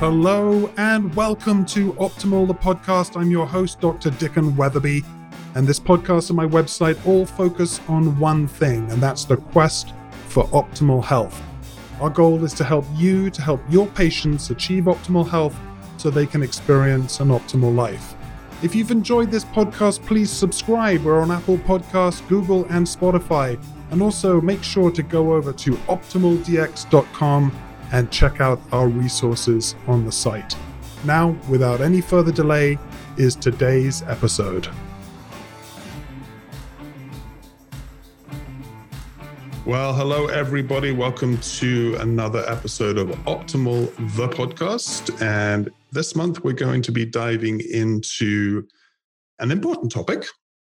Hello 0.00 0.72
and 0.76 1.12
welcome 1.16 1.64
to 1.64 1.92
Optimal 1.94 2.46
the 2.46 2.54
podcast. 2.54 3.20
I'm 3.20 3.32
your 3.32 3.48
host, 3.48 3.80
Dr. 3.80 4.10
Dicken 4.10 4.54
Weatherby, 4.54 5.02
and 5.56 5.66
this 5.66 5.80
podcast 5.80 6.30
and 6.30 6.36
my 6.36 6.46
website 6.46 7.04
all 7.04 7.26
focus 7.26 7.80
on 7.88 8.16
one 8.20 8.46
thing, 8.46 8.88
and 8.92 9.02
that's 9.02 9.24
the 9.24 9.38
quest 9.38 9.92
for 10.28 10.44
optimal 10.50 11.02
health. 11.02 11.42
Our 12.00 12.10
goal 12.10 12.44
is 12.44 12.54
to 12.54 12.64
help 12.64 12.84
you 12.94 13.28
to 13.30 13.42
help 13.42 13.60
your 13.68 13.88
patients 13.88 14.50
achieve 14.50 14.84
optimal 14.84 15.28
health 15.28 15.58
so 15.96 16.10
they 16.10 16.26
can 16.26 16.44
experience 16.44 17.18
an 17.18 17.30
optimal 17.30 17.74
life. 17.74 18.14
If 18.62 18.76
you've 18.76 18.92
enjoyed 18.92 19.32
this 19.32 19.46
podcast, 19.46 20.06
please 20.06 20.30
subscribe. 20.30 21.02
We're 21.02 21.20
on 21.20 21.32
Apple 21.32 21.58
Podcasts, 21.58 22.26
Google, 22.28 22.66
and 22.66 22.86
Spotify. 22.86 23.60
And 23.90 24.00
also 24.00 24.40
make 24.40 24.62
sure 24.62 24.92
to 24.92 25.02
go 25.02 25.32
over 25.32 25.52
to 25.52 25.72
optimaldx.com 25.72 27.52
and 27.92 28.10
check 28.10 28.40
out 28.40 28.60
our 28.72 28.88
resources 28.88 29.74
on 29.86 30.04
the 30.04 30.12
site. 30.12 30.56
Now, 31.04 31.36
without 31.48 31.80
any 31.80 32.00
further 32.00 32.32
delay, 32.32 32.78
is 33.16 33.34
today's 33.34 34.02
episode. 34.02 34.68
Well, 39.64 39.92
hello, 39.92 40.28
everybody. 40.28 40.92
Welcome 40.92 41.36
to 41.38 41.96
another 42.00 42.42
episode 42.48 42.96
of 42.96 43.08
Optimal 43.26 43.94
the 44.16 44.28
Podcast. 44.28 45.20
And 45.20 45.68
this 45.92 46.16
month, 46.16 46.42
we're 46.42 46.54
going 46.54 46.80
to 46.82 46.92
be 46.92 47.04
diving 47.04 47.60
into 47.60 48.66
an 49.40 49.50
important 49.50 49.92
topic 49.92 50.24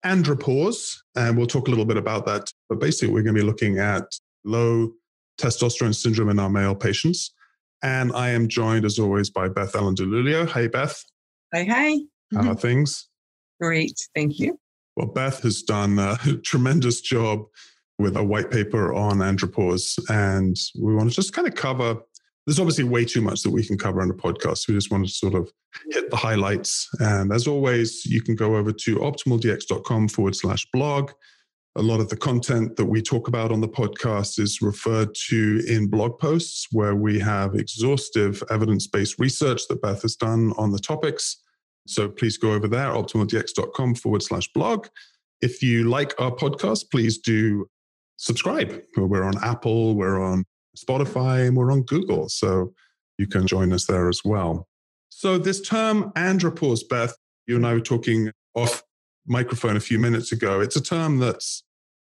andropause. 0.04 0.98
And 1.16 1.38
we'll 1.38 1.48
talk 1.48 1.68
a 1.68 1.70
little 1.70 1.86
bit 1.86 1.96
about 1.96 2.26
that. 2.26 2.52
But 2.68 2.80
basically, 2.80 3.14
we're 3.14 3.24
going 3.24 3.36
to 3.36 3.42
be 3.42 3.48
looking 3.48 3.80
at 3.80 4.04
low 4.44 4.92
testosterone 5.42 5.96
syndrome 5.96 6.30
in 6.30 6.40
our 6.40 6.50
male 6.50 6.76
patients. 6.76 7.34
And 7.84 8.12
I 8.14 8.30
am 8.30 8.48
joined, 8.48 8.86
as 8.86 9.00
always, 9.00 9.30
by 9.30 9.48
Beth 9.48 9.76
Ellen 9.76 9.96
DiLuglio. 9.96 10.48
Hey, 10.50 10.68
Beth. 10.68 11.04
Hi, 11.54 11.64
hi. 11.64 11.98
How 12.34 12.40
are 12.40 12.44
mm-hmm. 12.44 12.54
things? 12.54 13.08
Great. 13.60 14.00
Thank 14.16 14.40
you. 14.40 14.60
Well, 14.96 15.08
Beth 15.08 15.42
has 15.44 15.64
done 15.64 15.98
a 15.98 16.18
tremendous 16.44 17.02
job 17.02 17.46
with 17.98 18.16
a 18.16 18.24
white 18.24 18.52
paper 18.52 18.94
on 18.94 19.18
andropause. 19.18 20.00
And 20.10 20.56
we 20.80 20.96
want 20.96 21.10
to 21.10 21.16
just 21.16 21.34
kind 21.34 21.48
of 21.48 21.56
cover 21.56 21.98
there's 22.46 22.60
obviously 22.60 22.84
way 22.84 23.06
too 23.06 23.22
much 23.22 23.44
that 23.44 23.52
we 23.52 23.66
can 23.66 23.78
cover 23.78 24.02
on 24.02 24.10
a 24.10 24.14
podcast. 24.14 24.68
We 24.68 24.74
just 24.74 24.92
want 24.92 25.06
to 25.06 25.14
sort 25.14 25.36
of 25.36 25.52
hit 25.92 26.10
the 26.10 26.16
highlights. 26.16 26.90
And 27.00 27.32
as 27.32 27.48
always, 27.48 28.06
you 28.06 28.22
can 28.22 28.36
go 28.36 28.56
over 28.56 28.72
to 28.72 28.96
optimaldx.com 28.98 30.08
forward 30.08 30.36
slash 30.36 30.68
blog 30.74 31.12
a 31.76 31.82
lot 31.82 32.02
of 32.02 32.10
the 32.10 32.18
content 32.18 32.76
that 32.76 32.86
we 32.86 33.02
talk 33.02 33.28
about 33.28 33.52
on 33.52 33.62
the 33.62 33.68
podcast 33.68 34.40
is 34.40 34.62
referred 34.62 35.16
to 35.30 35.64
in 35.68 35.88
blog 35.88 36.20
posts 36.20 36.68
where 36.72 36.96
we 36.96 37.18
have 37.20 37.56
exhaustive 37.56 38.44
evidence 38.50 38.88
based 38.88 39.18
research 39.20 39.62
that 39.70 39.82
Beth 39.82 40.02
has 40.02 40.16
done 40.16 40.54
on 40.58 40.72
the 40.72 40.80
topics. 40.80 41.38
So 41.88 42.10
please 42.10 42.38
go 42.38 42.52
over 42.52 42.68
there, 42.68 42.90
optimaldx.com 42.90 43.96
forward 43.96 44.22
slash 44.22 44.52
blog. 44.54 44.88
If 45.42 45.64
you 45.64 45.90
like 45.90 46.14
our 46.20 46.32
podcast, 46.32 46.92
please 46.92 47.18
do 47.18 47.68
subscribe. 48.18 48.82
We're 48.98 49.24
on 49.24 49.42
Apple, 49.44 49.96
we're 49.96 50.22
on 50.22 50.44
Spotify, 50.78 51.48
and 51.48 51.56
we're 51.56 51.72
on 51.72 51.84
Google. 51.84 52.28
So 52.28 52.74
you 53.18 53.28
can 53.28 53.48
join 53.48 53.72
us 53.72 53.86
there 53.86 54.10
as 54.10 54.22
well. 54.26 54.68
So, 55.10 55.38
this 55.38 55.62
term 55.62 56.12
andropause, 56.16 56.88
Beth, 56.88 57.16
you 57.46 57.56
and 57.56 57.66
I 57.66 57.74
were 57.74 57.82
talking 57.82 58.32
off 58.56 58.84
microphone 59.28 59.78
a 59.78 59.82
few 59.82 60.00
minutes 60.00 60.32
ago. 60.32 60.60
It's 60.60 60.76
a 60.76 60.82
term 60.82 61.20
that's, 61.20 61.64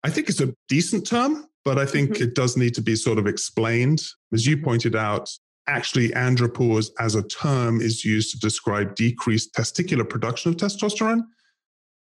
I 0.04 0.10
think 0.10 0.30
it's 0.30 0.42
a 0.42 0.54
decent 0.68 1.06
term, 1.06 1.46
but 1.64 1.78
I 1.78 1.86
think 1.86 2.12
mm-hmm. 2.12 2.24
it 2.24 2.36
does 2.36 2.58
need 2.58 2.74
to 2.76 2.82
be 2.82 2.96
sort 2.96 3.20
of 3.20 3.28
explained. 3.28 4.02
As 4.34 4.46
you 4.46 4.58
pointed 4.58 4.96
out, 4.96 5.30
actually, 5.68 6.10
andropause 6.10 6.90
as 7.00 7.16
a 7.16 7.24
term 7.24 7.82
is 7.82 8.04
used 8.04 8.32
to 8.32 8.40
describe 8.40 8.96
decreased 8.96 9.54
testicular 9.54 10.08
production 10.08 10.52
of 10.52 10.58
testosterone 10.58 11.22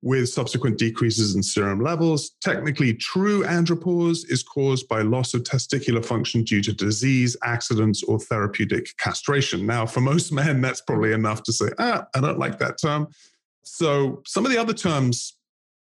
with 0.03 0.29
subsequent 0.29 0.79
decreases 0.79 1.37
in 1.37 1.43
serum 1.43 1.81
levels. 1.81 2.33
Technically, 2.41 2.93
true 2.93 3.45
andropause 3.45 4.29
is 4.29 4.43
caused 4.43 4.89
by 4.89 5.01
loss 5.03 5.33
of 5.33 5.45
testicular 5.45 6.05
function 6.05 6.43
due 6.43 6.61
to 6.61 6.73
disease, 6.73 7.37
accidents, 7.45 8.03
or 8.03 8.19
therapeutic 8.19 8.89
castration. 8.99 9.65
Now, 9.65 9.87
for 9.87 10.01
most 10.01 10.33
men, 10.33 10.61
that's 10.61 10.81
probably 10.81 11.13
enough 11.13 11.45
to 11.45 11.53
say, 11.53 11.67
ah, 11.79 12.07
I 12.15 12.21
don't 12.21 12.39
like 12.39 12.59
that 12.59 12.79
term. 12.81 13.09
So, 13.65 14.23
some 14.27 14.45
of 14.45 14.53
the 14.53 14.59
other 14.59 14.73
terms, 14.73 15.37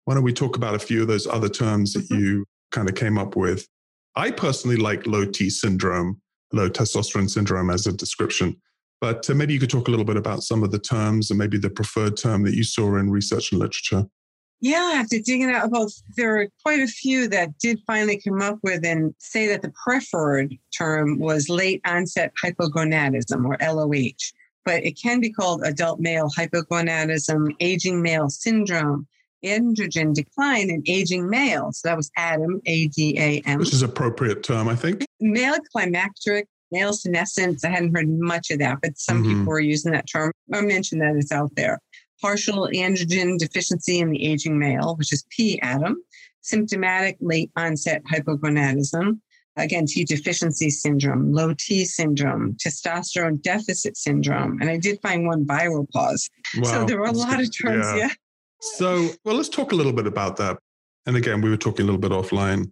why 0.04 0.14
don't 0.14 0.22
we 0.22 0.32
talk 0.32 0.56
about 0.56 0.74
a 0.74 0.78
few 0.78 1.02
of 1.02 1.08
those 1.08 1.26
other 1.26 1.48
terms 1.48 1.92
that 1.94 2.04
mm-hmm. 2.04 2.22
you 2.22 2.44
kind 2.70 2.88
of 2.88 2.94
came 2.94 3.18
up 3.18 3.36
with? 3.36 3.66
I 4.16 4.30
personally 4.30 4.76
like 4.76 5.06
low 5.06 5.24
T 5.24 5.50
syndrome, 5.50 6.20
low 6.52 6.68
testosterone 6.68 7.28
syndrome 7.28 7.70
as 7.70 7.86
a 7.86 7.92
description. 7.92 8.56
But 9.00 9.28
uh, 9.28 9.34
maybe 9.34 9.52
you 9.52 9.60
could 9.60 9.70
talk 9.70 9.88
a 9.88 9.90
little 9.90 10.06
bit 10.06 10.16
about 10.16 10.42
some 10.42 10.62
of 10.62 10.70
the 10.70 10.78
terms 10.78 11.30
and 11.30 11.38
maybe 11.38 11.58
the 11.58 11.70
preferred 11.70 12.16
term 12.16 12.42
that 12.44 12.54
you 12.54 12.64
saw 12.64 12.96
in 12.96 13.10
research 13.10 13.52
and 13.52 13.60
literature. 13.60 14.06
Yeah, 14.60 14.92
after 14.94 15.18
digging 15.18 15.50
out 15.50 15.66
about, 15.66 15.90
there 16.16 16.40
are 16.40 16.48
quite 16.62 16.80
a 16.80 16.86
few 16.86 17.28
that 17.28 17.58
did 17.58 17.80
finally 17.86 18.18
come 18.26 18.40
up 18.40 18.58
with 18.62 18.82
and 18.84 19.14
say 19.18 19.46
that 19.48 19.60
the 19.60 19.72
preferred 19.84 20.56
term 20.76 21.18
was 21.18 21.50
late 21.50 21.82
onset 21.84 22.32
hypogonadism 22.42 23.44
or 23.44 23.58
LOH 23.60 24.32
but 24.64 24.84
it 24.84 24.92
can 24.92 25.20
be 25.20 25.30
called 25.30 25.62
adult 25.64 26.00
male 26.00 26.28
hypogonadism, 26.36 27.54
aging 27.60 28.02
male 28.02 28.28
syndrome, 28.28 29.06
androgen 29.44 30.14
decline 30.14 30.70
in 30.70 30.82
aging 30.86 31.28
male. 31.28 31.70
So 31.72 31.88
that 31.88 31.96
was 31.96 32.10
ADAM, 32.18 32.60
A 32.66 32.88
D 32.88 33.16
A 33.18 33.42
M. 33.46 33.58
Which 33.58 33.72
is 33.72 33.82
appropriate 33.82 34.42
term, 34.42 34.68
I 34.68 34.76
think. 34.76 35.04
Male 35.20 35.58
climacteric, 35.74 36.44
male 36.72 36.92
senescence. 36.92 37.64
I 37.64 37.70
hadn't 37.70 37.94
heard 37.94 38.08
much 38.08 38.50
of 38.50 38.58
that, 38.60 38.78
but 38.82 38.98
some 38.98 39.22
mm-hmm. 39.22 39.40
people 39.40 39.46
were 39.46 39.60
using 39.60 39.92
that 39.92 40.08
term. 40.10 40.32
I 40.52 40.60
mentioned 40.62 41.02
that 41.02 41.16
it's 41.16 41.32
out 41.32 41.54
there. 41.56 41.78
Partial 42.20 42.68
androgen 42.72 43.38
deficiency 43.38 43.98
in 43.98 44.10
the 44.10 44.24
aging 44.24 44.58
male, 44.58 44.96
which 44.96 45.12
is 45.12 45.24
P 45.30 45.60
ADAM. 45.62 45.96
Symptomatic 46.40 47.16
late 47.20 47.50
onset 47.56 48.02
hypogonadism 48.04 49.18
again, 49.56 49.86
T 49.86 50.04
deficiency 50.04 50.70
syndrome, 50.70 51.32
low 51.32 51.54
T 51.54 51.84
syndrome, 51.84 52.54
testosterone 52.54 53.40
deficit 53.42 53.96
syndrome. 53.96 54.60
And 54.60 54.70
I 54.70 54.76
did 54.76 55.00
find 55.02 55.26
one 55.26 55.44
viral 55.44 55.88
pause. 55.90 56.28
Wow. 56.56 56.64
So 56.64 56.84
there 56.84 56.98
were 56.98 57.06
a 57.06 57.12
lot 57.12 57.40
of 57.40 57.50
terms. 57.56 57.86
Yeah. 57.86 57.96
yeah. 57.96 58.10
So, 58.60 59.10
well, 59.24 59.36
let's 59.36 59.48
talk 59.48 59.72
a 59.72 59.74
little 59.74 59.92
bit 59.92 60.06
about 60.06 60.36
that. 60.36 60.58
And 61.06 61.16
again, 61.16 61.40
we 61.40 61.50
were 61.50 61.56
talking 61.56 61.82
a 61.82 61.86
little 61.86 62.00
bit 62.00 62.12
offline. 62.12 62.70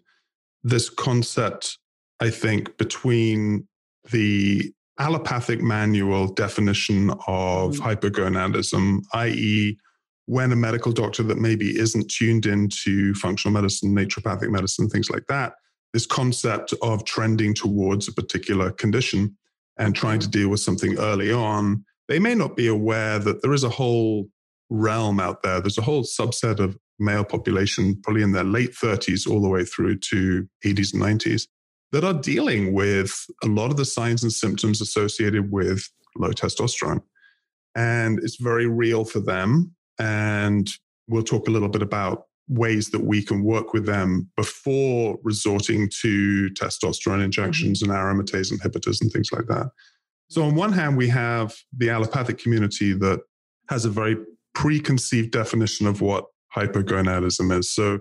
This 0.65 0.89
concept, 0.89 1.79
I 2.21 2.31
think, 2.31 2.79
between 2.79 3.69
the 4.11 4.73
allopathic 4.99 5.61
manual 5.61 6.29
definition 6.29 7.11
of 7.27 7.75
mm-hmm. 7.75 7.83
hypogonadism, 7.83 9.03
i.e., 9.15 9.79
when 10.27 10.53
a 10.53 10.57
medical 10.57 10.93
doctor 10.93 11.23
that 11.25 11.39
maybe 11.39 11.79
isn't 11.79 12.09
tuned 12.09 12.47
into 12.47 13.13
functional 13.15 13.53
medicine, 13.53 13.95
naturopathic 13.95 14.51
medicine, 14.51 14.89
things 14.89 15.11
like 15.11 15.25
that, 15.29 15.55
this 15.93 16.07
concept 16.07 16.73
of 16.83 17.05
trending 17.05 17.55
towards 17.55 18.09
a 18.09 18.13
particular 18.13 18.71
condition 18.71 19.37
and 19.79 19.95
trying 19.95 20.19
to 20.21 20.29
deal 20.29 20.49
with 20.49 20.61
something 20.61 20.99
early 20.99 21.33
on, 21.33 21.85
they 22.09 22.19
may 22.19 22.35
not 22.35 22.57
be 22.57 22.67
aware 22.67 23.19
that 23.19 23.43
there 23.43 23.53
is 23.53 23.65
a 23.65 23.69
whole 23.69 24.29
realm 24.71 25.21
out 25.21 25.43
there. 25.43 25.61
There's 25.61 25.79
a 25.79 25.83
whole 25.83 26.03
subset 26.03 26.59
of 26.59 26.77
male 26.99 27.25
population, 27.25 28.01
probably 28.03 28.23
in 28.23 28.33
their 28.33 28.45
late 28.45 28.73
30s 28.73 29.29
all 29.29 29.43
the 29.43 29.49
way 29.49 29.65
through 29.65 29.99
to 29.99 30.49
80s 30.65 30.95
and 30.95 31.03
90s, 31.03 31.47
that 31.93 32.05
are 32.05 32.15
dealing 32.15 32.73
with 32.73 33.27
a 33.43 33.47
lot 33.47 33.71
of 33.71 33.77
the 33.77 33.85
signs 33.85 34.23
and 34.23 34.33
symptoms 34.33 34.81
associated 34.81 35.51
with 35.51 35.89
low 36.17 36.31
testosterone. 36.31 37.03
And 37.75 38.19
it's 38.19 38.37
very 38.37 38.67
real 38.67 39.05
for 39.05 39.21
them. 39.21 39.75
And 39.99 40.71
we'll 41.09 41.23
talk 41.23 41.49
a 41.49 41.51
little 41.51 41.69
bit 41.69 41.83
about 41.83 42.25
ways 42.49 42.91
that 42.91 43.05
we 43.05 43.23
can 43.23 43.43
work 43.43 43.73
with 43.73 43.87
them 43.87 44.31
before 44.37 45.19
resorting 45.23 45.89
to 46.01 46.51
testosterone 46.51 47.23
injections 47.23 47.83
mm-hmm. 47.83 47.91
and 47.91 48.01
aromatase 48.01 48.53
inhibitors 48.53 49.01
and 49.01 49.11
things 49.13 49.31
like 49.33 49.47
that. 49.47 49.71
So, 50.29 50.45
on 50.45 50.55
one 50.55 50.73
hand, 50.73 50.97
we 50.97 51.09
have 51.09 51.55
the 51.77 51.91
allopathic 51.91 52.39
community 52.39 52.95
that 52.95 53.21
has 53.69 53.85
a 53.85 53.91
very 53.91 54.17
preconceived 54.55 55.31
definition 55.31 55.87
of 55.87 56.01
what 56.01 56.27
hypogonadism 56.57 57.59
is. 57.59 57.71
So, 57.71 58.01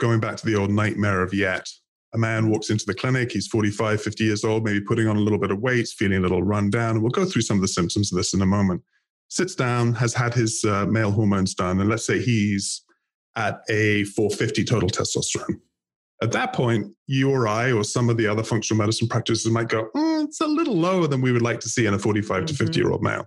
going 0.00 0.20
back 0.20 0.36
to 0.36 0.46
the 0.46 0.56
old 0.56 0.70
nightmare 0.70 1.22
of 1.22 1.34
yet, 1.34 1.68
a 2.14 2.18
man 2.18 2.48
walks 2.48 2.70
into 2.70 2.86
the 2.86 2.94
clinic, 2.94 3.32
he's 3.32 3.46
45, 3.48 4.00
50 4.00 4.24
years 4.24 4.44
old, 4.44 4.64
maybe 4.64 4.80
putting 4.80 5.08
on 5.08 5.16
a 5.16 5.20
little 5.20 5.38
bit 5.38 5.50
of 5.50 5.60
weight, 5.60 5.88
feeling 5.88 6.18
a 6.18 6.22
little 6.22 6.42
run 6.42 6.70
down. 6.70 6.92
And 6.92 7.02
we'll 7.02 7.10
go 7.10 7.26
through 7.26 7.42
some 7.42 7.58
of 7.58 7.60
the 7.60 7.68
symptoms 7.68 8.12
of 8.12 8.16
this 8.16 8.32
in 8.32 8.40
a 8.40 8.46
moment. 8.46 8.82
Sits 9.28 9.54
down, 9.54 9.92
has 9.94 10.14
had 10.14 10.32
his 10.32 10.64
uh, 10.64 10.86
male 10.86 11.10
hormones 11.10 11.54
done, 11.54 11.80
and 11.80 11.90
let's 11.90 12.06
say 12.06 12.18
he's 12.18 12.82
at 13.38 13.62
a 13.70 14.04
450 14.04 14.64
total 14.64 14.88
testosterone. 14.88 15.60
At 16.20 16.32
that 16.32 16.52
point, 16.52 16.92
you 17.06 17.30
or 17.30 17.46
I 17.46 17.72
or 17.72 17.84
some 17.84 18.10
of 18.10 18.16
the 18.16 18.26
other 18.26 18.42
functional 18.42 18.78
medicine 18.78 19.08
practices 19.08 19.50
might 19.50 19.68
go, 19.68 19.88
mm, 19.94 20.24
it's 20.24 20.40
a 20.40 20.46
little 20.46 20.76
lower 20.76 21.06
than 21.06 21.20
we 21.20 21.32
would 21.32 21.42
like 21.42 21.60
to 21.60 21.68
see 21.68 21.86
in 21.86 21.94
a 21.94 21.98
45 21.98 22.36
mm-hmm. 22.36 22.46
to 22.46 22.54
50 22.54 22.78
year 22.78 22.90
old 22.90 23.02
male. 23.02 23.24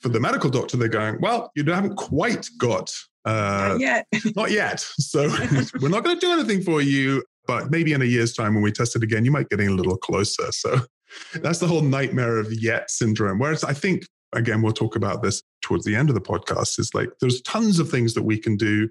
For 0.00 0.08
the 0.08 0.20
medical 0.20 0.48
doctor, 0.48 0.76
they're 0.76 0.88
going, 0.88 1.20
well, 1.20 1.50
you 1.56 1.64
haven't 1.64 1.96
quite 1.96 2.48
got. 2.56 2.92
Uh, 3.24 3.70
not 3.72 3.80
yet. 3.80 4.06
not 4.36 4.50
yet. 4.52 4.80
So 4.80 5.28
we're 5.80 5.88
not 5.88 6.04
going 6.04 6.18
to 6.18 6.24
do 6.24 6.32
anything 6.32 6.62
for 6.62 6.80
you. 6.80 7.24
But 7.48 7.70
maybe 7.70 7.92
in 7.92 8.02
a 8.02 8.04
year's 8.04 8.34
time, 8.34 8.54
when 8.54 8.62
we 8.62 8.70
test 8.70 8.94
it 8.94 9.02
again, 9.02 9.24
you 9.24 9.32
might 9.32 9.48
get 9.48 9.60
a 9.60 9.68
little 9.68 9.96
closer. 9.96 10.52
So 10.52 10.80
That's 11.42 11.58
the 11.58 11.66
whole 11.66 11.82
nightmare 11.82 12.38
of 12.38 12.52
yet 12.52 12.90
syndrome. 12.90 13.38
Whereas 13.38 13.64
I 13.64 13.72
think, 13.72 14.06
again, 14.32 14.62
we'll 14.62 14.72
talk 14.72 14.96
about 14.96 15.22
this 15.22 15.42
towards 15.62 15.84
the 15.84 15.96
end 15.96 16.08
of 16.08 16.14
the 16.14 16.20
podcast, 16.20 16.78
is 16.78 16.90
like 16.94 17.10
there's 17.20 17.40
tons 17.42 17.78
of 17.78 17.90
things 17.90 18.14
that 18.14 18.22
we 18.22 18.38
can 18.38 18.56
do 18.56 18.88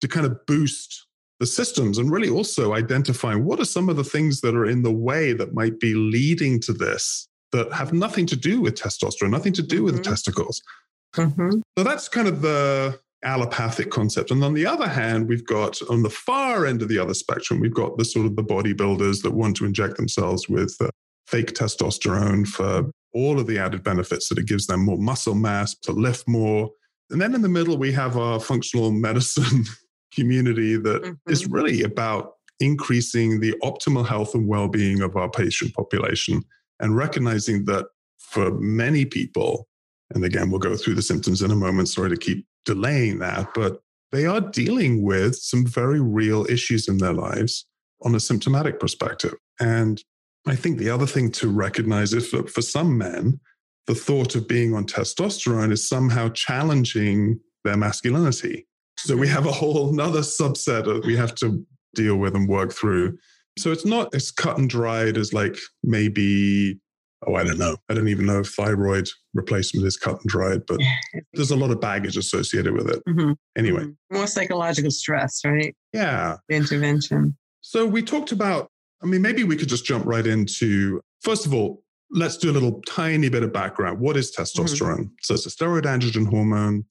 to 0.00 0.08
kind 0.08 0.26
of 0.26 0.46
boost 0.46 1.06
the 1.40 1.46
systems 1.46 1.98
and 1.98 2.10
really 2.10 2.28
also 2.28 2.74
identifying 2.74 3.44
what 3.44 3.60
are 3.60 3.64
some 3.64 3.88
of 3.88 3.96
the 3.96 4.04
things 4.04 4.40
that 4.40 4.56
are 4.56 4.66
in 4.66 4.82
the 4.82 4.92
way 4.92 5.32
that 5.32 5.54
might 5.54 5.78
be 5.78 5.94
leading 5.94 6.60
to 6.60 6.72
this 6.72 7.28
that 7.52 7.72
have 7.72 7.92
nothing 7.92 8.26
to 8.26 8.36
do 8.36 8.60
with 8.60 8.74
testosterone, 8.74 9.30
nothing 9.30 9.52
to 9.52 9.62
do 9.62 9.76
mm-hmm. 9.76 9.84
with 9.86 9.96
the 9.96 10.02
testicles. 10.02 10.60
Mm-hmm. 11.16 11.60
So 11.76 11.84
that's 11.84 12.08
kind 12.08 12.28
of 12.28 12.42
the 12.42 12.98
allopathic 13.24 13.90
concept. 13.90 14.30
And 14.30 14.44
on 14.44 14.54
the 14.54 14.66
other 14.66 14.88
hand, 14.88 15.28
we've 15.28 15.46
got 15.46 15.80
on 15.88 16.02
the 16.02 16.10
far 16.10 16.66
end 16.66 16.82
of 16.82 16.88
the 16.88 16.98
other 16.98 17.14
spectrum, 17.14 17.60
we've 17.60 17.74
got 17.74 17.96
the 17.96 18.04
sort 18.04 18.26
of 18.26 18.36
the 18.36 18.44
bodybuilders 18.44 19.22
that 19.22 19.32
want 19.32 19.56
to 19.56 19.64
inject 19.64 19.96
themselves 19.96 20.48
with 20.48 20.76
uh, 20.80 20.88
fake 21.26 21.54
testosterone 21.54 22.46
for 22.46 22.90
all 23.14 23.40
of 23.40 23.46
the 23.46 23.58
added 23.58 23.82
benefits 23.82 24.28
that 24.28 24.38
it 24.38 24.46
gives 24.46 24.66
them 24.66 24.84
more 24.84 24.98
muscle 24.98 25.34
mass 25.34 25.74
to 25.82 25.92
lift 25.92 26.28
more. 26.28 26.70
And 27.10 27.20
then 27.20 27.34
in 27.34 27.42
the 27.42 27.48
middle, 27.48 27.78
we 27.78 27.92
have 27.92 28.16
our 28.16 28.38
functional 28.38 28.90
medicine 28.92 29.64
community 30.18 30.76
that 30.76 31.02
mm-hmm. 31.02 31.32
is 31.32 31.46
really 31.46 31.82
about 31.82 32.32
increasing 32.60 33.40
the 33.40 33.54
optimal 33.62 34.06
health 34.06 34.34
and 34.34 34.48
well 34.48 34.68
being 34.68 35.00
of 35.00 35.16
our 35.16 35.30
patient 35.30 35.74
population 35.74 36.42
and 36.80 36.96
recognizing 36.96 37.64
that 37.66 37.86
for 38.18 38.50
many 38.52 39.04
people, 39.04 39.68
and 40.14 40.24
again, 40.24 40.50
we'll 40.50 40.58
go 40.58 40.76
through 40.76 40.94
the 40.94 41.02
symptoms 41.02 41.42
in 41.42 41.50
a 41.50 41.56
moment, 41.56 41.88
sorry 41.88 42.10
to 42.10 42.16
keep 42.16 42.46
delaying 42.64 43.18
that, 43.20 43.48
but 43.54 43.80
they 44.12 44.26
are 44.26 44.40
dealing 44.40 45.02
with 45.02 45.36
some 45.36 45.66
very 45.66 46.00
real 46.00 46.46
issues 46.48 46.88
in 46.88 46.98
their 46.98 47.12
lives 47.12 47.66
on 48.02 48.14
a 48.14 48.20
symptomatic 48.20 48.80
perspective. 48.80 49.34
And 49.60 50.02
I 50.46 50.56
think 50.56 50.78
the 50.78 50.90
other 50.90 51.06
thing 51.06 51.30
to 51.32 51.48
recognize 51.48 52.12
is 52.12 52.30
that 52.30 52.48
for 52.50 52.62
some 52.62 52.96
men, 52.96 53.40
the 53.86 53.94
thought 53.94 54.34
of 54.34 54.48
being 54.48 54.74
on 54.74 54.84
testosterone 54.86 55.72
is 55.72 55.88
somehow 55.88 56.28
challenging 56.30 57.40
their 57.64 57.76
masculinity. 57.76 58.66
So 58.98 59.16
we 59.16 59.28
have 59.28 59.46
a 59.46 59.52
whole 59.52 59.90
another 59.90 60.20
subset 60.20 60.84
that 60.84 61.04
we 61.06 61.16
have 61.16 61.34
to 61.36 61.64
deal 61.94 62.16
with 62.16 62.34
and 62.34 62.48
work 62.48 62.72
through. 62.72 63.16
So 63.58 63.70
it's 63.72 63.84
not 63.84 64.14
as 64.14 64.30
cut 64.30 64.58
and 64.58 64.68
dried 64.68 65.16
as 65.16 65.32
like 65.32 65.56
maybe, 65.84 66.78
oh, 67.26 67.34
I 67.34 67.44
don't 67.44 67.58
know. 67.58 67.76
I 67.88 67.94
don't 67.94 68.08
even 68.08 68.26
know 68.26 68.40
if 68.40 68.48
thyroid 68.48 69.08
replacement 69.34 69.86
is 69.86 69.96
cut 69.96 70.20
and 70.20 70.26
dried, 70.26 70.62
but 70.66 70.80
there's 71.32 71.52
a 71.52 71.56
lot 71.56 71.70
of 71.70 71.80
baggage 71.80 72.16
associated 72.16 72.74
with 72.74 72.88
it. 72.90 73.02
Mm-hmm. 73.08 73.32
Anyway. 73.56 73.82
Mm-hmm. 73.82 74.16
More 74.16 74.26
psychological 74.26 74.90
stress, 74.90 75.40
right? 75.44 75.74
Yeah. 75.92 76.36
intervention. 76.48 77.36
So 77.60 77.86
we 77.86 78.02
talked 78.02 78.32
about, 78.32 78.68
I 79.02 79.06
mean, 79.06 79.22
maybe 79.22 79.44
we 79.44 79.56
could 79.56 79.68
just 79.68 79.84
jump 79.84 80.06
right 80.06 80.26
into, 80.26 81.00
first 81.22 81.46
of 81.46 81.54
all, 81.54 81.82
let's 82.10 82.36
do 82.36 82.50
a 82.50 82.52
little 82.52 82.80
tiny 82.88 83.28
bit 83.28 83.42
of 83.42 83.52
background. 83.52 84.00
What 84.00 84.16
is 84.16 84.34
testosterone? 84.34 84.98
Mm-hmm. 84.98 85.22
So 85.22 85.34
it's 85.34 85.46
a 85.46 85.50
steroid 85.50 85.82
androgen 85.82 86.28
hormone. 86.28 86.84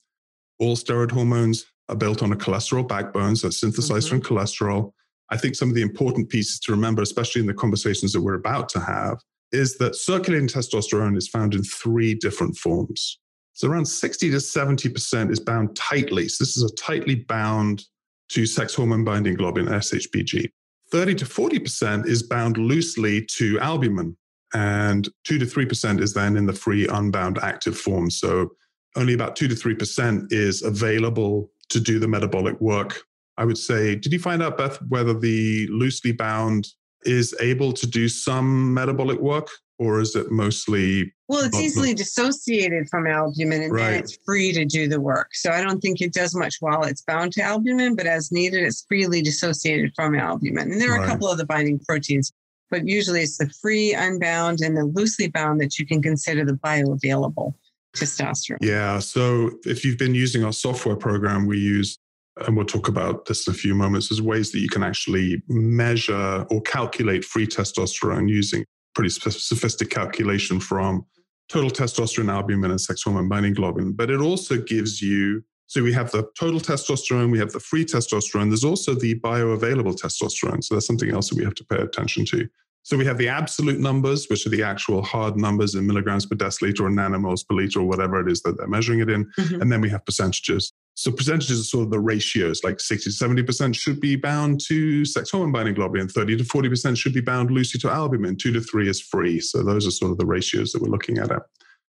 All 0.58 0.76
steroid 0.76 1.10
hormones 1.10 1.66
are 1.88 1.96
built 1.96 2.22
on 2.22 2.32
a 2.32 2.36
cholesterol 2.36 2.86
backbone, 2.86 3.36
so 3.36 3.50
synthesized 3.50 4.08
mm-hmm. 4.08 4.18
from 4.18 4.36
cholesterol. 4.36 4.92
I 5.30 5.36
think 5.36 5.54
some 5.54 5.68
of 5.68 5.74
the 5.74 5.82
important 5.82 6.28
pieces 6.28 6.58
to 6.60 6.72
remember, 6.72 7.02
especially 7.02 7.40
in 7.40 7.46
the 7.46 7.54
conversations 7.54 8.12
that 8.12 8.20
we're 8.20 8.34
about 8.34 8.68
to 8.70 8.80
have, 8.80 9.18
is 9.52 9.76
that 9.78 9.94
circulating 9.94 10.48
testosterone 10.48 11.16
is 11.16 11.28
found 11.28 11.54
in 11.54 11.62
three 11.62 12.14
different 12.14 12.56
forms. 12.56 13.18
So 13.54 13.68
around 13.68 13.86
60 13.86 14.30
to 14.30 14.36
70% 14.36 15.32
is 15.32 15.40
bound 15.40 15.74
tightly. 15.74 16.28
So 16.28 16.44
this 16.44 16.56
is 16.56 16.62
a 16.62 16.74
tightly 16.76 17.16
bound 17.16 17.84
to 18.30 18.46
sex 18.46 18.74
hormone 18.74 19.04
binding 19.04 19.36
globulin, 19.36 19.68
SHBG. 19.68 20.50
30 20.92 21.14
to 21.16 21.24
40% 21.24 22.06
is 22.06 22.22
bound 22.22 22.56
loosely 22.56 23.24
to 23.36 23.58
albumin. 23.60 24.16
And 24.54 25.08
2 25.24 25.38
to 25.38 25.44
3% 25.44 26.00
is 26.00 26.14
then 26.14 26.36
in 26.36 26.46
the 26.46 26.52
free, 26.52 26.86
unbound, 26.86 27.38
active 27.38 27.76
form. 27.76 28.10
So 28.10 28.50
only 28.96 29.12
about 29.12 29.36
2 29.36 29.48
to 29.48 29.54
3% 29.54 30.32
is 30.32 30.62
available 30.62 31.50
to 31.70 31.80
do 31.80 31.98
the 31.98 32.08
metabolic 32.08 32.60
work. 32.60 33.02
I 33.36 33.44
would 33.44 33.58
say, 33.58 33.94
did 33.94 34.12
you 34.12 34.18
find 34.18 34.42
out, 34.42 34.58
Beth, 34.58 34.78
whether 34.88 35.14
the 35.14 35.68
loosely 35.70 36.12
bound 36.12 36.68
is 37.04 37.34
able 37.40 37.72
to 37.72 37.86
do 37.86 38.08
some 38.08 38.74
metabolic 38.74 39.20
work 39.20 39.48
or 39.78 40.00
is 40.00 40.16
it 40.16 40.30
mostly 40.30 41.12
well 41.28 41.44
it's 41.44 41.58
easily 41.58 41.94
dissociated 41.94 42.88
from 42.88 43.06
albumin 43.06 43.62
and 43.62 43.72
right. 43.72 43.90
then 43.90 43.98
it's 44.00 44.18
free 44.24 44.52
to 44.52 44.64
do 44.64 44.88
the 44.88 45.00
work 45.00 45.28
so 45.32 45.50
i 45.50 45.62
don't 45.62 45.80
think 45.80 46.00
it 46.00 46.12
does 46.12 46.34
much 46.34 46.56
while 46.60 46.82
it's 46.82 47.02
bound 47.02 47.32
to 47.32 47.40
albumin 47.40 47.94
but 47.94 48.06
as 48.06 48.32
needed 48.32 48.62
it's 48.64 48.84
freely 48.88 49.22
dissociated 49.22 49.92
from 49.94 50.14
albumin 50.14 50.72
and 50.72 50.80
there 50.80 50.92
are 50.92 50.98
right. 50.98 51.08
a 51.08 51.08
couple 51.08 51.28
of 51.28 51.38
the 51.38 51.46
binding 51.46 51.78
proteins 51.78 52.32
but 52.70 52.86
usually 52.86 53.22
it's 53.22 53.38
the 53.38 53.48
free 53.62 53.94
unbound 53.94 54.60
and 54.60 54.76
the 54.76 54.84
loosely 54.84 55.28
bound 55.28 55.60
that 55.60 55.78
you 55.78 55.86
can 55.86 56.02
consider 56.02 56.44
the 56.44 56.54
bioavailable 56.54 57.54
testosterone. 57.96 58.58
Yeah. 58.60 58.98
So 58.98 59.50
if 59.64 59.84
you've 59.84 59.98
been 59.98 60.14
using 60.14 60.44
our 60.44 60.52
software 60.52 60.96
program, 60.96 61.46
we 61.46 61.58
use, 61.58 61.98
and 62.46 62.56
we'll 62.56 62.66
talk 62.66 62.88
about 62.88 63.26
this 63.26 63.46
in 63.46 63.52
a 63.52 63.56
few 63.56 63.74
moments, 63.74 64.08
there's 64.08 64.22
ways 64.22 64.52
that 64.52 64.60
you 64.60 64.68
can 64.68 64.82
actually 64.82 65.42
measure 65.48 66.46
or 66.50 66.60
calculate 66.62 67.24
free 67.24 67.46
testosterone 67.46 68.28
using 68.28 68.64
pretty 68.94 69.10
sophisticated 69.10 69.92
calculation 69.92 70.60
from 70.60 71.04
total 71.48 71.70
testosterone, 71.70 72.30
albumin, 72.30 72.70
and 72.70 72.80
sex 72.80 73.02
hormone 73.02 73.28
binding 73.28 73.54
globulin. 73.54 73.96
But 73.96 74.10
it 74.10 74.20
also 74.20 74.58
gives 74.58 75.00
you 75.00 75.42
so 75.68 75.82
we 75.82 75.92
have 75.92 76.10
the 76.10 76.26
total 76.38 76.60
testosterone, 76.60 77.30
we 77.30 77.38
have 77.38 77.52
the 77.52 77.60
free 77.60 77.84
testosterone. 77.84 78.48
There's 78.48 78.64
also 78.64 78.94
the 78.94 79.20
bioavailable 79.20 80.00
testosterone. 80.00 80.64
So 80.64 80.74
that's 80.74 80.86
something 80.86 81.10
else 81.10 81.28
that 81.28 81.36
we 81.36 81.44
have 81.44 81.54
to 81.56 81.64
pay 81.64 81.76
attention 81.76 82.24
to. 82.26 82.48
So 82.88 82.96
we 82.96 83.04
have 83.04 83.18
the 83.18 83.28
absolute 83.28 83.78
numbers, 83.78 84.28
which 84.30 84.46
are 84.46 84.48
the 84.48 84.62
actual 84.62 85.02
hard 85.02 85.36
numbers 85.36 85.74
in 85.74 85.86
milligrams 85.86 86.24
per 86.24 86.34
deciliter 86.34 86.80
or 86.80 86.88
nanomoles 86.88 87.46
per 87.46 87.54
liter 87.54 87.80
or 87.80 87.84
whatever 87.84 88.18
it 88.26 88.32
is 88.32 88.40
that 88.44 88.56
they're 88.56 88.66
measuring 88.66 89.00
it 89.00 89.10
in. 89.10 89.26
Mm-hmm. 89.38 89.60
And 89.60 89.70
then 89.70 89.82
we 89.82 89.90
have 89.90 90.06
percentages. 90.06 90.72
So 90.94 91.12
percentages 91.12 91.60
are 91.60 91.64
sort 91.64 91.84
of 91.84 91.90
the 91.90 92.00
ratios, 92.00 92.64
like 92.64 92.80
60 92.80 93.10
to 93.10 93.14
70% 93.14 93.74
should 93.74 94.00
be 94.00 94.16
bound 94.16 94.62
to 94.68 95.04
sex 95.04 95.30
hormone 95.30 95.52
binding 95.52 95.74
globulin, 95.74 96.10
30 96.10 96.38
to 96.38 96.44
40% 96.44 96.96
should 96.96 97.12
be 97.12 97.20
bound 97.20 97.50
loosely 97.50 97.78
to 97.80 97.90
albumin, 97.90 98.36
two 98.36 98.52
to 98.52 98.60
three 98.62 98.88
is 98.88 99.02
free. 99.02 99.38
So 99.38 99.62
those 99.62 99.86
are 99.86 99.90
sort 99.90 100.12
of 100.12 100.16
the 100.16 100.24
ratios 100.24 100.72
that 100.72 100.80
we're 100.80 100.88
looking 100.88 101.18
at. 101.18 101.30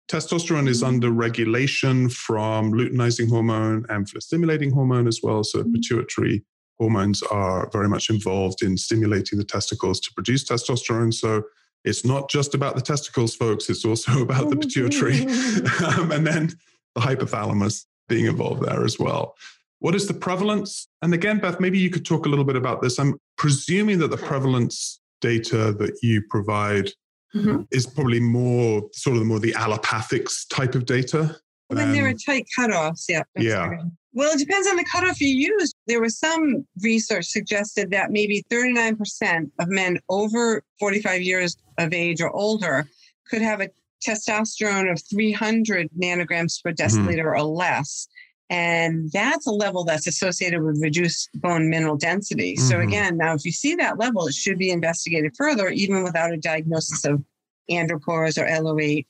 Testosterone 0.09 0.68
is 0.68 0.81
under 0.81 1.12
regulation 1.12 2.09
from 2.09 2.74
luteinizing 2.74 3.30
hormone 3.30 3.86
and 3.89 4.09
stimulating 4.09 4.71
hormone 4.71 5.07
as 5.07 5.19
well. 5.21 5.44
So 5.44 5.59
mm-hmm. 5.59 5.74
pituitary 5.74 6.44
hormones 6.80 7.22
are 7.24 7.70
very 7.72 7.90
much 7.90 8.10
involved 8.10 8.64
in 8.64 8.78
stimulating 8.78 9.38
the 9.38 9.44
testicles 9.44 10.00
to 10.00 10.14
produce 10.14 10.44
testosterone. 10.46 11.14
So 11.14 11.44
it's 11.84 12.06
not 12.06 12.30
just 12.30 12.56
about 12.56 12.76
the 12.76 12.81
testicles, 12.81 13.36
folks, 13.36 13.70
it's 13.70 13.86
also 13.86 14.22
about 14.22 14.50
the 14.50 14.56
pituitary 14.56 15.22
um, 15.86 16.12
and 16.12 16.25
then 16.25 16.51
the 16.96 17.01
hypothalamus 17.01 17.86
being 18.08 18.25
involved 18.25 18.63
there 18.63 18.84
as 18.84 18.98
well. 18.98 19.36
What 19.80 19.96
is 19.96 20.08
the 20.08 20.13
prevalence? 20.13 20.88
And 21.01 21.13
again, 21.13 21.39
Beth, 21.39 21.60
maybe 21.60 21.80
you 21.80 21.89
could 21.89 22.06
talk 22.06 22.25
a 22.25 22.30
little 22.30 22.44
bit 22.44 22.58
about 22.58 22.82
this. 22.82 23.00
I'm 23.00 23.18
presuming 23.38 24.00
that 24.00 24.12
the 24.12 24.18
prevalence 24.18 25.00
data 25.22 25.72
that 25.74 26.00
you 26.01 26.22
provide 26.30 26.92
mm-hmm. 27.34 27.62
is 27.72 27.86
probably 27.86 28.20
more 28.20 28.84
sort 28.94 29.15
of 29.15 29.22
the 29.22 29.25
more 29.25 29.39
the 29.39 29.53
allopathics 29.53 30.48
type 30.50 30.75
of 30.75 30.86
data. 30.86 31.36
When 31.68 31.94
there 31.94 32.08
are 32.08 32.13
tight 32.13 32.46
cutoffs, 32.58 33.06
yeah. 33.08 33.24
Yeah. 33.38 33.84
Well, 34.13 34.32
it 34.34 34.39
depends 34.39 34.68
on 34.68 34.75
the 34.75 34.86
cutoff 34.86 35.22
you 35.22 35.28
use. 35.28 35.74
There 35.88 36.01
was 36.01 36.18
some 36.18 36.66
research 36.82 37.25
suggested 37.25 37.92
that 37.92 38.12
maybe 38.12 38.44
39% 38.51 39.51
of 39.60 39.68
men 39.68 40.00
over 40.10 40.63
45 40.80 41.22
years 41.22 41.56
of 41.78 41.94
age 41.94 42.20
or 42.22 42.32
older 42.32 42.88
could 43.30 43.42
have 43.42 43.62
a 43.62 43.70
testosterone 44.06 44.92
of 44.92 45.01
300 45.10 45.89
nanograms 46.01 46.62
per 46.63 46.72
mm-hmm. 46.72 46.82
deciliter 46.82 47.25
mm-hmm. 47.25 47.42
or 47.42 47.44
less. 47.44 48.08
And 48.51 49.12
that's 49.12 49.46
a 49.46 49.51
level 49.51 49.84
that's 49.84 50.08
associated 50.08 50.63
with 50.63 50.82
reduced 50.82 51.30
bone 51.36 51.70
mineral 51.70 51.98
density. 51.98 52.56
Mm-hmm. 52.56 52.68
So, 52.68 52.80
again, 52.80 53.18
now 53.18 53.36
if 53.36 53.46
you 53.46 53.51
see 53.51 53.75
that 53.75 54.00
level, 54.00 54.25
it 54.25 54.34
should 54.34 54.58
be 54.58 54.72
investigated 54.72 55.34
further, 55.38 55.70
even 55.70 56.04
without 56.04 56.34
a 56.34 56.38
diagnosis 56.38 57.06
of 57.06 57.24
andropause 57.70 58.39
or 58.39 58.48
LOH. 58.63 59.04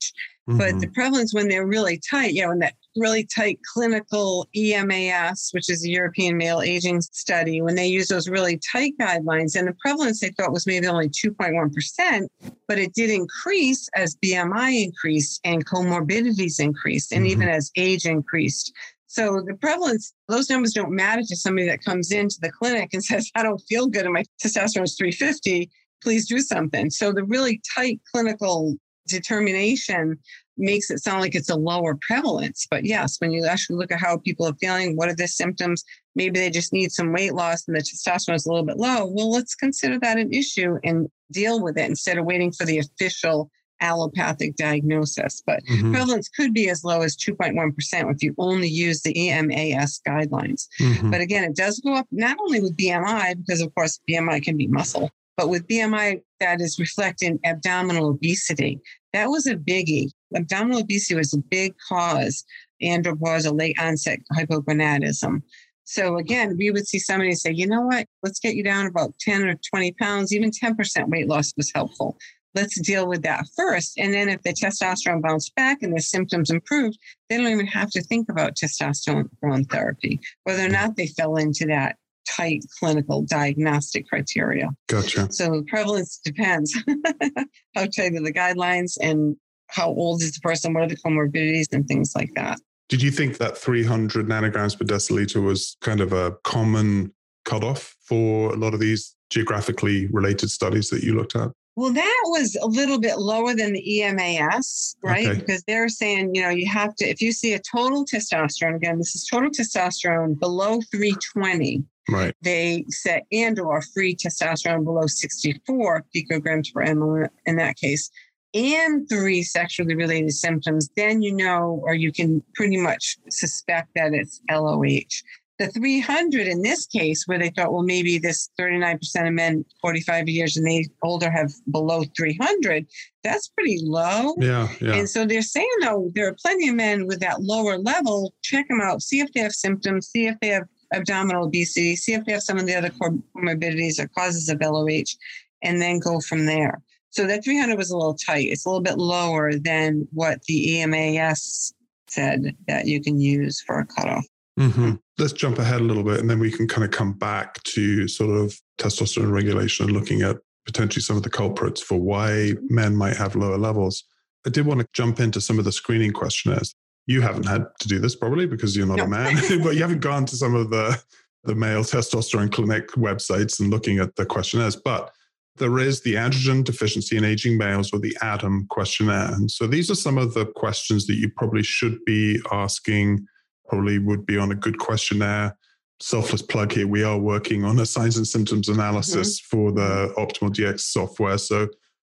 Mm-hmm. 0.50 0.58
But 0.58 0.79
the 0.82 0.88
prevalence 0.88 1.34
when 1.34 1.48
they're 1.48 1.65
really 1.65 2.01
tight, 2.10 2.34
you 2.34 2.46
know, 2.46 2.51
in 2.51 2.60
that 2.60 2.74
really 3.00 3.25
tight 3.25 3.60
clinical 3.74 4.48
EMAS, 4.56 5.53
which 5.53 5.70
is 5.70 5.82
the 5.82 5.89
European 5.89 6.38
Male 6.38 6.62
Aging 6.62 7.01
Study, 7.01 7.62
when 7.62 7.75
they 7.75 7.88
use 7.88 8.08
those 8.08 8.29
really 8.29 8.60
tight 8.72 8.94
guidelines, 9.00 9.56
and 9.56 9.68
the 9.68 9.75
prevalence 9.82 10.20
they 10.20 10.29
thought 10.29 10.51
was 10.51 10.68
maybe 10.68 10.88
only 10.88 11.10
2.1%, 11.10 12.27
but 12.68 12.77
it 12.77 12.94
did 12.94 13.10
increase 13.10 13.89
as 13.96 14.18
BMI 14.24 14.84
increased 14.84 15.39
and 15.44 15.65
comorbidities 15.65 16.60
increased, 16.60 17.12
and 17.12 17.25
mm-hmm. 17.25 17.32
even 17.32 17.50
as 17.50 17.72
age 17.75 18.06
increased. 18.06 18.74
So 19.08 19.41
the 19.46 19.56
prevalence, 19.56 20.13
those 20.27 20.51
numbers 20.51 20.74
don't 20.74 20.91
matter 20.91 21.24
to 21.24 21.36
somebody 21.36 21.68
that 21.68 21.84
comes 21.84 22.12
into 22.12 22.38
the 22.41 22.51
clinic 22.51 22.91
and 22.94 23.03
says, 23.10 23.29
I 23.36 23.44
don't 23.44 23.62
feel 23.68 23.88
good 23.88 24.06
and 24.06 24.13
my 24.13 24.24
testosterone 24.44 24.84
is 24.84 24.96
350. 24.96 25.70
Please 26.01 26.27
do 26.27 26.39
something. 26.39 26.91
So 26.91 27.12
the 27.12 27.24
really 27.24 27.60
tight 27.75 28.00
clinical 28.12 28.75
determination 29.08 30.20
makes 30.60 30.89
it 30.89 31.00
sound 31.04 31.22
like 31.22 31.36
it's 31.36 31.50
a 31.50 31.56
lower 31.56 31.98
prevalence. 32.01 32.68
But 32.70 32.86
yes, 32.86 33.18
when 33.20 33.32
you 33.32 33.46
actually 33.46 33.78
look 33.78 33.92
at 33.92 34.00
how 34.00 34.18
people 34.18 34.48
are 34.48 34.56
feeling, 34.60 34.96
what 34.96 35.10
are 35.10 35.16
the 35.16 35.28
symptoms? 35.28 35.84
Maybe 36.16 36.39
they 36.39 36.50
just 36.50 36.74
need 36.74 36.92
some 36.92 37.13
weight 37.13 37.34
loss 37.34 37.68
and 37.68 37.75
the 37.75 37.82
testosterone 37.82 38.36
is 38.36 38.46
a 38.46 38.50
little 38.50 38.66
bit 38.66 38.78
low. 38.78 39.06
Well, 39.06 39.32
let's 39.32 39.56
consider 39.56 40.00
that 40.00 40.20
an 40.20 40.34
issue 40.34 40.78
and 40.84 41.08
deal 41.32 41.62
with 41.62 41.78
it 41.78 41.89
instead 41.89 42.18
of 42.18 42.25
waiting 42.25 42.51
for 42.51 42.66
the 42.66 42.80
official 42.80 43.50
allopathic 43.82 44.56
diagnosis, 44.56 45.42
but 45.46 45.63
mm-hmm. 45.66 45.94
prevalence 45.94 46.28
could 46.30 46.54
be 46.54 46.70
as 46.70 46.84
low 46.84 47.01
as 47.01 47.16
2.1% 47.16 48.13
if 48.13 48.24
you 48.24 48.36
only 48.38 48.68
use 48.68 49.01
the 49.01 49.13
EMAS 49.13 50.01
guidelines. 50.08 50.68
Mm-hmm. 50.80 51.10
But 51.10 51.22
again, 51.22 51.44
it 51.44 51.56
does 51.56 51.80
go 51.80 51.96
up 51.96 52.08
not 52.12 52.38
only 52.42 52.60
with 52.60 52.75
BMI, 52.78 53.38
because 53.38 53.62
of 53.62 53.74
course 53.75 54.00
BMI 54.10 54.44
can 54.44 54.58
be 54.58 54.68
muscle, 54.68 55.12
but 55.39 55.48
with 55.48 55.65
BMI 55.67 56.22
that 56.41 56.60
is 56.60 56.77
reflecting 56.77 57.39
abdominal 57.46 58.10
obesity. 58.10 58.81
That 59.13 59.27
was 59.27 59.48
a 59.48 59.55
biggie. 59.55 60.10
Abdominal 60.36 60.81
obesity 60.81 61.15
was 61.15 61.34
a 61.34 61.38
big 61.38 61.75
cause 61.88 62.43
and 62.81 63.08
was 63.22 63.46
a 63.46 63.53
late 63.53 63.79
onset 63.79 64.19
hypogonadism. 64.34 65.41
So 65.86 66.17
again, 66.17 66.58
we 66.58 66.72
would 66.72 66.89
see 66.89 67.00
somebody 67.00 67.36
say, 67.36 67.53
you 67.53 67.67
know 67.67 67.84
what, 67.84 68.05
let's 68.22 68.41
get 68.41 68.55
you 68.55 68.65
down 68.65 68.86
about 68.86 69.17
10 69.22 69.48
or 69.48 69.55
20 69.55 69.93
pounds, 69.93 70.34
even 70.34 70.51
10% 70.51 71.08
weight 71.08 71.29
loss 71.29 71.53
was 71.55 71.72
helpful. 71.74 72.17
Let's 72.53 72.77
deal 72.81 73.08
with 73.08 73.22
that 73.22 73.46
first. 73.55 73.98
And 73.98 74.13
then 74.13 74.27
if 74.27 74.41
the 74.41 74.51
testosterone 74.51 75.22
bounced 75.22 75.55
back 75.55 75.77
and 75.81 75.96
the 75.96 76.01
symptoms 76.01 76.50
improved, 76.50 77.00
they 77.29 77.38
don't 77.38 77.48
even 77.48 77.67
have 77.67 77.91
to 77.91 78.01
think 78.03 78.27
about 78.29 78.58
testosterone 78.58 79.69
therapy, 79.72 80.19
whether 80.43 80.65
or 80.65 80.69
not 80.69 80.98
they 80.98 81.08
fell 81.08 81.38
into 81.38 81.65
that 81.67 81.96
tight 82.36 82.63
clinical 82.79 83.21
diagnostic 83.24 84.07
criteria. 84.07 84.69
Gotcha. 84.88 85.31
So 85.31 85.63
prevalence 85.67 86.19
depends 86.24 86.74
how 87.75 87.86
tight 87.86 88.13
are 88.13 88.21
the 88.21 88.33
guidelines 88.33 88.98
and 89.01 89.36
how 89.67 89.89
old 89.89 90.21
is 90.21 90.33
the 90.33 90.39
person, 90.41 90.74
what 90.74 90.83
are 90.83 90.88
the 90.88 90.98
comorbidities 90.98 91.67
and 91.71 91.88
things 91.88 92.13
like 92.15 92.31
that. 92.36 92.59
Did 92.89 93.03
you 93.03 93.12
think 93.12 93.38
that 93.38 93.57
300 93.57 94.27
nanograms 94.27 94.77
per 94.77 94.86
deciliter 94.86 95.43
was 95.43 95.77
kind 95.81 96.01
of 96.01 96.12
a 96.12 96.36
common 96.43 97.13
cutoff 97.45 97.95
for 98.01 98.51
a 98.51 98.55
lot 98.55 98.74
of 98.74 98.79
these 98.79 99.15
geographically 99.29 100.07
related 100.07 100.50
studies 100.50 100.89
that 100.89 101.03
you 101.03 101.15
looked 101.15 101.36
at? 101.36 101.50
Well, 101.75 101.93
that 101.93 102.24
was 102.25 102.57
a 102.62 102.67
little 102.67 103.00
bit 103.00 103.19
lower 103.19 103.55
than 103.55 103.71
the 103.71 103.81
EMAS, 103.81 104.95
right? 105.01 105.27
Okay. 105.27 105.39
Because 105.39 105.63
they're 105.63 105.88
saying, 105.88 106.36
you 106.36 106.41
know, 106.41 106.50
you 106.50 106.67
have 106.67 106.93
to, 106.95 107.05
if 107.05 107.21
you 107.21 107.31
see 107.31 107.53
a 107.53 107.59
total 107.59 108.05
testosterone, 108.05 108.75
again, 108.75 108.98
this 108.98 109.15
is 109.15 109.25
total 109.25 109.50
testosterone 109.50 110.38
below 110.38 110.81
320. 110.91 111.83
Right. 112.12 112.36
They 112.42 112.86
set 112.89 113.25
and 113.32 113.60
or 113.60 113.82
free 113.82 114.16
testosterone 114.16 114.84
below 114.84 115.08
64 115.08 116.06
picograms 116.16 116.74
per 116.74 116.86
ml 116.86 117.30
in 117.46 117.56
that 117.58 117.78
case 117.78 118.10
and 118.54 119.08
three 119.08 119.44
sexually 119.44 119.96
related 119.96 120.34
symptoms, 120.34 120.89
then 120.96 121.22
you 121.22 121.34
know, 121.34 121.82
or 121.84 121.94
you 121.94 122.12
can 122.12 122.44
pretty 122.56 122.78
much 122.78 123.18
suspect 123.30 123.89
that 123.96 124.13
it's 124.13 124.42
LOH. 124.50 125.24
The 125.60 125.68
300 125.68 126.48
in 126.48 126.62
this 126.62 126.86
case, 126.86 127.28
where 127.28 127.38
they 127.38 127.50
thought, 127.50 127.74
well, 127.74 127.84
maybe 127.84 128.18
this 128.18 128.50
39% 128.58 129.28
of 129.28 129.34
men 129.34 129.66
45 129.82 130.30
years 130.30 130.56
and 130.56 130.66
they 130.66 130.88
older 131.04 131.30
have 131.30 131.51
below 131.70 132.04
300, 132.16 132.88
that's 133.25 133.50
pretty 133.50 133.80
low. 133.84 134.36
Yeah, 134.38 134.70
yeah. 134.80 134.94
And 134.96 135.10
so 135.10 135.25
they're 135.25 135.42
saying, 135.42 135.70
though, 135.82 136.12
there 136.16 136.30
are 136.30 136.36
plenty 136.42 136.70
of 136.70 136.75
men 136.75 137.08
with 137.08 137.20
that 137.20 137.42
lower 137.42 137.78
level. 137.78 138.34
Check 138.42 138.70
them 138.70 138.80
out, 138.82 139.01
see 139.01 139.20
if 139.20 139.34
they 139.34 139.42
have 139.42 139.51
symptoms, 139.51 140.08
see 140.08 140.28
if 140.28 140.39
they 140.39 140.48
have 140.48 140.63
abdominal 140.93 141.46
obesity, 141.46 141.96
see 141.96 142.13
if 142.13 142.25
they 142.25 142.31
have 142.31 142.43
some 142.43 142.58
of 142.58 142.65
the 142.65 142.75
other 142.75 142.89
comorbidities 142.89 144.00
or 144.00 144.08
causes 144.08 144.50
of 144.50 144.62
LOH, 144.62 145.15
and 145.62 145.81
then 145.81 146.00
go 146.00 146.19
from 146.19 146.46
there. 146.46 146.81
So 147.12 147.25
that 147.25 147.43
300 147.43 147.77
was 147.77 147.89
a 147.89 147.98
little 147.98 148.15
tight. 148.15 148.48
It's 148.50 148.65
a 148.65 148.69
little 148.69 148.84
bit 148.84 148.98
lower 148.98 149.55
than 149.55 150.08
what 150.12 150.43
the 150.43 150.79
EMAS 150.79 151.74
said 152.08 152.55
that 152.67 152.86
you 152.86 153.01
can 153.01 153.19
use 153.19 153.62
for 153.62 153.79
a 153.79 153.86
cutoff. 153.86 154.25
Mm-hmm. 154.60 154.96
Let's 155.17 155.34
jump 155.34 155.58
ahead 155.58 155.81
a 155.81 155.86
little 155.86 156.03
bit 156.03 156.19
and 156.19 156.29
then 156.29 156.39
we 156.39 156.51
can 156.51 156.67
kind 156.67 156.84
of 156.84 156.91
come 156.91 157.13
back 157.13 157.63
to 157.63 158.08
sort 158.08 158.36
of 158.36 158.60
testosterone 158.77 159.31
regulation 159.31 159.86
and 159.86 159.96
looking 159.96 160.22
at 160.22 160.38
potentially 160.65 161.01
some 161.01 161.17
of 161.17 161.24
the 161.24 161.29
culprits 161.29 161.81
for 161.81 162.00
why 162.00 162.53
men 162.69 162.96
might 162.96 163.15
have 163.15 163.36
lower 163.36 163.58
levels. 163.58 164.03
I 164.46 164.50
did 164.50 164.65
want 164.65 164.81
to 164.81 164.88
jump 164.93 165.19
into 165.19 165.41
some 165.41 165.60
of 165.60 165.65
the 165.65 165.72
screening 165.72 166.12
questionnaires. 166.12 166.75
You 167.08 167.22
haven't 167.22 167.48
had 167.48 167.65
to 167.79 167.88
do 167.88 168.00
this 168.00 168.15
probably 168.15 168.46
because 168.46 168.75
you're 168.75 168.88
not 168.88 168.98
no. 168.98 169.06
a 169.06 169.08
man, 169.08 169.36
but 169.63 169.75
you 169.75 169.82
haven't 169.82 170.01
gone 170.01 170.25
to 170.25 170.36
some 170.36 170.56
of 170.56 170.70
the 170.70 171.01
the 171.46 171.56
male 171.56 171.84
testosterone 171.84 172.51
clinic 172.51 172.89
websites 172.91 173.60
and 173.60 173.70
looking 173.70 174.00
at 174.00 174.15
the 174.15 174.25
questionnaires. 174.25 174.75
But 174.75 175.12
there 175.60 175.77
is 175.79 176.01
the 176.01 176.15
androgen 176.15 176.63
deficiency 176.63 177.18
in 177.18 177.24
aging 177.24 177.58
males 177.58 177.94
or 177.94 178.00
the 178.00 178.15
ADAM 178.22 178.68
questionnaire. 178.70 179.34
And 179.34 179.51
so 179.51 179.68
these 179.68 179.91
are 179.91 179.96
some 179.96 180.18
of 180.18 180.34
the 180.34 180.46
questions 180.46 181.06
that 181.08 181.15
you 181.15 181.29
probably 181.36 181.63
should 181.63 182.03
be 182.06 182.41
asking, 182.51 183.25
probably 183.68 184.00
would 184.00 184.25
be 184.25 184.38
on 184.38 184.51
a 184.51 184.56
good 184.56 184.79
questionnaire. 184.79 185.56
Selfless 186.01 186.41
plug 186.41 186.72
here. 186.72 186.88
We 186.88 187.03
are 187.03 187.18
working 187.18 187.65
on 187.65 187.77
a 187.79 187.86
signs 187.86 188.15
and 188.15 188.25
symptoms 188.25 188.70
analysis 188.70 189.41
mm-hmm. 189.41 189.58
for 189.58 189.72
the 189.72 190.13
Optimal 190.18 190.53
DX 190.53 190.79
software. 190.79 191.38
So 191.38 191.68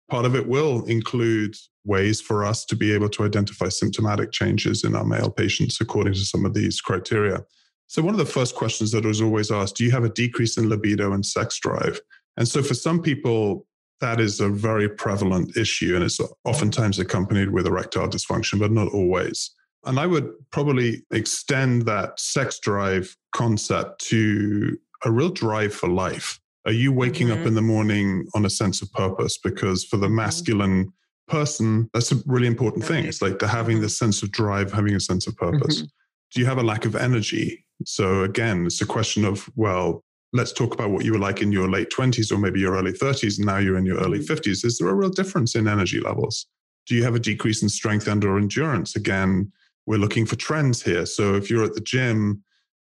part 0.09 0.25
of 0.25 0.37
it 0.37 0.47
will 0.47 0.85
include 0.85 1.56
ways 1.84 2.20
for 2.20 2.44
us 2.44 2.64
to 2.66 2.76
be 2.76 2.92
able 2.92 3.08
to 3.08 3.25
identify 3.25 3.68
symptomatic 3.68 4.32
changes 4.32 4.84
in 4.84 4.94
our 4.94 5.04
male 5.04 5.30
patients 5.30 5.80
according 5.80 6.12
to 6.12 6.20
some 6.20 6.44
of 6.44 6.54
these 6.54 6.80
criteria. 6.80 7.44
So, 7.87 8.02
one 8.02 8.14
of 8.14 8.18
the 8.18 8.26
first 8.26 8.54
questions 8.54 8.92
that 8.92 9.04
was 9.04 9.20
always 9.20 9.50
asked 9.50 9.76
do 9.76 9.84
you 9.84 9.90
have 9.90 10.04
a 10.04 10.10
decrease 10.10 10.56
in 10.56 10.68
libido 10.68 11.12
and 11.12 11.25
sex 11.25 11.58
drive? 11.58 12.00
And 12.37 12.49
so 12.49 12.62
for 12.62 12.75
some 12.75 13.02
people, 13.02 13.66
that 14.00 14.18
is 14.18 14.40
a 14.40 14.49
very 14.49 14.88
prevalent 14.88 15.56
issue 15.56 15.94
and 15.94 16.04
it's 16.04 16.18
oftentimes 16.44 16.99
accompanied 16.99 17.50
with 17.50 17.66
erectile 17.66 18.08
dysfunction, 18.08 18.58
but 18.58 18.72
not 18.72 18.88
always. 18.88 19.50
And 19.84 19.99
I 19.99 20.06
would 20.06 20.30
probably 20.50 21.02
extend 21.10 21.82
that 21.82 22.18
sex 22.18 22.58
drive 22.58 23.14
concept 23.34 24.06
to 24.06 24.78
a 25.04 25.10
real 25.10 25.30
drive 25.30 25.75
for 25.75 25.88
life. 25.88 26.38
Are 26.66 26.72
you 26.72 26.92
waking 26.92 27.28
mm-hmm. 27.28 27.40
up 27.40 27.46
in 27.46 27.54
the 27.54 27.62
morning 27.62 28.26
on 28.34 28.44
a 28.44 28.50
sense 28.50 28.82
of 28.82 28.92
purpose? 28.92 29.38
Because 29.38 29.84
for 29.84 29.96
the 29.96 30.06
mm-hmm. 30.06 30.16
masculine 30.16 30.92
person, 31.30 31.88
that's 31.94 32.12
a 32.12 32.16
really 32.26 32.46
important 32.46 32.84
thing. 32.84 33.06
It's 33.06 33.22
like 33.22 33.38
the 33.38 33.49
having 33.49 33.76
mm-hmm. 33.76 33.84
the 33.84 33.88
sense 33.88 34.22
of 34.22 34.30
drive, 34.30 34.72
having 34.72 34.94
a 34.94 35.00
sense 35.00 35.26
of 35.26 35.37
purpose. 35.37 35.78
Mm-hmm. 35.78 35.87
Do 36.32 36.40
you 36.40 36.46
have 36.46 36.58
a 36.58 36.62
lack 36.62 36.84
of 36.84 36.94
energy? 36.94 37.64
So 37.84 38.25
again, 38.25 38.66
it's 38.66 38.80
a 38.82 38.87
question 38.87 39.25
of, 39.25 39.49
well, 39.56 40.04
let's 40.32 40.52
talk 40.52 40.75
about 40.75 40.90
what 40.90 41.04
you 41.04 41.12
were 41.12 41.18
like 41.18 41.42
in 41.42 41.50
your 41.52 41.68
late 41.68 41.90
20s 41.90 42.30
or 42.30 42.38
maybe 42.38 42.60
your 42.60 42.76
early 42.76 42.92
30s 42.92 43.38
and 43.38 43.46
now 43.46 43.58
you're 43.58 43.78
in 43.78 43.87
your 43.87 43.99
early 43.99 44.20
50s 44.20 44.40
mm-hmm. 44.40 44.66
is 44.66 44.78
there 44.78 44.88
a 44.88 44.94
real 44.94 45.10
difference 45.10 45.54
in 45.54 45.66
energy 45.66 46.00
levels 46.00 46.46
do 46.87 46.94
you 46.94 47.02
have 47.02 47.14
a 47.14 47.20
decrease 47.20 47.62
in 47.62 47.68
strength 47.68 48.06
and 48.06 48.25
or 48.25 48.38
endurance 48.38 48.96
again 48.96 49.50
we're 49.87 49.99
looking 49.99 50.25
for 50.25 50.37
trends 50.37 50.82
here 50.82 51.04
so 51.04 51.34
if 51.34 51.50
you're 51.50 51.64
at 51.64 51.75
the 51.75 51.80
gym 51.80 52.42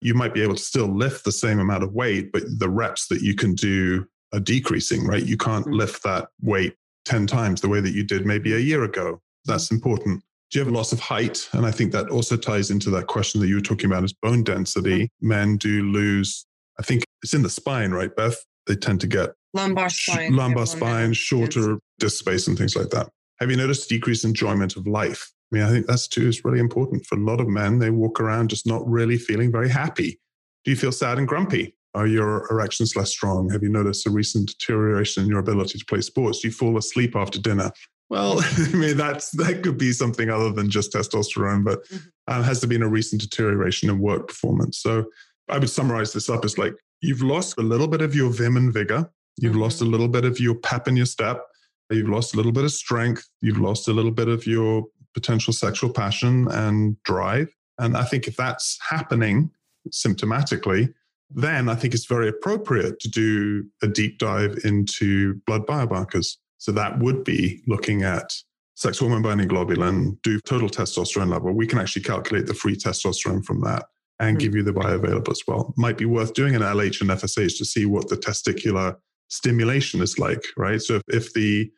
you 0.03 0.15
might 0.15 0.35
be 0.35 0.43
able 0.43 0.55
to 0.55 0.63
still 0.63 0.87
lift 0.87 1.25
the 1.25 1.33
same 1.33 1.59
amount 1.59 1.83
of 1.83 1.93
weight 1.93 2.31
but 2.33 2.43
the 2.59 2.69
reps 2.69 3.07
that 3.09 3.23
you 3.23 3.35
can 3.35 3.55
do 3.55 4.05
are 4.33 4.41
decreasing 4.41 5.07
right 5.07 5.25
you 5.25 5.37
can't 5.37 5.65
mm-hmm. 5.65 5.77
lift 5.77 6.03
that 6.03 6.29
weight 6.43 6.75
10 7.05 7.27
times 7.27 7.61
the 7.61 7.69
way 7.69 7.81
that 7.81 7.93
you 7.93 8.05
did 8.05 8.27
maybe 8.27 8.55
a 8.55 8.59
year 8.59 8.85
ago 8.85 9.21
that's 9.45 9.67
mm-hmm. 9.67 9.77
important 9.77 10.23
do 10.51 10.59
you 10.59 10.65
have 10.65 10.73
a 10.73 10.77
loss 10.77 10.93
of 10.93 10.99
height? 10.99 11.49
And 11.53 11.65
I 11.65 11.71
think 11.71 11.93
that 11.93 12.11
also 12.11 12.37
ties 12.37 12.71
into 12.71 12.91
that 12.91 13.07
question 13.07 13.41
that 13.41 13.47
you 13.47 13.55
were 13.55 13.61
talking 13.61 13.87
about 13.87 14.03
is 14.03 14.13
bone 14.13 14.43
density. 14.43 15.09
Men 15.21 15.57
do 15.57 15.85
lose 15.85 16.45
I 16.79 16.83
think 16.83 17.05
it's 17.23 17.35
in 17.35 17.43
the 17.43 17.51
spine, 17.51 17.93
right, 17.93 18.15
Beth? 18.15 18.43
They 18.67 18.75
tend 18.75 19.01
to 19.03 19.07
get 19.07 19.31
lumbar 19.55 19.91
spine, 19.91 20.35
lumbar 20.35 20.67
spine, 20.67 21.13
shorter 21.13 21.79
disc 21.99 22.19
space, 22.19 22.49
and 22.49 22.57
things 22.57 22.75
like 22.75 22.91
that. 22.91 23.09
Have 23.39 23.51
you 23.51 23.57
noticed 23.57 23.89
decreased 23.89 24.25
enjoyment 24.25 24.77
of 24.77 24.87
life? 24.87 25.31
I 25.53 25.57
mean, 25.57 25.65
I 25.65 25.71
think 25.71 25.87
that's 25.87 26.09
too 26.09 26.29
is 26.29 26.45
really 26.45 26.59
important 26.59 27.05
for 27.07 27.17
a 27.17 27.23
lot 27.23 27.41
of 27.41 27.49
men. 27.49 27.79
They 27.79 27.91
walk 27.91 28.21
around 28.21 28.51
just 28.51 28.67
not 28.67 28.87
really 28.89 29.19
feeling 29.19 29.53
very 29.53 29.69
happy. 29.69 30.19
Do 30.65 30.71
you 30.71 30.77
feel 30.77 30.93
sad 30.93 31.19
and 31.19 31.29
grumpy? 31.29 31.75
Are 31.95 32.07
your 32.07 32.47
erections 32.51 32.95
less 32.95 33.11
strong? 33.11 33.51
Have 33.51 33.63
you 33.63 33.69
noticed 33.69 34.07
a 34.07 34.11
recent 34.11 34.49
deterioration 34.49 35.25
in 35.25 35.29
your 35.29 35.41
ability 35.41 35.79
to 35.79 35.85
play 35.85 36.01
sports? 36.01 36.41
Do 36.41 36.49
you 36.49 36.53
fall 36.53 36.79
asleep 36.79 37.17
after 37.17 37.41
dinner? 37.41 37.73
Well, 38.11 38.41
I 38.59 38.69
mean, 38.73 38.97
that's 38.97 39.31
that 39.33 39.63
could 39.63 39.79
be 39.79 39.93
something 39.93 40.31
other 40.31 40.53
than 40.53 40.71
just 40.71 40.93
testosterone, 40.93 41.65
but 41.65 41.89
mm-hmm. 41.89 42.09
uh, 42.29 42.43
has 42.43 42.61
there 42.61 42.69
been 42.69 42.83
a 42.83 42.89
recent 42.89 43.23
deterioration 43.23 43.89
in 43.89 43.99
work 43.99 44.29
performance? 44.29 44.79
So 44.79 45.07
I 45.49 45.59
would 45.59 45.71
summarize 45.71 46.13
this 46.13 46.29
up 46.29 46.45
as 46.45 46.59
like 46.59 46.75
you've 47.01 47.23
lost 47.23 47.59
a 47.59 47.63
little 47.63 47.89
bit 47.89 48.03
of 48.03 48.15
your 48.15 48.31
vim 48.31 48.57
and 48.57 48.73
vigor. 48.73 49.11
You've 49.39 49.53
mm-hmm. 49.53 49.63
lost 49.63 49.81
a 49.81 49.85
little 49.85 50.09
bit 50.09 50.25
of 50.25 50.39
your 50.39 50.55
pep 50.57 50.87
in 50.87 50.97
your 50.97 51.07
step. 51.07 51.45
You've 51.91 52.09
lost 52.09 52.35
a 52.35 52.37
little 52.37 52.53
bit 52.53 52.65
of 52.65 52.73
strength. 52.73 53.27
You've 53.41 53.59
lost 53.59 53.89
a 53.89 53.93
little 53.93 54.13
bit 54.13 54.29
of 54.29 54.47
your 54.47 54.85
potential 55.15 55.53
sexual 55.53 55.91
passion 55.91 56.47
and 56.51 57.01
drive. 57.03 57.49
And 57.79 57.97
I 57.97 58.05
think 58.05 58.29
if 58.29 58.37
that's 58.37 58.79
happening 58.89 59.51
symptomatically, 59.91 60.93
then 61.31 61.69
I 61.69 61.75
think 61.75 61.95
it's 61.95 62.07
very 62.07 62.29
appropriate 62.29 62.99
to 63.01 63.09
do 63.09 63.65
a 63.83 63.87
deep 63.87 64.19
dive 64.19 64.59
into 64.65 65.35
blood 65.47 65.67
biomarkers. 65.67 66.37
So 66.59 66.73
that 66.73 66.99
would 66.99 67.25
be 67.25 67.63
looking 67.67 68.03
at 68.03 68.35
sex 68.75 68.99
hormone 68.99 69.23
binding 69.23 69.49
globulin, 69.49 70.21
do 70.23 70.41
total 70.41 70.69
testosterone 70.69 71.31
level. 71.31 71.53
We 71.53 71.67
can 71.67 71.79
actually 71.79 72.03
calculate 72.03 72.47
the 72.47 72.55
free 72.55 72.77
testosterone 72.77 73.45
from 73.45 73.61
that 73.63 73.87
and 74.19 74.37
mm 74.37 74.41
give 74.41 74.55
you 74.55 74.63
the 74.63 74.73
bioavailable 74.73 75.31
as 75.31 75.43
well. 75.47 75.73
Might 75.77 75.97
be 75.97 76.05
worth 76.05 76.35
doing 76.35 76.55
an 76.55 76.63
LH 76.63 77.01
and 77.01 77.11
FSH 77.11 77.57
to 77.59 77.65
see 77.65 77.87
what 77.87 78.09
the 78.09 78.17
testicular 78.17 78.97
stimulation 79.29 80.03
is 80.03 80.19
like, 80.19 80.45
right? 80.57 80.81
So 80.83 80.97
if, 80.97 81.03
if 81.09 81.33
the 81.33 81.71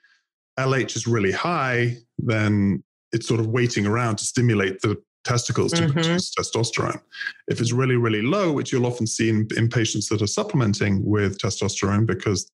LH 0.58 0.96
is 0.96 1.06
really 1.06 1.32
high, 1.32 1.96
then 2.18 2.82
it's 3.12 3.28
sort 3.28 3.40
of 3.40 3.46
waiting 3.46 3.86
around 3.86 4.16
to 4.16 4.24
stimulate 4.24 4.80
the 4.80 5.00
testicles 5.24 5.72
to 5.72 5.82
mm-hmm. 5.82 5.92
produce 5.92 6.34
testosterone. 6.34 7.00
If 7.48 7.60
it's 7.60 7.72
really, 7.72 7.96
really 7.96 8.22
low, 8.22 8.52
which 8.52 8.72
you'll 8.72 8.86
often 8.86 9.06
see 9.06 9.28
in, 9.28 9.48
in 9.56 9.68
patients 9.68 10.08
that 10.08 10.22
are 10.22 10.26
supplementing 10.26 11.04
with 11.04 11.38
testosterone 11.38 12.06
because 12.06 12.50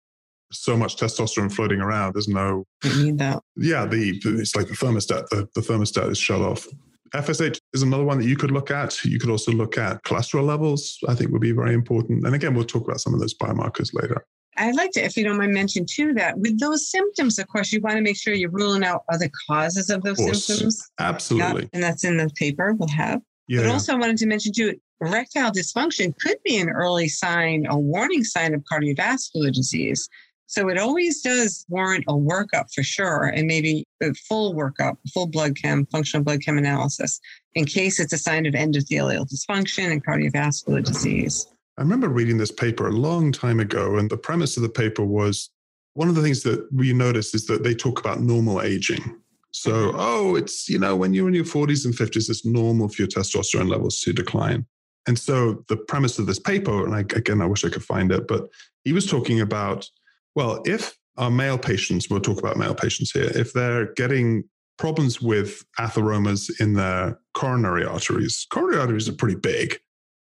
so 0.52 0.78
much 0.78 0.98
testosterone 0.98 1.52
floating 1.52 1.82
around. 1.82 2.14
There's 2.14 2.28
no. 2.28 2.66
You 2.84 3.06
need 3.06 3.18
that. 3.20 3.42
Yeah, 3.56 3.86
the 3.86 4.20
it's 4.24 4.56
like 4.56 4.68
the 4.68 4.74
thermostat. 4.74 5.28
The, 5.30 5.48
the 5.56 5.62
thermostat 5.62 6.12
is 6.12 6.18
shut 6.18 6.42
off. 6.42 6.68
FSH 7.14 7.58
is 7.74 7.82
another 7.82 8.04
one 8.04 8.20
that 8.20 8.28
you 8.28 8.36
could 8.36 8.52
look 8.52 8.72
at. 8.72 9.04
You 9.06 9.20
could 9.20 9.30
also 9.30 9.52
look 9.52 9.78
at 9.78 10.04
cholesterol 10.04 10.46
levels, 10.46 10.98
I 11.08 11.16
think 11.16 11.32
would 11.32 11.42
be 11.42 11.52
very 11.52 11.74
important. 11.74 12.26
And 12.26 12.36
again, 12.36 12.54
we'll 12.54 12.66
talk 12.66 12.84
about 12.84 13.00
some 13.00 13.14
of 13.14 13.20
those 13.20 13.34
biomarkers 13.34 13.94
later. 13.94 14.26
I'd 14.58 14.76
like 14.76 14.92
to, 14.92 15.04
if 15.04 15.18
you 15.18 15.24
don't 15.24 15.38
mind, 15.38 15.54
mention 15.54 15.86
too 15.86 16.14
that 16.14 16.38
with 16.38 16.60
those 16.60 16.90
symptoms, 16.90 17.40
of 17.40 17.48
course, 17.48 17.72
you 17.72 17.82
want 17.82 17.98
to 17.98 18.02
make 18.02 18.18
sure 18.18 18.34
you're 18.34 18.50
ruling 18.50 18.84
out 18.84 19.04
other 19.12 19.30
causes 19.48 19.90
of 19.90 20.02
those 20.04 20.20
of 20.20 20.36
symptoms. 20.36 20.82
Absolutely. 21.00 21.70
And 21.74 21.84
that's 21.84 22.04
in 22.04 22.18
the 22.18 22.30
paper 22.36 22.74
we'll 22.74 22.90
have. 22.90 23.22
Yeah. 23.48 23.62
But 23.62 23.72
also, 23.72 23.94
I 23.94 23.98
wanted 23.98 24.18
to 24.18 24.28
mention 24.28 24.54
too, 24.54 24.80
erectile 25.02 25.52
dysfunction 25.52 26.18
could 26.20 26.38
be 26.44 26.58
an 26.58 26.70
early 26.70 27.10
sign, 27.10 27.66
a 27.70 27.78
warning 27.78 28.24
sign 28.24 28.54
of 28.54 28.64
cardiovascular 28.72 29.54
disease. 29.54 30.10
So 30.48 30.70
it 30.70 30.78
always 30.78 31.22
does 31.22 31.66
warrant 31.70 32.06
a 32.08 32.14
workup 32.14 32.66
for 32.74 32.84
sure, 32.84 33.26
and 33.26 33.48
maybe 33.48 33.84
a 34.02 34.14
full 34.14 34.54
workup, 34.54 34.98
full 35.14 35.28
blood 35.28 35.56
chem, 35.56 35.88
functional 35.88 36.24
blood 36.24 36.42
chem 36.42 36.58
analysis, 36.58 37.20
in 37.56 37.66
case 37.66 38.00
it's 38.00 38.14
a 38.14 38.18
sign 38.18 38.46
of 38.46 38.54
endothelial 38.54 39.28
dysfunction 39.28 39.92
and 39.92 40.06
cardiovascular 40.06 40.84
disease. 40.84 41.48
I 41.78 41.82
remember 41.82 42.08
reading 42.08 42.38
this 42.38 42.52
paper 42.52 42.88
a 42.88 42.92
long 42.92 43.32
time 43.32 43.60
ago, 43.60 43.98
and 43.98 44.10
the 44.10 44.18
premise 44.18 44.58
of 44.58 44.64
the 44.64 44.70
paper 44.70 45.04
was 45.04 45.50
one 45.94 46.10
of 46.10 46.16
the 46.16 46.22
things 46.22 46.44
that 46.44 46.68
we 46.74 46.94
noticed 46.94 47.36
is 47.36 47.46
that 47.48 47.64
they 47.64 47.74
talk 47.74 48.00
about 48.00 48.22
normal 48.22 48.62
aging. 48.62 49.20
So, 49.52 49.72
mm-hmm. 49.72 49.98
oh, 50.00 50.36
it's, 50.36 50.68
you 50.68 50.80
know, 50.80 50.96
when 50.96 51.14
you're 51.14 51.28
in 51.28 51.34
your 51.34 51.46
40s 51.46 51.86
and 51.86 51.94
50s, 51.94 52.30
it's 52.30 52.46
normal 52.46 52.90
for 52.90 53.02
your 53.02 53.08
testosterone 53.08 53.70
levels 53.70 54.00
to 54.02 54.14
decline. 54.14 54.66
And 55.08 55.18
so 55.18 55.64
the 55.70 55.78
premise 55.78 56.20
of 56.20 56.26
this 56.26 56.40
paper, 56.40 56.84
and 56.86 56.96
I, 56.96 57.00
again, 57.00 57.42
I 57.42 57.46
wish 57.46 57.64
I 57.64 57.70
could 57.70 57.84
find 57.84 58.12
it, 58.12 58.28
but 58.28 58.50
he 58.84 58.92
was 58.92 59.06
talking 59.06 59.40
about 59.40 59.88
well, 60.36 60.62
if 60.66 60.98
our 61.18 61.32
male 61.32 61.58
patients, 61.58 62.10
we'll 62.10 62.20
talk 62.20 62.40
about 62.40 62.58
male 62.58 62.76
patients 62.76 63.12
here, 63.12 63.32
if 63.34 63.54
they're 63.54 63.94
getting 63.94 64.44
problems 64.78 65.22
with 65.22 65.64
atheromas 65.80 66.50
in 66.60 66.74
their 66.74 67.18
coronary 67.34 67.86
arteries, 67.86 68.46
coronary 68.52 68.82
arteries 68.82 69.08
are 69.08 69.14
pretty 69.14 69.38
big. 69.38 69.80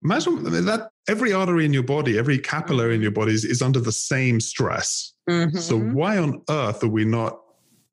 Imagine 0.05 0.45
that 0.45 0.91
every 1.09 1.33
artery 1.33 1.65
in 1.65 1.73
your 1.73 1.83
body, 1.83 2.19
every 2.19 2.39
capillary 2.39 2.95
in 2.95 3.03
your 3.03 3.11
body 3.11 3.33
is, 3.33 3.45
is 3.45 3.63
under 3.63 3.81
the 3.81 3.93
same 3.93 4.41
stress. 4.41 5.13
Mm-hmm. 5.29 5.59
So, 5.59 5.79
why 5.79 6.19
on 6.19 6.43
earth 6.51 6.83
are 6.83 6.89
we 6.89 7.05
not 7.05 7.41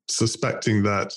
suspecting 0.09 0.83
that 0.83 1.13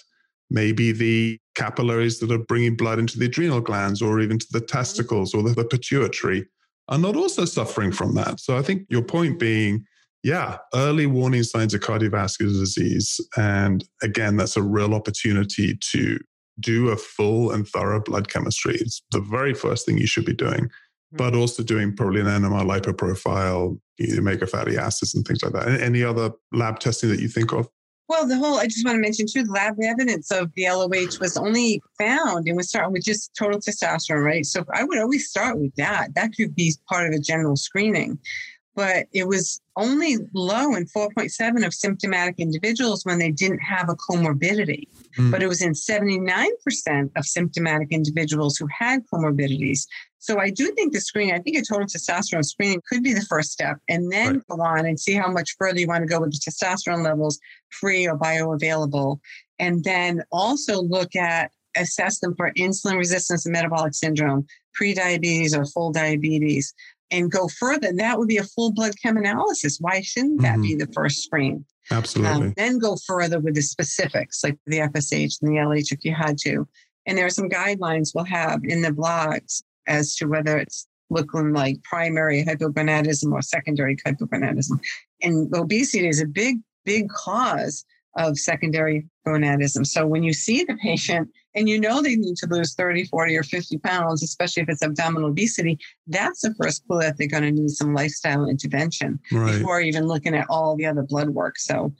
maybe 0.50 0.92
the 0.92 1.38
capillaries 1.54 2.20
that 2.20 2.30
are 2.30 2.38
bringing 2.38 2.76
blood 2.76 2.98
into 2.98 3.18
the 3.18 3.26
adrenal 3.26 3.60
glands 3.60 4.00
or 4.00 4.20
even 4.20 4.38
to 4.38 4.46
the 4.50 4.58
mm-hmm. 4.58 4.66
testicles 4.66 5.34
or 5.34 5.42
the, 5.42 5.50
the 5.50 5.64
pituitary 5.64 6.46
are 6.88 6.98
not 6.98 7.16
also 7.16 7.44
suffering 7.44 7.90
from 7.92 8.14
that? 8.14 8.40
So, 8.40 8.56
I 8.56 8.62
think 8.62 8.86
your 8.88 9.02
point 9.02 9.38
being 9.38 9.84
yeah, 10.22 10.58
early 10.74 11.06
warning 11.06 11.44
signs 11.44 11.72
of 11.72 11.82
cardiovascular 11.82 12.48
disease. 12.48 13.20
And 13.36 13.84
again, 14.02 14.36
that's 14.36 14.56
a 14.56 14.62
real 14.62 14.92
opportunity 14.92 15.78
to 15.92 16.18
do 16.58 16.88
a 16.88 16.96
full 16.96 17.52
and 17.52 17.68
thorough 17.68 18.02
blood 18.02 18.28
chemistry. 18.28 18.74
It's 18.74 19.02
the 19.12 19.20
very 19.20 19.54
first 19.54 19.86
thing 19.86 19.98
you 19.98 20.08
should 20.08 20.24
be 20.24 20.34
doing. 20.34 20.68
Mm-hmm. 21.16 21.32
but 21.32 21.38
also 21.38 21.62
doing 21.62 21.94
probably 21.94 22.20
an 22.20 22.26
NMR 22.26 22.64
lipo 22.64 22.96
profile, 22.96 23.78
omega 24.16 24.46
fatty 24.46 24.76
acids, 24.76 25.14
and 25.14 25.26
things 25.26 25.42
like 25.42 25.52
that. 25.52 25.80
Any 25.80 26.02
other 26.02 26.32
lab 26.52 26.78
testing 26.78 27.10
that 27.10 27.20
you 27.20 27.28
think 27.28 27.52
of? 27.52 27.68
Well, 28.08 28.28
the 28.28 28.36
whole, 28.36 28.58
I 28.58 28.66
just 28.66 28.84
want 28.84 28.96
to 28.96 29.00
mention 29.00 29.26
too, 29.26 29.42
the 29.42 29.52
lab 29.52 29.74
evidence 29.82 30.30
of 30.30 30.52
the 30.54 30.68
LOH 30.68 31.18
was 31.20 31.36
only 31.36 31.82
found 31.98 32.46
and 32.46 32.56
we 32.56 32.62
start 32.62 32.92
with 32.92 33.04
just 33.04 33.32
total 33.36 33.58
testosterone, 33.58 34.24
right? 34.24 34.46
So 34.46 34.64
I 34.72 34.84
would 34.84 34.98
always 34.98 35.28
start 35.28 35.58
with 35.58 35.74
that. 35.74 36.14
That 36.14 36.30
could 36.36 36.54
be 36.54 36.72
part 36.88 37.08
of 37.08 37.14
a 37.14 37.18
general 37.18 37.56
screening 37.56 38.20
but 38.76 39.06
it 39.12 39.26
was 39.26 39.60
only 39.76 40.18
low 40.34 40.74
in 40.74 40.84
4.7 40.84 41.66
of 41.66 41.72
symptomatic 41.72 42.38
individuals 42.38 43.04
when 43.04 43.18
they 43.18 43.32
didn't 43.32 43.60
have 43.60 43.88
a 43.88 43.96
comorbidity. 43.96 44.86
Mm. 45.18 45.30
But 45.30 45.42
it 45.42 45.48
was 45.48 45.62
in 45.62 45.72
79% 45.72 47.10
of 47.16 47.24
symptomatic 47.24 47.88
individuals 47.90 48.58
who 48.58 48.68
had 48.70 49.00
comorbidities. 49.12 49.86
So 50.18 50.38
I 50.38 50.50
do 50.50 50.72
think 50.72 50.92
the 50.92 51.00
screening, 51.00 51.34
I 51.34 51.38
think 51.38 51.56
a 51.56 51.62
total 51.62 51.86
testosterone 51.86 52.44
screening 52.44 52.82
could 52.88 53.02
be 53.02 53.14
the 53.14 53.22
first 53.22 53.50
step, 53.50 53.78
and 53.88 54.12
then 54.12 54.34
right. 54.34 54.46
go 54.48 54.62
on 54.62 54.86
and 54.86 55.00
see 55.00 55.14
how 55.14 55.30
much 55.30 55.56
further 55.58 55.80
you 55.80 55.86
want 55.86 56.02
to 56.02 56.08
go 56.08 56.20
with 56.20 56.32
the 56.32 56.50
testosterone 56.50 57.02
levels, 57.02 57.38
free 57.70 58.06
or 58.06 58.18
bioavailable. 58.18 59.18
And 59.58 59.82
then 59.84 60.22
also 60.30 60.82
look 60.82 61.16
at 61.16 61.50
assess 61.76 62.18
them 62.20 62.34
for 62.36 62.52
insulin 62.52 62.96
resistance 62.96 63.46
and 63.46 63.52
metabolic 63.52 63.94
syndrome, 63.94 64.46
pre-diabetes 64.74 65.54
or 65.54 65.64
full 65.64 65.92
diabetes, 65.92 66.74
and 67.10 67.30
go 67.30 67.48
further, 67.48 67.92
that 67.92 68.18
would 68.18 68.28
be 68.28 68.36
a 68.36 68.44
full 68.44 68.72
blood 68.72 68.94
chem 69.00 69.16
analysis. 69.16 69.78
Why 69.80 70.00
shouldn't 70.00 70.42
that 70.42 70.54
mm-hmm. 70.54 70.62
be 70.62 70.74
the 70.74 70.88
first 70.92 71.22
screen? 71.22 71.64
Absolutely. 71.90 72.48
Um, 72.48 72.54
then 72.56 72.78
go 72.78 72.96
further 73.06 73.38
with 73.38 73.54
the 73.54 73.62
specifics, 73.62 74.42
like 74.42 74.58
the 74.66 74.78
FSH 74.78 75.40
and 75.40 75.50
the 75.50 75.60
LH 75.60 75.92
if 75.92 76.04
you 76.04 76.14
had 76.14 76.36
to. 76.38 76.66
And 77.06 77.16
there 77.16 77.26
are 77.26 77.30
some 77.30 77.48
guidelines 77.48 78.10
we'll 78.14 78.24
have 78.24 78.60
in 78.64 78.82
the 78.82 78.90
blogs 78.90 79.62
as 79.86 80.16
to 80.16 80.26
whether 80.26 80.58
it's 80.58 80.88
looking 81.10 81.52
like 81.52 81.80
primary 81.84 82.44
hypogonadism 82.44 83.32
or 83.32 83.42
secondary 83.42 83.96
hypogonadism. 83.96 84.80
And 85.22 85.54
obesity 85.54 86.08
is 86.08 86.20
a 86.20 86.26
big, 86.26 86.58
big 86.84 87.08
cause 87.08 87.84
of 88.16 88.38
secondary 88.38 89.06
gonadism. 89.26 89.86
So 89.86 90.06
when 90.06 90.24
you 90.24 90.32
see 90.32 90.64
the 90.64 90.76
patient 90.82 91.28
and 91.56 91.68
you 91.68 91.80
know 91.80 92.02
they 92.02 92.16
need 92.16 92.36
to 92.36 92.46
lose 92.48 92.74
30, 92.74 93.04
40, 93.06 93.36
or 93.36 93.42
50 93.42 93.78
pounds, 93.78 94.22
especially 94.22 94.62
if 94.62 94.68
it's 94.68 94.82
abdominal 94.82 95.30
obesity, 95.30 95.78
that's 96.06 96.42
the 96.42 96.54
first 96.54 96.86
clue 96.86 97.00
that 97.00 97.16
they're 97.16 97.26
going 97.26 97.42
to 97.42 97.50
need 97.50 97.70
some 97.70 97.94
lifestyle 97.94 98.46
intervention 98.46 99.18
right. 99.32 99.58
before 99.58 99.80
even 99.80 100.06
looking 100.06 100.36
at 100.36 100.46
all 100.50 100.76
the 100.76 100.86
other 100.86 101.02
blood 101.02 101.30
work. 101.30 101.58
So 101.58 101.92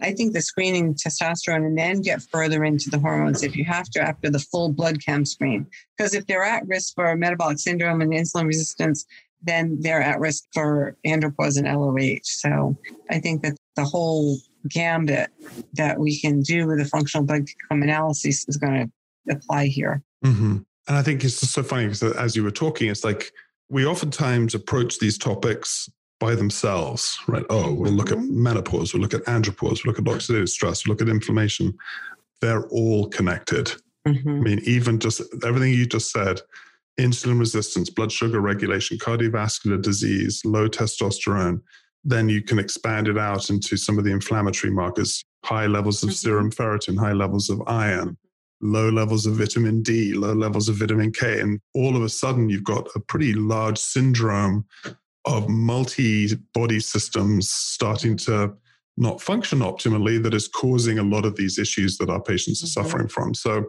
I 0.00 0.12
think 0.12 0.32
the 0.32 0.40
screening 0.40 0.94
testosterone 0.94 1.66
and 1.66 1.76
then 1.76 2.00
get 2.00 2.22
further 2.22 2.64
into 2.64 2.88
the 2.88 2.98
hormones 2.98 3.42
if 3.42 3.56
you 3.56 3.64
have 3.64 3.90
to 3.90 4.00
after 4.00 4.30
the 4.30 4.38
full 4.38 4.72
blood 4.72 5.04
chem 5.04 5.24
screen. 5.24 5.66
Because 5.96 6.14
if 6.14 6.26
they're 6.26 6.44
at 6.44 6.66
risk 6.66 6.94
for 6.94 7.14
metabolic 7.16 7.58
syndrome 7.58 8.00
and 8.00 8.12
insulin 8.12 8.46
resistance, 8.46 9.04
then 9.42 9.78
they're 9.80 10.02
at 10.02 10.20
risk 10.20 10.44
for 10.54 10.96
andropause 11.06 11.58
and 11.58 11.66
LOH. 11.66 12.20
So 12.22 12.76
I 13.10 13.18
think 13.18 13.42
that 13.42 13.56
the 13.76 13.84
whole 13.84 14.38
gambit 14.68 15.30
that 15.74 15.98
we 15.98 16.20
can 16.20 16.42
do 16.42 16.66
with 16.66 16.80
a 16.80 16.84
functional 16.84 17.26
blood 17.26 17.46
chem 17.68 17.82
analysis 17.82 18.46
is 18.48 18.56
going 18.56 18.74
to 18.74 18.92
apply 19.28 19.66
here. 19.66 20.02
Mm-hmm. 20.24 20.58
And 20.88 20.96
I 20.96 21.02
think 21.02 21.24
it's 21.24 21.40
just 21.40 21.52
so 21.52 21.62
funny 21.62 21.84
because 21.84 22.02
as 22.02 22.34
you 22.34 22.42
were 22.42 22.50
talking, 22.50 22.90
it's 22.90 23.04
like 23.04 23.32
we 23.68 23.86
oftentimes 23.86 24.54
approach 24.54 24.98
these 24.98 25.18
topics 25.18 25.88
by 26.18 26.34
themselves, 26.34 27.18
right? 27.26 27.44
Oh, 27.48 27.72
we'll 27.72 27.92
look 27.92 28.10
at 28.10 28.18
mm-hmm. 28.18 28.42
menopause, 28.42 28.92
we'll 28.92 29.02
look 29.02 29.14
at 29.14 29.24
andropause, 29.24 29.84
we'll 29.84 29.94
look 29.94 29.98
at 29.98 30.04
oxidative 30.04 30.48
stress, 30.48 30.86
we'll 30.86 30.94
look 30.94 31.02
at 31.02 31.08
inflammation. 31.08 31.76
They're 32.40 32.66
all 32.68 33.08
connected. 33.08 33.72
Mm-hmm. 34.06 34.28
I 34.28 34.40
mean, 34.40 34.60
even 34.64 34.98
just 34.98 35.22
everything 35.44 35.72
you 35.72 35.86
just 35.86 36.12
said 36.12 36.40
insulin 36.98 37.38
resistance, 37.38 37.88
blood 37.88 38.12
sugar 38.12 38.40
regulation, 38.40 38.98
cardiovascular 38.98 39.80
disease, 39.80 40.42
low 40.44 40.68
testosterone, 40.68 41.62
then 42.04 42.28
you 42.28 42.42
can 42.42 42.58
expand 42.58 43.08
it 43.08 43.18
out 43.18 43.50
into 43.50 43.76
some 43.76 43.98
of 43.98 44.04
the 44.04 44.12
inflammatory 44.12 44.72
markers 44.72 45.24
high 45.44 45.66
levels 45.66 46.02
of 46.02 46.10
mm-hmm. 46.10 46.14
serum 46.14 46.50
ferritin, 46.50 46.98
high 46.98 47.12
levels 47.12 47.48
of 47.48 47.62
iron, 47.66 48.16
low 48.60 48.88
levels 48.88 49.26
of 49.26 49.34
vitamin 49.34 49.82
D, 49.82 50.12
low 50.14 50.32
levels 50.32 50.68
of 50.68 50.76
vitamin 50.76 51.12
K. 51.12 51.40
And 51.40 51.60
all 51.74 51.96
of 51.96 52.02
a 52.02 52.08
sudden, 52.08 52.48
you've 52.48 52.64
got 52.64 52.88
a 52.94 53.00
pretty 53.00 53.32
large 53.32 53.78
syndrome 53.78 54.64
of 55.24 55.48
multi 55.48 56.34
body 56.54 56.80
systems 56.80 57.50
starting 57.50 58.16
to 58.16 58.52
not 58.96 59.20
function 59.20 59.60
optimally 59.60 60.22
that 60.22 60.34
is 60.34 60.48
causing 60.48 60.98
a 60.98 61.02
lot 61.02 61.24
of 61.24 61.36
these 61.36 61.58
issues 61.58 61.96
that 61.98 62.10
our 62.10 62.20
patients 62.20 62.62
are 62.62 62.66
mm-hmm. 62.66 62.88
suffering 62.88 63.08
from. 63.08 63.34
So, 63.34 63.64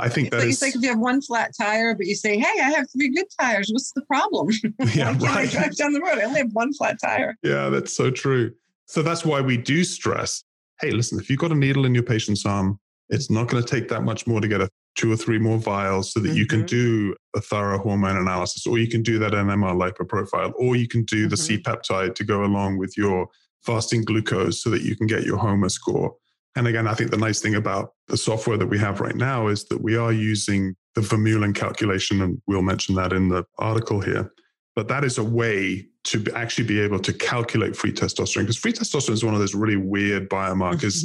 I 0.00 0.08
think 0.08 0.30
that 0.30 0.42
it's 0.42 0.56
is, 0.56 0.62
like 0.62 0.76
if 0.76 0.82
you 0.82 0.90
have 0.90 1.00
one 1.00 1.20
flat 1.20 1.52
tire, 1.58 1.94
but 1.94 2.06
you 2.06 2.14
say, 2.14 2.38
"Hey, 2.38 2.60
I 2.60 2.70
have 2.70 2.88
three 2.90 3.08
good 3.08 3.26
tires. 3.40 3.68
What's 3.72 3.92
the 3.92 4.02
problem? 4.02 4.48
Yeah, 4.94 5.14
why 5.18 5.28
right. 5.28 5.48
I 5.48 5.50
drive 5.50 5.76
down 5.76 5.92
the 5.92 6.00
road? 6.00 6.18
I 6.18 6.22
only 6.22 6.40
have 6.40 6.52
one 6.52 6.72
flat 6.72 6.98
tire." 7.02 7.36
Yeah, 7.42 7.68
that's 7.68 7.96
so 7.96 8.10
true. 8.10 8.52
So 8.86 9.02
that's 9.02 9.24
why 9.24 9.40
we 9.40 9.56
do 9.56 9.84
stress. 9.84 10.44
Hey, 10.80 10.92
listen, 10.92 11.18
if 11.18 11.28
you've 11.28 11.40
got 11.40 11.50
a 11.50 11.56
needle 11.56 11.84
in 11.84 11.94
your 11.94 12.04
patient's 12.04 12.46
arm, 12.46 12.78
it's 13.10 13.30
not 13.30 13.48
going 13.48 13.62
to 13.62 13.68
take 13.68 13.88
that 13.88 14.02
much 14.02 14.26
more 14.26 14.40
to 14.40 14.48
get 14.48 14.60
a 14.60 14.68
two 14.96 15.12
or 15.12 15.16
three 15.16 15.38
more 15.38 15.58
vials 15.58 16.12
so 16.12 16.20
that 16.20 16.28
mm-hmm. 16.28 16.36
you 16.36 16.46
can 16.46 16.60
mm-hmm. 16.60 16.66
do 16.66 17.16
a 17.36 17.40
thorough 17.40 17.78
hormone 17.78 18.16
analysis, 18.16 18.66
or 18.66 18.78
you 18.78 18.88
can 18.88 19.02
do 19.02 19.18
that 19.18 19.32
NMR 19.32 19.74
lipo 19.74 20.06
profile, 20.06 20.52
or 20.56 20.76
you 20.76 20.88
can 20.88 21.04
do 21.04 21.22
mm-hmm. 21.22 21.30
the 21.30 21.36
C 21.36 21.58
peptide 21.58 22.14
to 22.16 22.24
go 22.24 22.44
along 22.44 22.78
with 22.78 22.96
your 22.96 23.28
fasting 23.64 24.04
glucose 24.04 24.62
so 24.62 24.70
that 24.70 24.82
you 24.82 24.96
can 24.96 25.06
get 25.06 25.24
your 25.24 25.38
HOMA 25.38 25.70
score. 25.70 26.14
And 26.56 26.66
again, 26.66 26.88
I 26.88 26.94
think 26.94 27.10
the 27.10 27.16
nice 27.16 27.40
thing 27.40 27.54
about 27.54 27.92
the 28.08 28.16
software 28.16 28.56
that 28.56 28.66
we 28.66 28.78
have 28.78 29.00
right 29.00 29.14
now 29.14 29.46
is 29.46 29.64
that 29.66 29.80
we 29.80 29.96
are 29.96 30.12
using 30.12 30.74
the 30.94 31.00
Vermeulen 31.00 31.54
calculation, 31.54 32.20
and 32.20 32.42
we'll 32.46 32.62
mention 32.62 32.96
that 32.96 33.12
in 33.12 33.28
the 33.28 33.44
article 33.58 34.00
here. 34.00 34.32
But 34.74 34.88
that 34.88 35.04
is 35.04 35.18
a 35.18 35.24
way 35.24 35.86
to 36.04 36.24
actually 36.34 36.66
be 36.66 36.80
able 36.80 36.98
to 37.00 37.12
calculate 37.12 37.76
free 37.76 37.92
testosterone 37.92 38.42
because 38.42 38.56
free 38.56 38.72
testosterone 38.72 39.12
is 39.12 39.24
one 39.24 39.34
of 39.34 39.40
those 39.40 39.54
really 39.54 39.76
weird 39.76 40.28
biomarkers. 40.28 41.04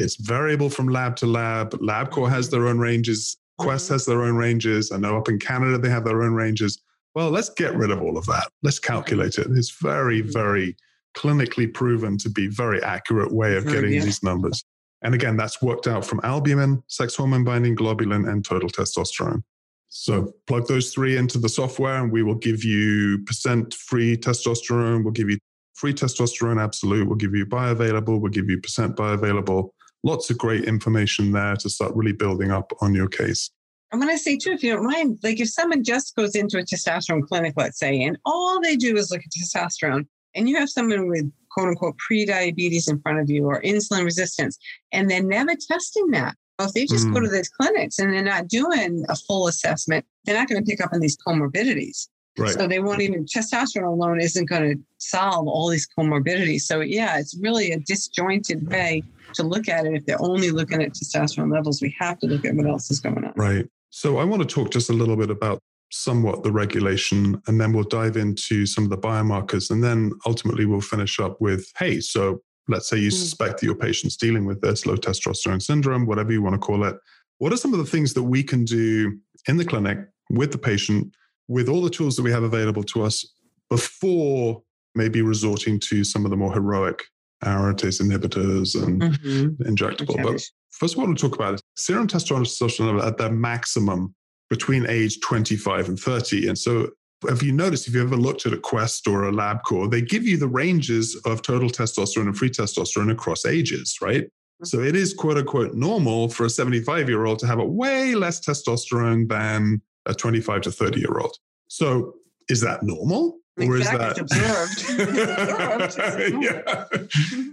It's 0.00 0.16
variable 0.16 0.70
from 0.70 0.88
lab 0.88 1.16
to 1.16 1.26
lab. 1.26 1.70
LabCorp 1.72 2.30
has 2.30 2.50
their 2.50 2.66
own 2.66 2.78
ranges. 2.78 3.36
Quest 3.58 3.86
mm-hmm. 3.86 3.94
has 3.94 4.06
their 4.06 4.22
own 4.22 4.36
ranges. 4.36 4.90
I 4.92 4.96
know 4.96 5.16
up 5.16 5.28
in 5.28 5.38
Canada 5.38 5.78
they 5.78 5.90
have 5.90 6.04
their 6.04 6.22
own 6.22 6.34
ranges. 6.34 6.82
Well, 7.14 7.30
let's 7.30 7.50
get 7.50 7.74
rid 7.74 7.90
of 7.90 8.00
all 8.00 8.16
of 8.16 8.26
that. 8.26 8.48
Let's 8.62 8.78
calculate 8.78 9.38
it. 9.38 9.48
It's 9.50 9.70
very, 9.70 10.22
mm-hmm. 10.22 10.32
very 10.32 10.76
clinically 11.16 11.72
proven 11.72 12.16
to 12.18 12.30
be 12.30 12.46
very 12.46 12.82
accurate 12.82 13.32
way 13.32 13.56
of 13.56 13.66
getting 13.66 13.92
yeah. 13.92 14.04
these 14.04 14.22
numbers. 14.22 14.64
And 15.02 15.14
again, 15.14 15.36
that's 15.36 15.62
worked 15.62 15.86
out 15.86 16.04
from 16.04 16.20
albumin, 16.22 16.82
sex 16.86 17.16
hormone 17.16 17.44
binding 17.44 17.74
globulin, 17.74 18.30
and 18.30 18.44
total 18.44 18.68
testosterone. 18.68 19.42
So 19.88 20.32
plug 20.46 20.68
those 20.68 20.92
three 20.92 21.16
into 21.16 21.38
the 21.38 21.48
software, 21.48 21.96
and 21.96 22.12
we 22.12 22.22
will 22.22 22.36
give 22.36 22.62
you 22.62 23.24
percent 23.24 23.74
free 23.74 24.16
testosterone. 24.16 25.02
We'll 25.02 25.12
give 25.12 25.30
you 25.30 25.38
free 25.74 25.94
testosterone 25.94 26.62
absolute. 26.62 27.08
We'll 27.08 27.16
give 27.16 27.34
you 27.34 27.46
bioavailable. 27.46 28.20
We'll 28.20 28.30
give 28.30 28.48
you 28.48 28.60
percent 28.60 28.94
bioavailable. 28.94 29.70
Lots 30.02 30.30
of 30.30 30.38
great 30.38 30.64
information 30.64 31.32
there 31.32 31.56
to 31.56 31.68
start 31.68 31.94
really 31.94 32.12
building 32.12 32.50
up 32.50 32.72
on 32.80 32.94
your 32.94 33.08
case. 33.08 33.50
I'm 33.92 34.00
going 34.00 34.14
to 34.14 34.18
say 34.18 34.36
too, 34.36 34.52
if 34.52 34.62
you 34.62 34.74
don't 34.74 34.86
mind, 34.86 35.18
like 35.22 35.40
if 35.40 35.50
someone 35.50 35.82
just 35.82 36.14
goes 36.14 36.36
into 36.36 36.58
a 36.58 36.62
testosterone 36.62 37.26
clinic, 37.26 37.54
let's 37.56 37.78
say, 37.78 38.00
and 38.02 38.16
all 38.24 38.60
they 38.60 38.76
do 38.76 38.96
is 38.96 39.10
look 39.10 39.20
at 39.20 39.30
testosterone, 39.32 40.06
and 40.34 40.48
you 40.48 40.56
have 40.56 40.70
someone 40.70 41.08
with 41.08 41.30
quote 41.50 41.68
unquote 41.68 41.98
pre-diabetes 41.98 42.88
in 42.88 43.00
front 43.00 43.18
of 43.18 43.28
you 43.28 43.46
or 43.46 43.60
insulin 43.62 44.04
resistance, 44.04 44.58
and 44.92 45.10
they're 45.10 45.22
never 45.22 45.54
testing 45.54 46.10
that. 46.12 46.36
Well, 46.58 46.68
if 46.68 46.74
they 46.74 46.86
just 46.86 47.06
mm. 47.06 47.14
go 47.14 47.20
to 47.20 47.28
these 47.28 47.48
clinics 47.48 47.98
and 47.98 48.12
they're 48.12 48.22
not 48.22 48.46
doing 48.46 49.04
a 49.08 49.16
full 49.16 49.48
assessment, 49.48 50.04
they're 50.24 50.36
not 50.36 50.48
going 50.48 50.62
to 50.62 50.70
pick 50.70 50.80
up 50.80 50.92
on 50.92 51.00
these 51.00 51.16
comorbidities. 51.16 52.08
Right. 52.38 52.50
So 52.50 52.66
they 52.66 52.80
won't 52.80 53.02
even 53.02 53.24
testosterone 53.24 53.88
alone 53.88 54.20
isn't 54.20 54.48
going 54.48 54.70
to 54.70 54.82
solve 54.98 55.48
all 55.48 55.68
these 55.68 55.88
comorbidities. 55.98 56.60
So 56.60 56.80
yeah, 56.80 57.18
it's 57.18 57.36
really 57.40 57.72
a 57.72 57.80
disjointed 57.80 58.68
way 58.70 59.02
to 59.34 59.42
look 59.42 59.68
at 59.68 59.86
it. 59.86 59.94
If 59.94 60.06
they're 60.06 60.22
only 60.22 60.50
looking 60.50 60.82
at 60.82 60.92
testosterone 60.92 61.52
levels, 61.52 61.80
we 61.82 61.94
have 61.98 62.18
to 62.20 62.26
look 62.26 62.44
at 62.44 62.54
what 62.54 62.66
else 62.66 62.90
is 62.90 63.00
going 63.00 63.24
on. 63.24 63.32
Right. 63.36 63.66
So 63.90 64.18
I 64.18 64.24
want 64.24 64.42
to 64.42 64.48
talk 64.48 64.70
just 64.70 64.90
a 64.90 64.92
little 64.92 65.16
bit 65.16 65.30
about 65.30 65.60
somewhat 65.90 66.42
the 66.42 66.52
regulation, 66.52 67.40
and 67.46 67.60
then 67.60 67.72
we'll 67.72 67.84
dive 67.84 68.16
into 68.16 68.64
some 68.66 68.84
of 68.84 68.90
the 68.90 68.98
biomarkers, 68.98 69.70
and 69.70 69.82
then 69.82 70.12
ultimately 70.26 70.64
we'll 70.64 70.80
finish 70.80 71.18
up 71.18 71.40
with, 71.40 71.66
hey, 71.78 72.00
so 72.00 72.40
let's 72.68 72.88
say 72.88 72.96
you 72.96 73.10
mm. 73.10 73.12
suspect 73.12 73.60
that 73.60 73.66
your 73.66 73.74
patient's 73.74 74.16
dealing 74.16 74.44
with 74.44 74.60
this 74.60 74.86
low 74.86 74.96
testosterone 74.96 75.60
syndrome, 75.60 76.06
whatever 76.06 76.30
you 76.30 76.42
want 76.42 76.54
to 76.54 76.58
call 76.58 76.84
it. 76.84 76.96
What 77.38 77.52
are 77.52 77.56
some 77.56 77.72
of 77.72 77.80
the 77.80 77.86
things 77.86 78.14
that 78.14 78.22
we 78.22 78.42
can 78.42 78.64
do 78.64 79.18
in 79.48 79.56
the 79.56 79.64
clinic 79.64 79.98
with 80.30 80.52
the 80.52 80.58
patient, 80.58 81.12
with 81.48 81.68
all 81.68 81.82
the 81.82 81.90
tools 81.90 82.14
that 82.16 82.22
we 82.22 82.30
have 82.30 82.44
available 82.44 82.84
to 82.84 83.02
us 83.02 83.26
before 83.68 84.62
maybe 84.94 85.22
resorting 85.22 85.80
to 85.80 86.04
some 86.04 86.24
of 86.24 86.30
the 86.30 86.36
more 86.36 86.52
heroic 86.52 87.02
aromatase 87.44 88.02
inhibitors 88.02 88.80
and 88.80 89.02
mm-hmm. 89.02 89.62
injectable? 89.62 90.10
Okay. 90.10 90.22
But 90.22 90.42
first 90.70 90.94
of 90.94 91.00
all, 91.00 91.06
we'll 91.06 91.16
talk 91.16 91.34
about 91.34 91.54
is 91.54 91.62
serum 91.76 92.06
testosterone 92.06 92.86
level 92.86 93.02
at 93.02 93.18
their 93.18 93.32
maximum 93.32 94.14
between 94.48 94.86
age 94.88 95.20
25 95.20 95.88
and 95.88 95.98
30. 95.98 96.48
And 96.48 96.58
so 96.58 96.90
have 97.28 97.42
you 97.42 97.52
noticed 97.52 97.86
if 97.86 97.94
you 97.94 98.02
ever 98.02 98.16
looked 98.16 98.46
at 98.46 98.52
a 98.52 98.58
quest 98.58 99.06
or 99.06 99.28
a 99.28 99.32
LabCorp 99.32 99.90
they 99.90 100.00
give 100.00 100.24
you 100.24 100.36
the 100.36 100.48
ranges 100.48 101.16
of 101.24 101.42
total 101.42 101.68
testosterone 101.68 102.26
and 102.26 102.36
free 102.36 102.50
testosterone 102.50 103.10
across 103.10 103.44
ages 103.44 103.98
right 104.00 104.24
mm-hmm. 104.24 104.64
so 104.64 104.80
it 104.80 104.96
is 104.96 105.12
quote 105.12 105.36
unquote 105.36 105.74
normal 105.74 106.28
for 106.28 106.46
a 106.46 106.50
75 106.50 107.08
year 107.08 107.26
old 107.26 107.38
to 107.40 107.46
have 107.46 107.58
a 107.58 107.64
way 107.64 108.14
less 108.14 108.40
testosterone 108.40 109.28
than 109.28 109.82
a 110.06 110.14
25 110.14 110.62
to 110.62 110.72
30 110.72 111.00
year 111.00 111.18
old 111.18 111.36
so 111.68 112.14
is 112.48 112.60
that 112.60 112.82
normal 112.82 113.36
or 113.68 113.76
is 113.76 113.90
that 113.90 114.18
observed? 114.18 114.84
yeah. 116.42 116.84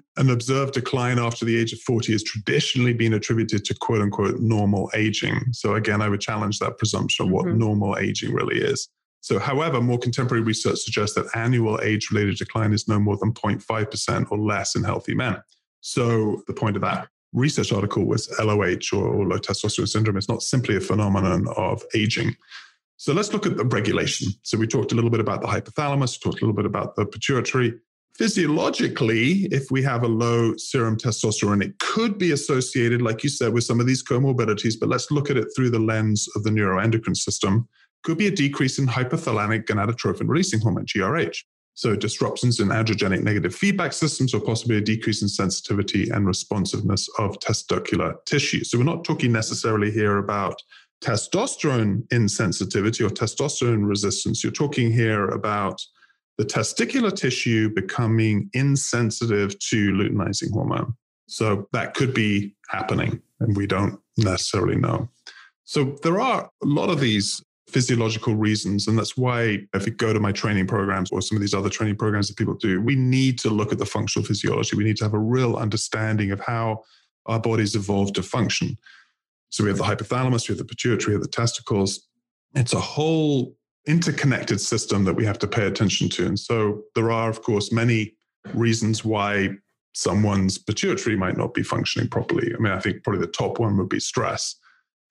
An 0.17 0.29
observed 0.31 0.73
decline 0.73 1.19
after 1.19 1.45
the 1.45 1.57
age 1.57 1.73
of 1.73 1.79
40 1.81 2.11
has 2.11 2.23
traditionally 2.23 2.93
been 2.93 3.13
attributed 3.13 3.63
to 3.65 3.75
quote 3.75 4.01
unquote 4.01 4.39
normal 4.39 4.89
aging. 4.95 5.41
So, 5.51 5.75
again, 5.75 6.01
I 6.01 6.09
would 6.09 6.21
challenge 6.21 6.59
that 6.59 6.77
presumption 6.77 7.27
of 7.27 7.31
what 7.31 7.45
mm-hmm. 7.45 7.59
normal 7.59 7.97
aging 7.97 8.33
really 8.33 8.57
is. 8.57 8.89
So, 9.21 9.39
however, 9.39 9.81
more 9.81 9.99
contemporary 9.99 10.43
research 10.43 10.79
suggests 10.79 11.15
that 11.15 11.27
annual 11.35 11.79
age 11.81 12.09
related 12.11 12.37
decline 12.37 12.73
is 12.73 12.87
no 12.87 12.99
more 12.99 13.17
than 13.17 13.33
0.5% 13.33 14.31
or 14.31 14.37
less 14.37 14.75
in 14.75 14.83
healthy 14.83 15.13
men. 15.13 15.37
So, 15.81 16.41
the 16.47 16.53
point 16.53 16.75
of 16.75 16.81
that 16.81 17.09
research 17.33 17.71
article 17.71 18.05
was 18.05 18.33
LOH 18.39 18.93
or 18.93 19.25
low 19.25 19.37
testosterone 19.37 19.87
syndrome. 19.87 20.17
is 20.17 20.29
not 20.29 20.41
simply 20.41 20.75
a 20.75 20.81
phenomenon 20.81 21.47
of 21.55 21.83
aging. 21.93 22.35
So 22.97 23.13
let's 23.13 23.31
look 23.31 23.45
at 23.45 23.57
the 23.57 23.65
regulation. 23.65 24.31
So 24.41 24.57
we 24.57 24.65
talked 24.65 24.91
a 24.91 24.95
little 24.95 25.11
bit 25.11 25.19
about 25.19 25.41
the 25.41 25.47
hypothalamus, 25.47 26.19
talked 26.19 26.41
a 26.41 26.45
little 26.45 26.55
bit 26.55 26.65
about 26.65 26.95
the 26.95 27.05
pituitary. 27.05 27.73
Physiologically, 28.15 29.47
if 29.51 29.69
we 29.69 29.83
have 29.83 30.01
a 30.01 30.07
low 30.07 30.55
serum 30.57 30.97
testosterone, 30.97 31.63
it 31.63 31.77
could 31.77 32.17
be 32.17 32.31
associated, 32.31 32.99
like 33.03 33.23
you 33.23 33.29
said, 33.29 33.53
with 33.53 33.63
some 33.63 33.79
of 33.79 33.85
these 33.85 34.03
comorbidities, 34.03 34.73
but 34.79 34.89
let's 34.89 35.11
look 35.11 35.29
at 35.29 35.37
it 35.37 35.47
through 35.55 35.69
the 35.69 35.79
lens 35.79 36.27
of 36.35 36.43
the 36.43 36.49
neuroendocrine 36.49 37.15
system. 37.15 37.67
Could 38.03 38.17
be 38.17 38.25
a 38.25 38.31
decrease 38.31 38.79
in 38.79 38.87
hypothalamic 38.87 39.65
gonadotrophin 39.65 40.27
releasing 40.27 40.59
hormone, 40.59 40.87
GRH. 40.87 41.37
So 41.75 41.95
disruptions 41.95 42.59
in 42.59 42.69
androgenic 42.69 43.21
negative 43.21 43.53
feedback 43.53 43.93
systems, 43.93 44.33
or 44.33 44.41
possibly 44.41 44.77
a 44.77 44.81
decrease 44.81 45.21
in 45.21 45.27
sensitivity 45.27 46.09
and 46.09 46.25
responsiveness 46.25 47.07
of 47.19 47.37
testicular 47.37 48.15
tissue. 48.25 48.63
So 48.63 48.79
we're 48.79 48.83
not 48.83 49.03
talking 49.03 49.31
necessarily 49.31 49.91
here 49.91 50.17
about 50.17 50.59
testosterone 51.03 52.07
insensitivity 52.07 53.05
or 53.05 53.09
testosterone 53.09 53.87
resistance, 53.87 54.43
you're 54.43 54.51
talking 54.51 54.91
here 54.91 55.27
about 55.29 55.81
the 56.37 56.45
testicular 56.45 57.13
tissue 57.13 57.69
becoming 57.73 58.49
insensitive 58.53 59.57
to 59.59 59.91
luteinizing 59.91 60.51
hormone. 60.51 60.93
So 61.27 61.67
that 61.73 61.93
could 61.93 62.13
be 62.13 62.55
happening, 62.69 63.21
and 63.39 63.57
we 63.57 63.67
don't 63.67 63.99
necessarily 64.17 64.75
know. 64.75 65.09
So 65.65 65.97
there 66.03 66.19
are 66.19 66.49
a 66.63 66.65
lot 66.65 66.89
of 66.89 66.99
these 66.99 67.43
physiological 67.67 68.35
reasons. 68.35 68.87
And 68.87 68.97
that's 68.97 69.17
why, 69.17 69.59
if 69.73 69.85
you 69.85 69.91
go 69.91 70.13
to 70.13 70.19
my 70.19 70.31
training 70.31 70.67
programs 70.67 71.11
or 71.11 71.21
some 71.21 71.35
of 71.35 71.41
these 71.41 71.53
other 71.53 71.69
training 71.69 71.97
programs 71.97 72.29
that 72.29 72.37
people 72.37 72.53
do, 72.53 72.81
we 72.81 72.95
need 72.95 73.37
to 73.39 73.49
look 73.49 73.71
at 73.71 73.77
the 73.77 73.85
functional 73.85 74.25
physiology. 74.25 74.77
We 74.77 74.85
need 74.85 74.97
to 74.97 75.03
have 75.03 75.13
a 75.13 75.19
real 75.19 75.57
understanding 75.57 76.31
of 76.31 76.39
how 76.39 76.83
our 77.25 77.39
bodies 77.39 77.75
evolved 77.75 78.15
to 78.15 78.23
function. 78.23 78.77
So 79.49 79.63
we 79.63 79.69
have 79.69 79.77
the 79.77 79.83
hypothalamus, 79.83 80.47
we 80.47 80.53
have 80.53 80.57
the 80.57 80.65
pituitary, 80.65 81.13
we 81.13 81.13
have 81.15 81.23
the 81.23 81.29
testicles. 81.29 82.07
It's 82.55 82.73
a 82.73 82.79
whole 82.79 83.55
interconnected 83.87 84.59
system 84.59 85.05
that 85.05 85.13
we 85.13 85.25
have 85.25 85.39
to 85.39 85.47
pay 85.47 85.65
attention 85.65 86.09
to. 86.09 86.25
And 86.25 86.39
so 86.39 86.83
there 86.95 87.11
are, 87.11 87.29
of 87.29 87.41
course, 87.41 87.71
many 87.71 88.15
reasons 88.53 89.05
why 89.05 89.49
someone's 89.93 90.57
pituitary 90.57 91.15
might 91.15 91.37
not 91.37 91.53
be 91.53 91.63
functioning 91.63 92.09
properly. 92.09 92.53
I 92.53 92.61
mean, 92.61 92.73
I 92.73 92.79
think 92.79 93.03
probably 93.03 93.21
the 93.21 93.31
top 93.31 93.59
one 93.59 93.77
would 93.77 93.89
be 93.89 93.99
stress. 93.99 94.55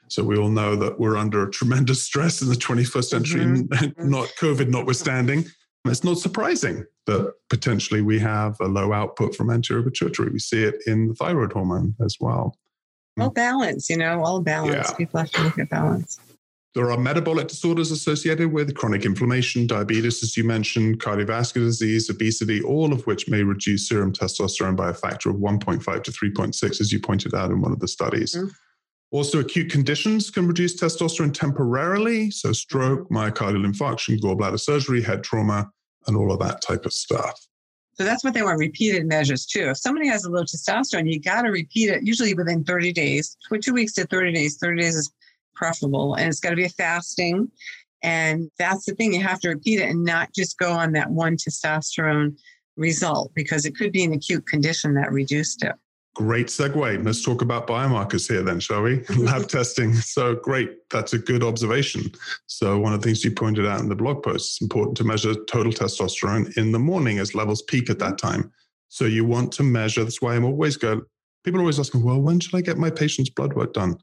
So 0.08 0.22
we 0.22 0.36
all 0.36 0.50
know 0.50 0.76
that 0.76 1.00
we're 1.00 1.16
under 1.16 1.48
tremendous 1.48 2.02
stress 2.08 2.42
in 2.42 2.48
the 2.48 2.54
21st 2.54 3.04
century, 3.04 3.44
mm-hmm. 3.44 4.10
not 4.10 4.28
COVID 4.38 4.68
notwithstanding. 4.68 5.38
And 5.38 5.92
it's 5.92 6.04
not 6.04 6.18
surprising 6.18 6.84
that 7.06 7.32
potentially 7.48 8.02
we 8.02 8.18
have 8.18 8.56
a 8.60 8.66
low 8.66 8.92
output 8.92 9.34
from 9.34 9.50
anterior 9.50 9.82
pituitary. 9.82 10.30
We 10.30 10.38
see 10.38 10.64
it 10.64 10.82
in 10.86 11.08
the 11.08 11.14
thyroid 11.14 11.52
hormone 11.52 11.94
as 12.04 12.16
well. 12.20 12.56
All 13.18 13.30
balance, 13.30 13.88
you 13.88 13.96
know, 13.96 14.22
all 14.22 14.40
balance. 14.40 14.90
Yeah. 14.90 14.96
People 14.96 15.20
have 15.20 15.30
to 15.32 15.42
look 15.42 15.58
at 15.58 15.70
balance. 15.70 16.20
There 16.74 16.90
are 16.90 16.98
metabolic 16.98 17.48
disorders 17.48 17.90
associated 17.90 18.52
with 18.52 18.74
chronic 18.74 19.06
inflammation, 19.06 19.66
diabetes, 19.66 20.22
as 20.22 20.36
you 20.36 20.44
mentioned, 20.44 20.98
cardiovascular 20.98 21.64
disease, 21.64 22.10
obesity, 22.10 22.60
all 22.60 22.92
of 22.92 23.06
which 23.06 23.30
may 23.30 23.42
reduce 23.42 23.88
serum 23.88 24.12
testosterone 24.12 24.76
by 24.76 24.90
a 24.90 24.94
factor 24.94 25.30
of 25.30 25.36
1.5 25.36 26.02
to 26.02 26.10
3.6, 26.10 26.80
as 26.82 26.92
you 26.92 27.00
pointed 27.00 27.34
out 27.34 27.50
in 27.50 27.62
one 27.62 27.72
of 27.72 27.80
the 27.80 27.88
studies. 27.88 28.34
Mm-hmm. 28.34 28.48
Also, 29.10 29.38
acute 29.40 29.70
conditions 29.70 30.28
can 30.28 30.46
reduce 30.46 30.78
testosterone 30.78 31.32
temporarily. 31.32 32.30
So, 32.30 32.52
stroke, 32.52 33.08
mm-hmm. 33.08 33.16
myocardial 33.16 33.64
infarction, 33.64 34.20
gallbladder 34.20 34.60
surgery, 34.60 35.02
head 35.02 35.24
trauma, 35.24 35.70
and 36.06 36.14
all 36.14 36.30
of 36.30 36.40
that 36.40 36.60
type 36.60 36.84
of 36.84 36.92
stuff. 36.92 37.40
So 37.96 38.04
that's 38.04 38.22
what 38.22 38.34
they 38.34 38.42
want 38.42 38.58
repeated 38.58 39.06
measures 39.06 39.46
too. 39.46 39.70
If 39.70 39.78
somebody 39.78 40.06
has 40.08 40.24
a 40.24 40.30
low 40.30 40.42
testosterone, 40.42 41.10
you 41.10 41.18
got 41.18 41.42
to 41.42 41.50
repeat 41.50 41.88
it 41.88 42.02
usually 42.02 42.34
within 42.34 42.62
30 42.62 42.92
days, 42.92 43.36
two 43.62 43.72
weeks 43.72 43.94
to 43.94 44.04
30 44.04 44.32
days. 44.32 44.58
30 44.58 44.82
days 44.82 44.96
is 44.96 45.10
preferable. 45.54 46.14
And 46.14 46.28
it's 46.28 46.40
got 46.40 46.50
to 46.50 46.56
be 46.56 46.66
a 46.66 46.70
fasting. 46.70 47.50
And 48.02 48.50
that's 48.58 48.84
the 48.84 48.94
thing, 48.94 49.14
you 49.14 49.22
have 49.22 49.40
to 49.40 49.48
repeat 49.48 49.80
it 49.80 49.88
and 49.88 50.04
not 50.04 50.34
just 50.34 50.58
go 50.58 50.72
on 50.72 50.92
that 50.92 51.10
one 51.10 51.36
testosterone 51.36 52.36
result 52.76 53.32
because 53.34 53.64
it 53.64 53.74
could 53.74 53.92
be 53.92 54.04
an 54.04 54.12
acute 54.12 54.46
condition 54.46 54.94
that 54.94 55.10
reduced 55.10 55.64
it. 55.64 55.72
Great 56.16 56.46
segue. 56.46 57.04
Let's 57.04 57.22
talk 57.22 57.42
about 57.42 57.66
biomarkers 57.66 58.26
here, 58.26 58.42
then, 58.42 58.58
shall 58.58 58.80
we? 58.80 59.04
Lab 59.18 59.48
testing. 59.48 59.92
So, 59.92 60.34
great. 60.36 60.88
That's 60.88 61.12
a 61.12 61.18
good 61.18 61.44
observation. 61.44 62.04
So, 62.46 62.78
one 62.78 62.94
of 62.94 63.02
the 63.02 63.06
things 63.06 63.22
you 63.22 63.32
pointed 63.32 63.66
out 63.66 63.80
in 63.80 63.90
the 63.90 63.96
blog 63.96 64.22
post, 64.22 64.46
it's 64.46 64.62
important 64.62 64.96
to 64.96 65.04
measure 65.04 65.34
total 65.44 65.72
testosterone 65.72 66.56
in 66.56 66.72
the 66.72 66.78
morning 66.78 67.18
as 67.18 67.34
levels 67.34 67.60
peak 67.60 67.90
at 67.90 67.98
that 67.98 68.16
mm-hmm. 68.16 68.28
time. 68.28 68.52
So, 68.88 69.04
you 69.04 69.26
want 69.26 69.52
to 69.52 69.62
measure. 69.62 70.04
That's 70.04 70.22
why 70.22 70.34
I'm 70.34 70.46
always 70.46 70.78
go. 70.78 71.02
People 71.44 71.60
always 71.60 71.78
ask 71.78 71.94
me, 71.94 72.02
well, 72.02 72.22
when 72.22 72.40
should 72.40 72.54
I 72.54 72.62
get 72.62 72.78
my 72.78 72.88
patient's 72.88 73.28
blood 73.28 73.52
work 73.52 73.74
done? 73.74 73.98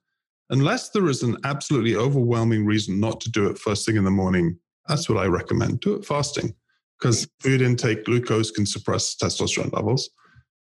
Unless 0.51 0.91
there 0.91 1.07
is 1.07 1.23
an 1.23 1.37
absolutely 1.45 1.95
overwhelming 1.95 2.63
reason 2.63 2.99
not 2.99 3.21
to 3.21 3.31
do 3.31 3.47
it 3.47 3.57
first 3.57 3.87
thing 3.87 3.95
in 3.95 4.03
the 4.03 4.11
morning, 4.11 4.59
that's 4.87 5.09
what 5.09 5.17
I 5.17 5.25
recommend. 5.25 5.79
Do 5.79 5.95
it 5.95 6.05
fasting 6.05 6.53
because 6.99 7.27
food 7.39 7.63
intake, 7.63 8.05
glucose 8.05 8.51
can 8.51 8.67
suppress 8.67 9.15
testosterone 9.15 9.73
levels 9.73 10.11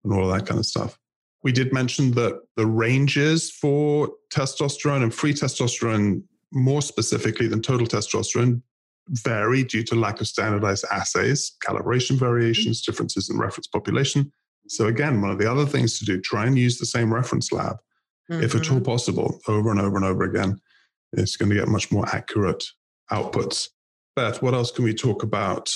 and 0.03 0.11
all 0.11 0.27
of 0.27 0.35
that 0.35 0.47
kind 0.47 0.59
of 0.59 0.65
stuff. 0.65 0.97
We 1.43 1.51
did 1.51 1.73
mention 1.73 2.11
that 2.11 2.39
the 2.55 2.65
ranges 2.65 3.51
for 3.51 4.09
testosterone 4.33 5.03
and 5.03 5.13
free 5.13 5.33
testosterone, 5.33 6.23
more 6.51 6.81
specifically 6.81 7.47
than 7.47 7.61
total 7.61 7.85
testosterone, 7.85 8.61
vary 9.09 9.63
due 9.63 9.83
to 9.83 9.95
lack 9.95 10.21
of 10.21 10.27
standardized 10.27 10.85
assays, 10.91 11.51
calibration 11.65 12.17
variations, 12.17 12.81
differences 12.81 13.29
in 13.29 13.37
reference 13.37 13.67
population. 13.67 14.31
So, 14.69 14.87
again, 14.87 15.21
one 15.21 15.31
of 15.31 15.37
the 15.37 15.51
other 15.51 15.65
things 15.65 15.99
to 15.99 16.05
do, 16.05 16.21
try 16.21 16.45
and 16.45 16.57
use 16.57 16.77
the 16.77 16.85
same 16.85 17.13
reference 17.13 17.51
lab, 17.51 17.77
mm-hmm. 18.31 18.41
if 18.41 18.55
at 18.55 18.69
all 18.69 18.77
mm-hmm. 18.77 18.85
possible, 18.85 19.39
over 19.49 19.71
and 19.71 19.79
over 19.79 19.97
and 19.97 20.05
over 20.05 20.23
again. 20.23 20.59
It's 21.11 21.35
going 21.35 21.49
to 21.49 21.55
get 21.55 21.67
much 21.67 21.91
more 21.91 22.07
accurate 22.15 22.63
outputs. 23.11 23.69
Beth, 24.15 24.41
what 24.41 24.53
else 24.53 24.71
can 24.71 24.85
we 24.85 24.93
talk 24.93 25.23
about 25.23 25.69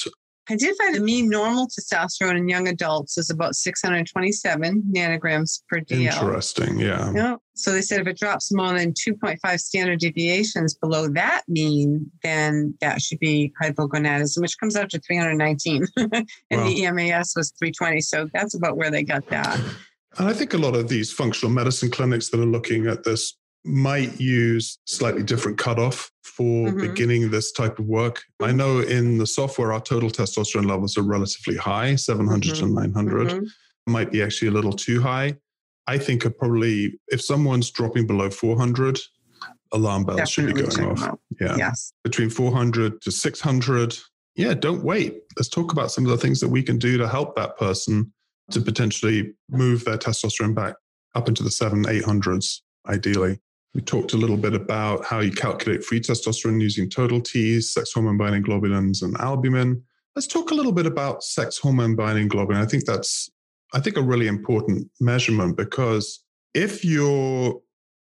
I 0.49 0.55
did 0.55 0.75
find 0.77 0.95
the 0.95 1.01
mean 1.01 1.29
normal 1.29 1.67
testosterone 1.67 2.37
in 2.37 2.47
young 2.47 2.67
adults 2.67 3.17
is 3.17 3.29
about 3.29 3.55
627 3.55 4.83
nanograms 4.95 5.61
per 5.69 5.81
dl. 5.81 6.13
Interesting, 6.13 6.79
yeah. 6.79 7.07
You 7.07 7.13
know, 7.13 7.41
so 7.55 7.71
they 7.71 7.81
said 7.81 8.01
if 8.01 8.07
it 8.07 8.17
drops 8.17 8.53
more 8.53 8.73
than 8.73 8.93
2.5 8.93 9.59
standard 9.59 9.99
deviations 9.99 10.75
below 10.75 11.09
that 11.09 11.43
mean, 11.47 12.09
then 12.23 12.75
that 12.81 13.01
should 13.01 13.19
be 13.19 13.51
hypogonadism, 13.61 14.39
which 14.41 14.57
comes 14.59 14.75
out 14.75 14.89
to 14.91 14.99
319. 14.99 15.85
and 15.97 16.11
well, 16.11 16.19
the 16.49 16.81
EMAS 16.81 17.35
was 17.35 17.51
320. 17.59 18.01
So 18.01 18.29
that's 18.33 18.55
about 18.55 18.77
where 18.77 18.91
they 18.91 19.03
got 19.03 19.27
that. 19.29 19.59
And 20.17 20.27
I 20.27 20.33
think 20.33 20.53
a 20.53 20.57
lot 20.57 20.75
of 20.75 20.87
these 20.87 21.11
functional 21.11 21.53
medicine 21.53 21.91
clinics 21.91 22.29
that 22.29 22.39
are 22.39 22.45
looking 22.45 22.87
at 22.87 23.03
this 23.03 23.36
might 23.65 24.19
use 24.19 24.79
slightly 24.85 25.23
different 25.23 25.57
cutoff 25.57 26.11
for 26.23 26.67
mm-hmm. 26.67 26.79
beginning 26.79 27.29
this 27.29 27.51
type 27.51 27.79
of 27.79 27.85
work. 27.85 28.23
I 28.41 28.47
mm-hmm. 28.47 28.57
know 28.57 28.79
in 28.79 29.17
the 29.17 29.27
software, 29.27 29.73
our 29.73 29.81
total 29.81 30.09
testosterone 30.09 30.67
levels 30.67 30.97
are 30.97 31.03
relatively 31.03 31.57
high, 31.57 31.95
700 31.95 32.53
mm-hmm. 32.53 32.67
to 32.67 32.73
900. 32.73 33.27
Mm-hmm. 33.27 33.91
Might 33.91 34.11
be 34.11 34.21
actually 34.21 34.49
a 34.49 34.51
little 34.51 34.73
too 34.73 35.01
high. 35.01 35.35
I 35.87 35.97
think 35.97 36.23
probably 36.37 36.99
if 37.07 37.21
someone's 37.21 37.71
dropping 37.71 38.07
below 38.07 38.29
400, 38.29 38.99
alarm 39.71 40.03
bells 40.03 40.17
Definitely 40.17 40.61
should 40.61 40.69
be 40.69 40.75
going 40.75 40.91
off. 40.91 41.17
Yeah. 41.39 41.55
Yes. 41.57 41.93
Between 42.03 42.29
400 42.29 43.01
to 43.01 43.11
600. 43.11 43.97
Yeah, 44.35 44.53
don't 44.53 44.83
wait. 44.83 45.21
Let's 45.37 45.49
talk 45.49 45.71
about 45.71 45.91
some 45.91 46.05
of 46.05 46.11
the 46.11 46.17
things 46.17 46.39
that 46.41 46.49
we 46.49 46.61
can 46.61 46.77
do 46.77 46.97
to 46.97 47.07
help 47.07 47.35
that 47.35 47.57
person 47.57 48.11
to 48.51 48.61
potentially 48.61 49.33
move 49.49 49.83
their 49.85 49.97
testosterone 49.97 50.55
back 50.55 50.75
up 51.15 51.27
into 51.27 51.43
the 51.43 51.51
seven, 51.51 51.83
800s, 51.83 52.61
ideally. 52.87 53.39
We 53.77 53.83
talked 53.83 54.13
a 54.13 54.17
little 54.17 54.37
bit 54.37 54.55
about 54.55 55.05
how 55.05 55.19
you 55.19 55.31
calculate 55.31 55.83
free 55.83 56.01
testosterone 56.01 56.59
using 56.59 56.89
total 56.89 57.21
T's, 57.21 57.71
sex 57.71 57.93
hormone 57.93 58.17
binding 58.17 58.41
globulins, 58.41 59.03
and 59.03 59.15
albumin. 59.19 59.83
Let's 60.15 60.25
talk 60.25 60.49
a 60.49 60.55
little 60.55 60.71
bit 60.71 60.87
about 60.87 61.23
sex 61.23 61.59
hormone 61.59 61.95
binding 61.95 62.27
globulin. 62.27 62.55
I 62.55 62.65
think 62.65 62.85
that's, 62.85 63.29
I 63.75 63.79
think, 63.79 63.95
a 63.95 64.01
really 64.01 64.25
important 64.25 64.89
measurement 64.99 65.57
because 65.57 66.23
if 66.55 66.83
your 66.83 67.61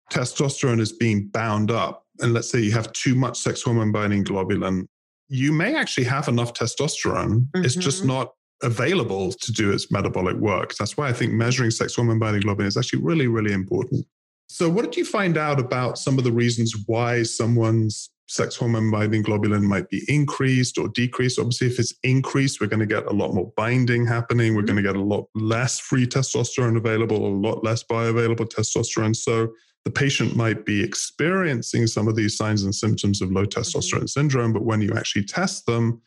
testosterone 0.10 0.80
is 0.80 0.94
being 0.94 1.28
bound 1.28 1.70
up, 1.70 2.06
and 2.22 2.34
let's 2.34 2.50
say 2.50 2.62
you 2.62 2.72
have 2.72 2.90
too 2.94 3.14
much 3.14 3.38
sex 3.38 3.62
hormone 3.62 3.92
binding 3.92 4.24
globulin, 4.24 4.88
you 5.28 5.52
may 5.52 5.76
actually 5.76 6.06
have 6.06 6.30
enough 6.30 6.54
testosterone. 6.54 7.42
Mm-hmm. 7.42 7.66
It's 7.66 7.76
just 7.76 8.00
mm-hmm. 8.00 8.08
not 8.08 8.32
available 8.64 9.34
to 9.34 9.52
do 9.52 9.74
its 9.74 9.92
metabolic 9.92 10.38
work. 10.38 10.76
That's 10.76 10.96
why 10.96 11.10
I 11.10 11.14
think 11.14 11.34
measuring 11.34 11.72
sex 11.72 11.94
hormone 11.94 12.20
binding 12.20 12.44
globulin 12.44 12.68
is 12.68 12.78
actually 12.78 13.02
really, 13.02 13.28
really 13.28 13.52
important. 13.52 14.06
So, 14.48 14.70
what 14.70 14.86
did 14.86 14.96
you 14.96 15.06
find 15.06 15.38
out 15.38 15.60
about 15.60 15.98
some 15.98 16.18
of 16.18 16.24
the 16.24 16.32
reasons 16.32 16.74
why 16.86 17.24
someone's 17.24 18.10
sex 18.30 18.56
hormone 18.56 18.92
binding 18.92 19.24
globulin 19.24 19.64
might 19.64 19.90
be 19.90 20.04
increased 20.08 20.78
or 20.78 20.88
decreased? 20.88 21.38
Obviously, 21.38 21.68
if 21.68 21.80
it's 21.80 21.94
increased, 22.04 22.62
we're 22.62 22.68
going 22.68 22.80
to 22.80 22.86
get 22.86 23.06
a 23.08 23.14
lot 23.14 23.34
more 23.34 23.52
binding 23.58 24.06
happening. 24.06 24.56
We're 24.56 24.62
going 24.62 24.78
to 24.78 24.82
get 24.82 24.96
a 24.96 25.04
lot 25.04 25.28
less 25.36 25.80
free 25.80 26.08
testosterone 26.08 26.78
available, 26.78 27.28
a 27.28 27.36
lot 27.36 27.64
less 27.64 27.84
bioavailable 27.84 28.50
testosterone. 28.50 29.16
So, 29.16 29.50
the 29.84 29.92
patient 29.92 30.36
might 30.36 30.66
be 30.66 30.82
experiencing 30.82 31.88
some 31.88 32.08
of 32.08 32.16
these 32.16 32.38
signs 32.38 32.64
and 32.64 32.74
symptoms 32.74 33.22
of 33.22 33.32
low 33.32 33.46
mm-hmm. 33.46 33.60
testosterone 33.60 34.00
mm-hmm. 34.00 34.06
syndrome, 34.06 34.54
but 34.54 34.64
when 34.64 34.82
you 34.82 34.94
actually 34.96 35.26
test 35.26 35.66
them, 35.66 36.02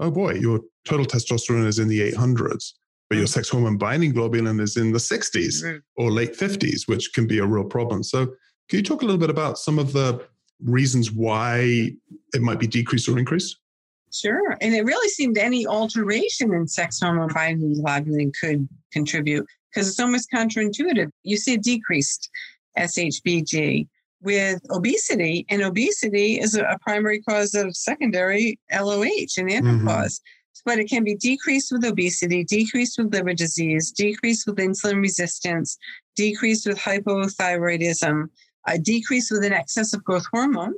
oh 0.00 0.10
boy, 0.10 0.34
your 0.34 0.60
total 0.84 1.06
testosterone 1.06 1.66
is 1.66 1.78
in 1.78 1.88
the 1.88 2.12
800s 2.12 2.72
but 3.08 3.16
your 3.18 3.26
mm. 3.26 3.32
sex 3.32 3.48
hormone 3.48 3.76
binding 3.76 4.12
globulin 4.12 4.60
is 4.60 4.76
in 4.76 4.92
the 4.92 4.98
60s 4.98 5.80
or 5.96 6.10
late 6.10 6.36
50s, 6.36 6.88
which 6.88 7.12
can 7.12 7.26
be 7.26 7.38
a 7.38 7.46
real 7.46 7.64
problem. 7.64 8.02
So, 8.02 8.26
can 8.68 8.78
you 8.78 8.82
talk 8.82 9.02
a 9.02 9.04
little 9.04 9.20
bit 9.20 9.30
about 9.30 9.58
some 9.58 9.78
of 9.78 9.92
the 9.92 10.24
reasons 10.62 11.12
why 11.12 11.92
it 12.32 12.40
might 12.40 12.58
be 12.58 12.66
decreased 12.66 13.08
or 13.08 13.18
increased? 13.18 13.58
Sure. 14.10 14.56
And 14.60 14.74
it 14.74 14.84
really 14.84 15.08
seemed 15.08 15.36
any 15.36 15.66
alteration 15.66 16.54
in 16.54 16.66
sex 16.66 17.00
hormone 17.00 17.30
binding 17.34 17.74
globulin 17.82 18.32
could 18.40 18.68
contribute 18.92 19.46
because 19.70 19.88
it's 19.88 20.00
almost 20.00 20.30
counterintuitive. 20.32 21.10
You 21.24 21.36
see 21.36 21.54
a 21.54 21.58
decreased 21.58 22.30
SHBG 22.78 23.88
with 24.22 24.62
obesity, 24.70 25.44
and 25.50 25.62
obesity 25.62 26.40
is 26.40 26.54
a 26.54 26.78
primary 26.80 27.20
cause 27.20 27.54
of 27.54 27.76
secondary 27.76 28.58
LOH 28.72 29.36
and 29.36 29.50
andropause. 29.50 29.84
Mm-hmm 29.84 30.30
but 30.64 30.78
it 30.78 30.88
can 30.88 31.04
be 31.04 31.14
decreased 31.14 31.72
with 31.72 31.84
obesity, 31.84 32.44
decreased 32.44 32.98
with 32.98 33.12
liver 33.12 33.34
disease, 33.34 33.90
decreased 33.90 34.46
with 34.46 34.56
insulin 34.56 35.00
resistance, 35.00 35.78
decreased 36.16 36.66
with 36.66 36.78
hypothyroidism, 36.78 38.24
uh, 38.24 38.26
a 38.66 38.78
decrease 38.78 39.30
with 39.30 39.44
an 39.44 39.52
excess 39.52 39.92
of 39.92 40.04
growth 40.04 40.26
hormone, 40.32 40.74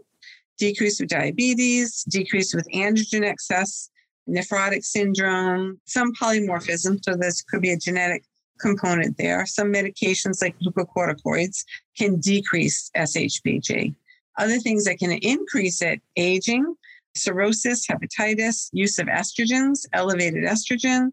decreased 0.58 1.00
with 1.00 1.10
diabetes, 1.10 2.04
decreased 2.04 2.54
with 2.54 2.66
androgen 2.74 3.24
excess, 3.24 3.90
nephrotic 4.28 4.84
syndrome, 4.84 5.80
some 5.84 6.12
polymorphism. 6.14 6.98
So 7.02 7.14
this 7.14 7.42
could 7.42 7.62
be 7.62 7.70
a 7.70 7.76
genetic 7.76 8.24
component 8.60 9.16
there. 9.18 9.46
Some 9.46 9.72
medications 9.72 10.42
like 10.42 10.56
glucocorticoids 10.58 11.64
can 11.96 12.16
decrease 12.16 12.90
SHBG. 12.96 13.94
Other 14.38 14.58
things 14.58 14.84
that 14.84 14.98
can 14.98 15.12
increase 15.12 15.80
it, 15.80 16.00
aging, 16.16 16.74
cirrhosis, 17.16 17.86
hepatitis, 17.86 18.68
use 18.72 18.98
of 18.98 19.06
estrogens, 19.06 19.86
elevated 19.92 20.44
estrogen, 20.44 21.10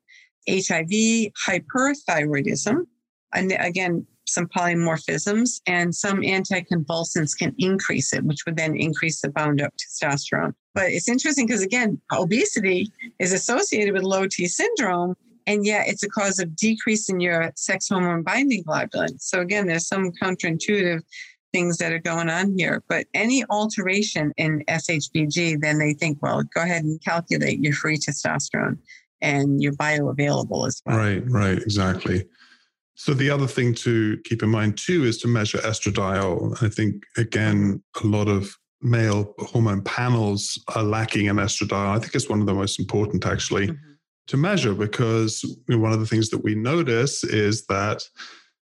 HIV, 0.49 1.31
hyperthyroidism, 1.47 2.85
and 3.33 3.55
again, 3.59 4.05
some 4.25 4.47
polymorphisms, 4.47 5.61
and 5.67 5.93
some 5.93 6.21
anticonvulsants 6.21 7.37
can 7.37 7.53
increase 7.57 8.13
it, 8.13 8.23
which 8.23 8.45
would 8.45 8.57
then 8.57 8.75
increase 8.75 9.21
the 9.21 9.29
bound 9.29 9.61
up 9.61 9.73
testosterone. 9.77 10.53
But 10.73 10.91
it's 10.91 11.09
interesting 11.09 11.45
because, 11.45 11.61
again, 11.61 11.99
obesity 12.11 12.91
is 13.19 13.33
associated 13.33 13.93
with 13.93 14.03
low 14.03 14.27
T 14.27 14.47
syndrome, 14.47 15.15
and 15.45 15.65
yet 15.65 15.87
it's 15.87 16.03
a 16.03 16.09
cause 16.09 16.39
of 16.39 16.55
decrease 16.55 17.09
in 17.09 17.19
your 17.19 17.51
sex 17.55 17.89
hormone 17.89 18.23
binding 18.23 18.63
globulin. 18.63 19.19
So, 19.19 19.41
again, 19.41 19.67
there's 19.67 19.87
some 19.87 20.11
counterintuitive 20.21 21.01
things 21.53 21.77
that 21.77 21.93
are 21.93 21.99
going 21.99 22.29
on 22.29 22.57
here. 22.57 22.83
But 22.89 23.05
any 23.13 23.45
alteration 23.49 24.33
in 24.35 24.63
SHBG, 24.67 25.61
then 25.61 25.79
they 25.79 25.93
think, 25.93 26.17
well, 26.21 26.43
go 26.53 26.61
ahead 26.61 26.83
and 26.83 27.01
calculate 27.01 27.59
your 27.59 27.73
free 27.73 27.97
testosterone 27.97 28.79
and 29.21 29.61
your 29.61 29.73
bioavailable 29.73 30.67
as 30.67 30.81
well. 30.85 30.97
Right, 30.97 31.23
right, 31.29 31.57
exactly. 31.57 32.25
So 32.95 33.13
the 33.13 33.29
other 33.29 33.47
thing 33.47 33.73
to 33.75 34.17
keep 34.25 34.43
in 34.43 34.49
mind 34.49 34.77
too 34.77 35.05
is 35.05 35.17
to 35.19 35.27
measure 35.27 35.59
estradiol. 35.59 36.61
I 36.61 36.69
think 36.69 37.03
again, 37.17 37.81
a 38.03 38.07
lot 38.07 38.27
of 38.27 38.55
male 38.81 39.33
hormone 39.39 39.81
panels 39.81 40.61
are 40.75 40.83
lacking 40.83 41.27
in 41.27 41.37
estradiol. 41.37 41.95
I 41.95 41.99
think 41.99 42.13
it's 42.13 42.29
one 42.29 42.41
of 42.41 42.45
the 42.45 42.53
most 42.53 42.79
important 42.79 43.25
actually 43.25 43.67
mm-hmm. 43.67 43.93
to 44.27 44.37
measure 44.37 44.73
because 44.73 45.43
one 45.67 45.93
of 45.93 46.01
the 46.01 46.05
things 46.05 46.29
that 46.29 46.43
we 46.43 46.53
notice 46.53 47.23
is 47.23 47.65
that 47.67 48.03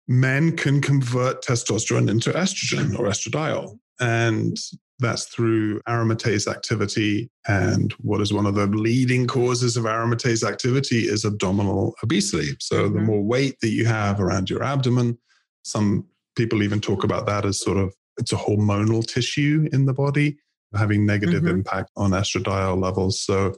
men 0.08 0.56
can 0.56 0.82
convert 0.82 1.44
testosterone 1.44 2.10
into 2.10 2.32
estrogen 2.32 2.98
or 2.98 3.06
estradiol. 3.06 3.78
And 4.00 4.58
that's 5.00 5.26
through 5.26 5.82
aromatase 5.82 6.48
activity. 6.48 7.30
And 7.48 7.92
what 7.94 8.22
is 8.22 8.34
one 8.34 8.46
of 8.46 8.56
the 8.56 8.68
leading 8.68 9.28
causes 9.28 9.78
of 9.78 9.86
aromatase 9.86 10.48
activity 10.48 11.02
is 11.02 11.26
abdominal 11.26 11.96
obesity. 12.04 12.56
So 12.60 12.84
mm-hmm. 12.84 12.96
the 12.96 13.02
more 13.02 13.24
weight 13.24 13.60
that 13.62 13.70
you 13.70 13.86
have 13.86 14.20
around 14.20 14.50
your 14.50 14.64
abdomen, 14.64 15.18
some 15.64 16.06
people 16.36 16.64
even 16.64 16.82
talk 16.82 17.04
about 17.04 17.26
that 17.28 17.46
as 17.46 17.60
sort 17.60 17.78
of 17.78 17.94
it's 18.18 18.34
a 18.34 18.38
hormonal 18.38 19.06
tissue 19.06 19.68
in 19.74 19.86
the 19.86 19.94
body 19.94 20.38
having 20.76 21.06
negative 21.06 21.44
mm-hmm. 21.44 21.60
impact 21.60 21.92
on 21.96 22.12
estradiol 22.12 22.82
levels. 22.82 23.20
So 23.20 23.56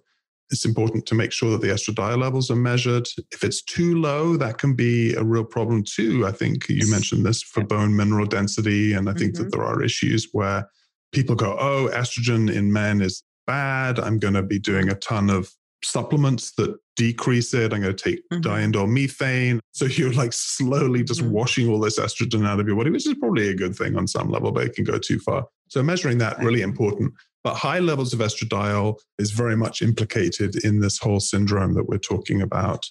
it's 0.51 0.65
important 0.65 1.05
to 1.07 1.15
make 1.15 1.31
sure 1.31 1.51
that 1.51 1.61
the 1.61 1.67
estradiol 1.67 2.19
levels 2.19 2.51
are 2.51 2.55
measured. 2.55 3.07
If 3.31 3.43
it's 3.43 3.63
too 3.63 3.99
low, 3.99 4.37
that 4.37 4.57
can 4.57 4.75
be 4.75 5.13
a 5.15 5.23
real 5.23 5.43
problem 5.43 5.83
too. 5.83 6.25
I 6.25 6.31
think 6.31 6.69
you 6.69 6.89
mentioned 6.89 7.25
this 7.25 7.41
for 7.41 7.63
bone 7.63 7.95
mineral 7.95 8.25
density. 8.25 8.93
And 8.93 9.09
I 9.09 9.13
think 9.13 9.33
mm-hmm. 9.33 9.43
that 9.43 9.51
there 9.51 9.63
are 9.63 9.81
issues 9.81 10.29
where 10.33 10.69
people 11.11 11.35
go, 11.35 11.57
oh, 11.59 11.89
estrogen 11.93 12.53
in 12.53 12.71
men 12.71 13.01
is 13.01 13.23
bad. 13.47 13.99
I'm 13.99 14.19
going 14.19 14.35
to 14.35 14.43
be 14.43 14.59
doing 14.59 14.89
a 14.89 14.95
ton 14.95 15.29
of 15.29 15.49
supplements 15.83 16.53
that 16.53 16.75
decrease 16.95 17.53
it. 17.53 17.73
I'm 17.73 17.81
going 17.81 17.95
to 17.95 18.03
take 18.03 18.21
mm-hmm. 18.31 18.41
diindolylmethane. 18.41 19.59
So 19.75 19.83
you're 19.83 20.13
like 20.13 20.31
slowly 20.31 21.03
just 21.03 21.19
mm-hmm. 21.19 21.31
washing 21.31 21.67
all 21.67 21.81
this 21.81 21.99
estrogen 21.99 22.47
out 22.47 22.61
of 22.61 22.65
your 22.67 22.77
body, 22.77 22.91
which 22.91 23.05
is 23.05 23.13
probably 23.15 23.49
a 23.49 23.53
good 23.53 23.75
thing 23.75 23.97
on 23.97 24.07
some 24.07 24.31
level, 24.31 24.53
but 24.53 24.63
it 24.63 24.73
can 24.73 24.85
go 24.85 24.97
too 24.97 25.19
far. 25.19 25.45
So 25.67 25.83
measuring 25.83 26.17
that 26.19 26.39
really 26.39 26.61
important. 26.61 27.13
But 27.45 27.57
high 27.57 27.77
levels 27.77 28.11
of 28.11 28.21
estradiol 28.21 28.97
is 29.19 29.29
very 29.29 29.55
much 29.55 29.83
implicated 29.83 30.55
in 30.65 30.79
this 30.79 30.97
whole 30.97 31.19
syndrome 31.19 31.75
that 31.75 31.87
we're 31.87 31.99
talking 31.99 32.41
about. 32.41 32.83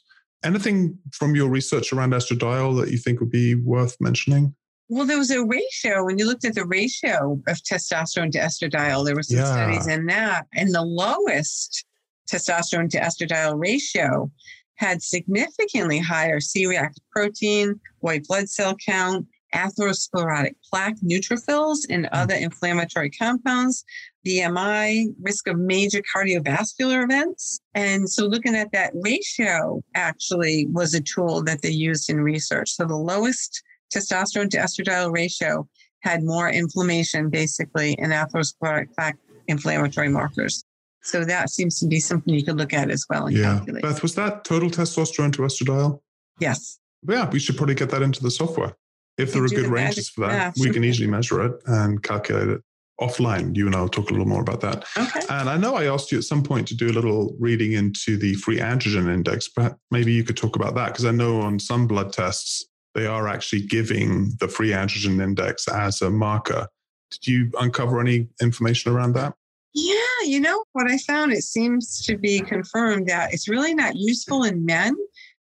Anything 0.44 0.96
from 1.10 1.34
your 1.34 1.48
research 1.48 1.92
around 1.92 2.12
estradiol 2.12 2.80
that 2.80 2.92
you 2.92 2.98
think 2.98 3.18
would 3.18 3.32
be 3.32 3.56
worth 3.56 3.96
mentioning? 3.98 4.54
Well, 4.88 5.06
there 5.06 5.18
was 5.18 5.32
a 5.32 5.44
ratio 5.44 6.04
when 6.04 6.18
you 6.18 6.26
looked 6.26 6.44
at 6.44 6.54
the 6.54 6.66
ratio 6.66 7.40
of 7.48 7.56
testosterone 7.68 8.30
to 8.30 8.38
estradiol. 8.38 9.04
There 9.04 9.16
were 9.16 9.24
some 9.24 9.38
yeah. 9.38 9.52
studies 9.52 9.88
in 9.88 10.06
that, 10.06 10.46
and 10.54 10.72
the 10.72 10.82
lowest 10.82 11.84
testosterone 12.30 12.90
to 12.90 13.00
estradiol 13.00 13.58
ratio 13.58 14.30
had 14.76 15.02
significantly 15.02 15.98
higher 15.98 16.38
C-reactive 16.38 17.02
protein, 17.10 17.80
white 17.98 18.24
blood 18.28 18.48
cell 18.48 18.76
count, 18.86 19.26
atherosclerotic 19.52 20.54
plaque 20.70 21.00
neutrophils, 21.04 21.78
and 21.90 22.06
hmm. 22.06 22.14
other 22.14 22.34
inflammatory 22.36 23.10
compounds, 23.10 23.84
BMI, 24.26 25.14
risk 25.22 25.48
of 25.48 25.58
major 25.58 26.02
cardiovascular 26.14 27.04
events. 27.04 27.60
And 27.74 28.08
so 28.08 28.26
looking 28.26 28.54
at 28.54 28.72
that 28.72 28.92
ratio 28.94 29.82
actually 29.94 30.66
was 30.70 30.94
a 30.94 31.00
tool 31.00 31.42
that 31.44 31.62
they 31.62 31.70
used 31.70 32.10
in 32.10 32.20
research. 32.20 32.70
So 32.70 32.84
the 32.84 32.96
lowest 32.96 33.62
testosterone 33.94 34.50
to 34.50 34.58
estradiol 34.58 35.12
ratio 35.12 35.68
had 36.00 36.22
more 36.22 36.50
inflammation 36.50 37.30
basically 37.30 37.92
in 37.94 38.10
atherosclerotic 38.10 38.94
plaque 38.94 39.16
inflammatory 39.48 40.08
markers. 40.08 40.64
So 41.02 41.24
that 41.24 41.50
seems 41.50 41.78
to 41.80 41.86
be 41.86 42.00
something 42.00 42.32
you 42.32 42.44
could 42.44 42.56
look 42.56 42.72
at 42.72 42.90
as 42.90 43.04
well. 43.10 43.30
yeah. 43.30 43.56
Calculate. 43.56 43.82
Beth, 43.82 44.02
was 44.02 44.14
that 44.14 44.44
total 44.44 44.70
testosterone 44.70 45.32
to 45.34 45.42
estradiol? 45.42 46.00
Yes. 46.40 46.78
Yeah, 47.06 47.28
we 47.28 47.38
should 47.38 47.56
probably 47.56 47.74
get 47.74 47.90
that 47.90 48.00
into 48.02 48.22
the 48.22 48.30
software. 48.30 48.74
If 49.18 49.32
there 49.32 49.44
are 49.44 49.48
good 49.48 49.66
ranges 49.66 50.08
for 50.08 50.22
that, 50.22 50.32
yeah, 50.56 50.62
we 50.64 50.70
can 50.70 50.82
easily 50.82 51.08
measure 51.08 51.44
it 51.44 51.62
and 51.66 52.02
calculate 52.02 52.48
it 52.48 52.62
offline. 53.00 53.56
You 53.56 53.66
and 53.66 53.74
I 53.74 53.80
will 53.80 53.88
talk 53.88 54.10
a 54.10 54.12
little 54.12 54.26
more 54.26 54.42
about 54.42 54.60
that. 54.60 54.84
Okay. 54.96 55.20
And 55.28 55.48
I 55.48 55.56
know 55.56 55.74
I 55.74 55.86
asked 55.86 56.12
you 56.12 56.18
at 56.18 56.24
some 56.24 56.42
point 56.42 56.68
to 56.68 56.76
do 56.76 56.88
a 56.88 56.92
little 56.92 57.34
reading 57.38 57.72
into 57.72 58.16
the 58.16 58.34
free 58.34 58.58
androgen 58.58 59.12
index, 59.12 59.48
but 59.48 59.76
maybe 59.90 60.12
you 60.12 60.24
could 60.24 60.36
talk 60.36 60.56
about 60.56 60.74
that 60.76 60.86
because 60.86 61.04
I 61.04 61.10
know 61.10 61.40
on 61.40 61.58
some 61.58 61.86
blood 61.86 62.12
tests, 62.12 62.64
they 62.94 63.06
are 63.06 63.26
actually 63.26 63.62
giving 63.62 64.32
the 64.38 64.48
free 64.48 64.70
androgen 64.70 65.20
index 65.20 65.66
as 65.68 66.00
a 66.02 66.10
marker. 66.10 66.68
Did 67.10 67.26
you 67.26 67.50
uncover 67.60 68.00
any 68.00 68.28
information 68.40 68.92
around 68.92 69.14
that? 69.14 69.34
Yeah, 69.74 69.94
you 70.24 70.38
know 70.38 70.64
what 70.72 70.88
I 70.88 70.98
found? 70.98 71.32
It 71.32 71.42
seems 71.42 72.00
to 72.06 72.16
be 72.16 72.38
confirmed 72.38 73.08
that 73.08 73.34
it's 73.34 73.48
really 73.48 73.74
not 73.74 73.96
useful 73.96 74.44
in 74.44 74.64
men 74.64 74.94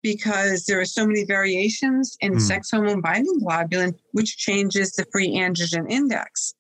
because 0.04 0.66
there 0.66 0.80
are 0.80 0.86
so 0.86 1.08
many 1.08 1.24
variations 1.24 2.18
in 2.20 2.34
mm. 2.34 2.42
sex 2.42 2.72
hormone 2.72 3.02
binding 3.02 3.40
globulin, 3.40 3.94
which 4.12 4.38
changes 4.38 4.92
the 4.92 5.06
free 5.12 5.36
androgen 5.36 5.90
index. 5.90 6.54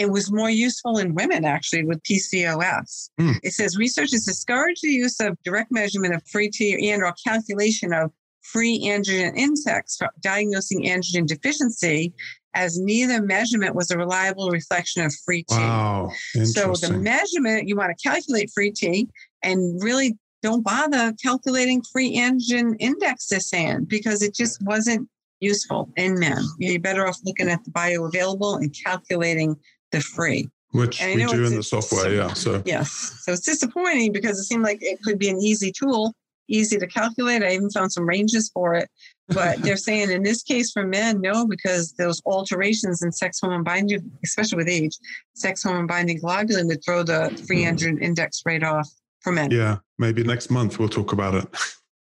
It 0.00 0.10
was 0.10 0.32
more 0.32 0.48
useful 0.48 0.96
in 0.96 1.14
women 1.14 1.44
actually 1.44 1.84
with 1.84 2.02
PCOS. 2.04 3.10
Mm. 3.20 3.38
It 3.42 3.52
says 3.52 3.76
researchers 3.76 4.24
discourage 4.24 4.80
the 4.80 4.88
use 4.88 5.20
of 5.20 5.36
direct 5.44 5.70
measurement 5.70 6.14
of 6.14 6.26
free 6.26 6.48
T 6.48 6.90
and 6.90 7.02
or 7.02 7.14
calculation 7.22 7.92
of 7.92 8.10
free 8.40 8.80
androgen 8.84 9.36
index 9.36 9.98
for 9.98 10.08
diagnosing 10.22 10.84
androgen 10.84 11.26
deficiency 11.26 12.14
as 12.54 12.78
neither 12.78 13.20
measurement 13.20 13.74
was 13.74 13.90
a 13.90 13.98
reliable 13.98 14.48
reflection 14.48 15.04
of 15.04 15.12
free 15.22 15.42
T. 15.42 15.54
Wow. 15.54 16.08
So 16.44 16.72
the 16.72 16.98
measurement, 16.98 17.68
you 17.68 17.76
want 17.76 17.94
to 17.94 18.08
calculate 18.08 18.50
free 18.54 18.70
T 18.70 19.06
and 19.42 19.82
really 19.82 20.16
don't 20.42 20.64
bother 20.64 21.12
calculating 21.22 21.82
free 21.92 22.16
androgen 22.16 22.74
index 22.78 23.26
this 23.26 23.52
in 23.52 23.84
because 23.84 24.22
it 24.22 24.34
just 24.34 24.62
wasn't 24.62 25.06
useful 25.40 25.90
in 25.96 26.18
men. 26.18 26.42
You're 26.58 26.80
better 26.80 27.06
off 27.06 27.18
looking 27.22 27.50
at 27.50 27.62
the 27.64 27.70
bioavailable 27.70 28.56
and 28.56 28.74
calculating 28.82 29.56
the 29.92 30.00
free. 30.00 30.48
Which 30.72 31.02
we 31.02 31.24
do 31.24 31.44
in 31.46 31.56
the 31.56 31.64
software, 31.64 32.14
yeah. 32.14 32.32
So 32.34 32.62
yes. 32.64 33.16
So 33.22 33.32
it's 33.32 33.42
disappointing 33.42 34.12
because 34.12 34.38
it 34.38 34.44
seemed 34.44 34.62
like 34.62 34.78
it 34.80 35.02
could 35.02 35.18
be 35.18 35.28
an 35.28 35.40
easy 35.40 35.72
tool, 35.72 36.14
easy 36.48 36.78
to 36.78 36.86
calculate. 36.86 37.42
I 37.42 37.52
even 37.52 37.70
found 37.70 37.92
some 37.92 38.06
ranges 38.06 38.50
for 38.54 38.74
it. 38.74 38.88
But 39.26 39.58
they're 39.62 39.76
saying 39.76 40.10
in 40.10 40.22
this 40.22 40.44
case 40.44 40.70
for 40.70 40.86
men, 40.86 41.20
no, 41.20 41.44
because 41.44 41.92
those 41.94 42.22
alterations 42.24 43.02
in 43.02 43.10
sex 43.10 43.40
hormone 43.40 43.64
binding, 43.64 44.12
especially 44.24 44.58
with 44.58 44.68
age, 44.68 44.96
sex 45.34 45.64
hormone 45.64 45.88
binding 45.88 46.20
globulin 46.20 46.68
would 46.68 46.84
throw 46.84 47.02
the 47.02 47.30
free 47.48 47.64
androgen 47.64 48.00
index 48.00 48.42
rate 48.46 48.62
off 48.62 48.88
for 49.20 49.32
men. 49.32 49.50
Yeah, 49.50 49.78
maybe 49.98 50.22
next 50.22 50.50
month 50.50 50.78
we'll 50.78 50.88
talk 50.88 51.12
about 51.12 51.34
it. 51.34 51.48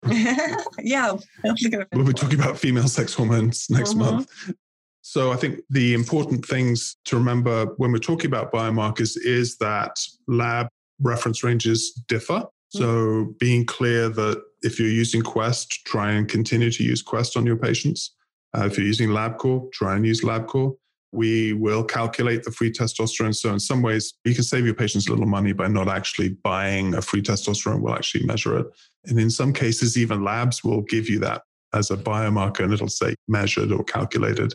yeah, 0.78 1.12
we'll 1.44 2.04
be 2.04 2.12
talking 2.12 2.38
about 2.38 2.58
female 2.58 2.88
sex 2.88 3.12
hormones 3.12 3.68
next 3.70 3.96
uh-huh. 3.96 4.12
month. 4.12 4.52
So 5.08 5.30
I 5.30 5.36
think 5.36 5.60
the 5.70 5.94
important 5.94 6.44
things 6.44 6.96
to 7.04 7.16
remember 7.16 7.66
when 7.76 7.92
we're 7.92 7.98
talking 7.98 8.26
about 8.26 8.52
biomarkers 8.52 9.16
is 9.16 9.56
that 9.58 10.00
lab 10.26 10.66
reference 11.00 11.44
ranges 11.44 11.92
differ. 12.08 12.40
Mm-hmm. 12.40 12.78
So 12.78 13.34
being 13.38 13.64
clear 13.64 14.08
that 14.08 14.42
if 14.62 14.80
you're 14.80 14.88
using 14.88 15.22
Quest, 15.22 15.84
try 15.86 16.10
and 16.10 16.28
continue 16.28 16.72
to 16.72 16.82
use 16.82 17.02
Quest 17.02 17.36
on 17.36 17.46
your 17.46 17.56
patients. 17.56 18.16
Uh, 18.52 18.66
if 18.66 18.76
you're 18.76 18.86
using 18.86 19.10
LabCorp, 19.10 19.70
try 19.70 19.94
and 19.94 20.04
use 20.04 20.22
LabCorp. 20.22 20.74
We 21.12 21.52
will 21.52 21.84
calculate 21.84 22.42
the 22.42 22.50
free 22.50 22.72
testosterone. 22.72 23.34
So, 23.36 23.52
in 23.52 23.60
some 23.60 23.82
ways, 23.82 24.12
you 24.24 24.34
can 24.34 24.42
save 24.42 24.64
your 24.64 24.74
patients 24.74 25.06
a 25.06 25.12
little 25.12 25.26
money 25.26 25.52
by 25.52 25.68
not 25.68 25.86
actually 25.86 26.30
buying 26.30 26.94
a 26.94 27.00
free 27.00 27.22
testosterone. 27.22 27.80
We'll 27.80 27.94
actually 27.94 28.26
measure 28.26 28.58
it. 28.58 28.66
And 29.04 29.20
in 29.20 29.30
some 29.30 29.52
cases, 29.52 29.96
even 29.96 30.24
labs 30.24 30.64
will 30.64 30.82
give 30.82 31.08
you 31.08 31.20
that 31.20 31.42
as 31.72 31.92
a 31.92 31.96
biomarker 31.96 32.64
and 32.64 32.72
it'll 32.72 32.88
say 32.88 33.14
measured 33.28 33.70
or 33.70 33.84
calculated. 33.84 34.52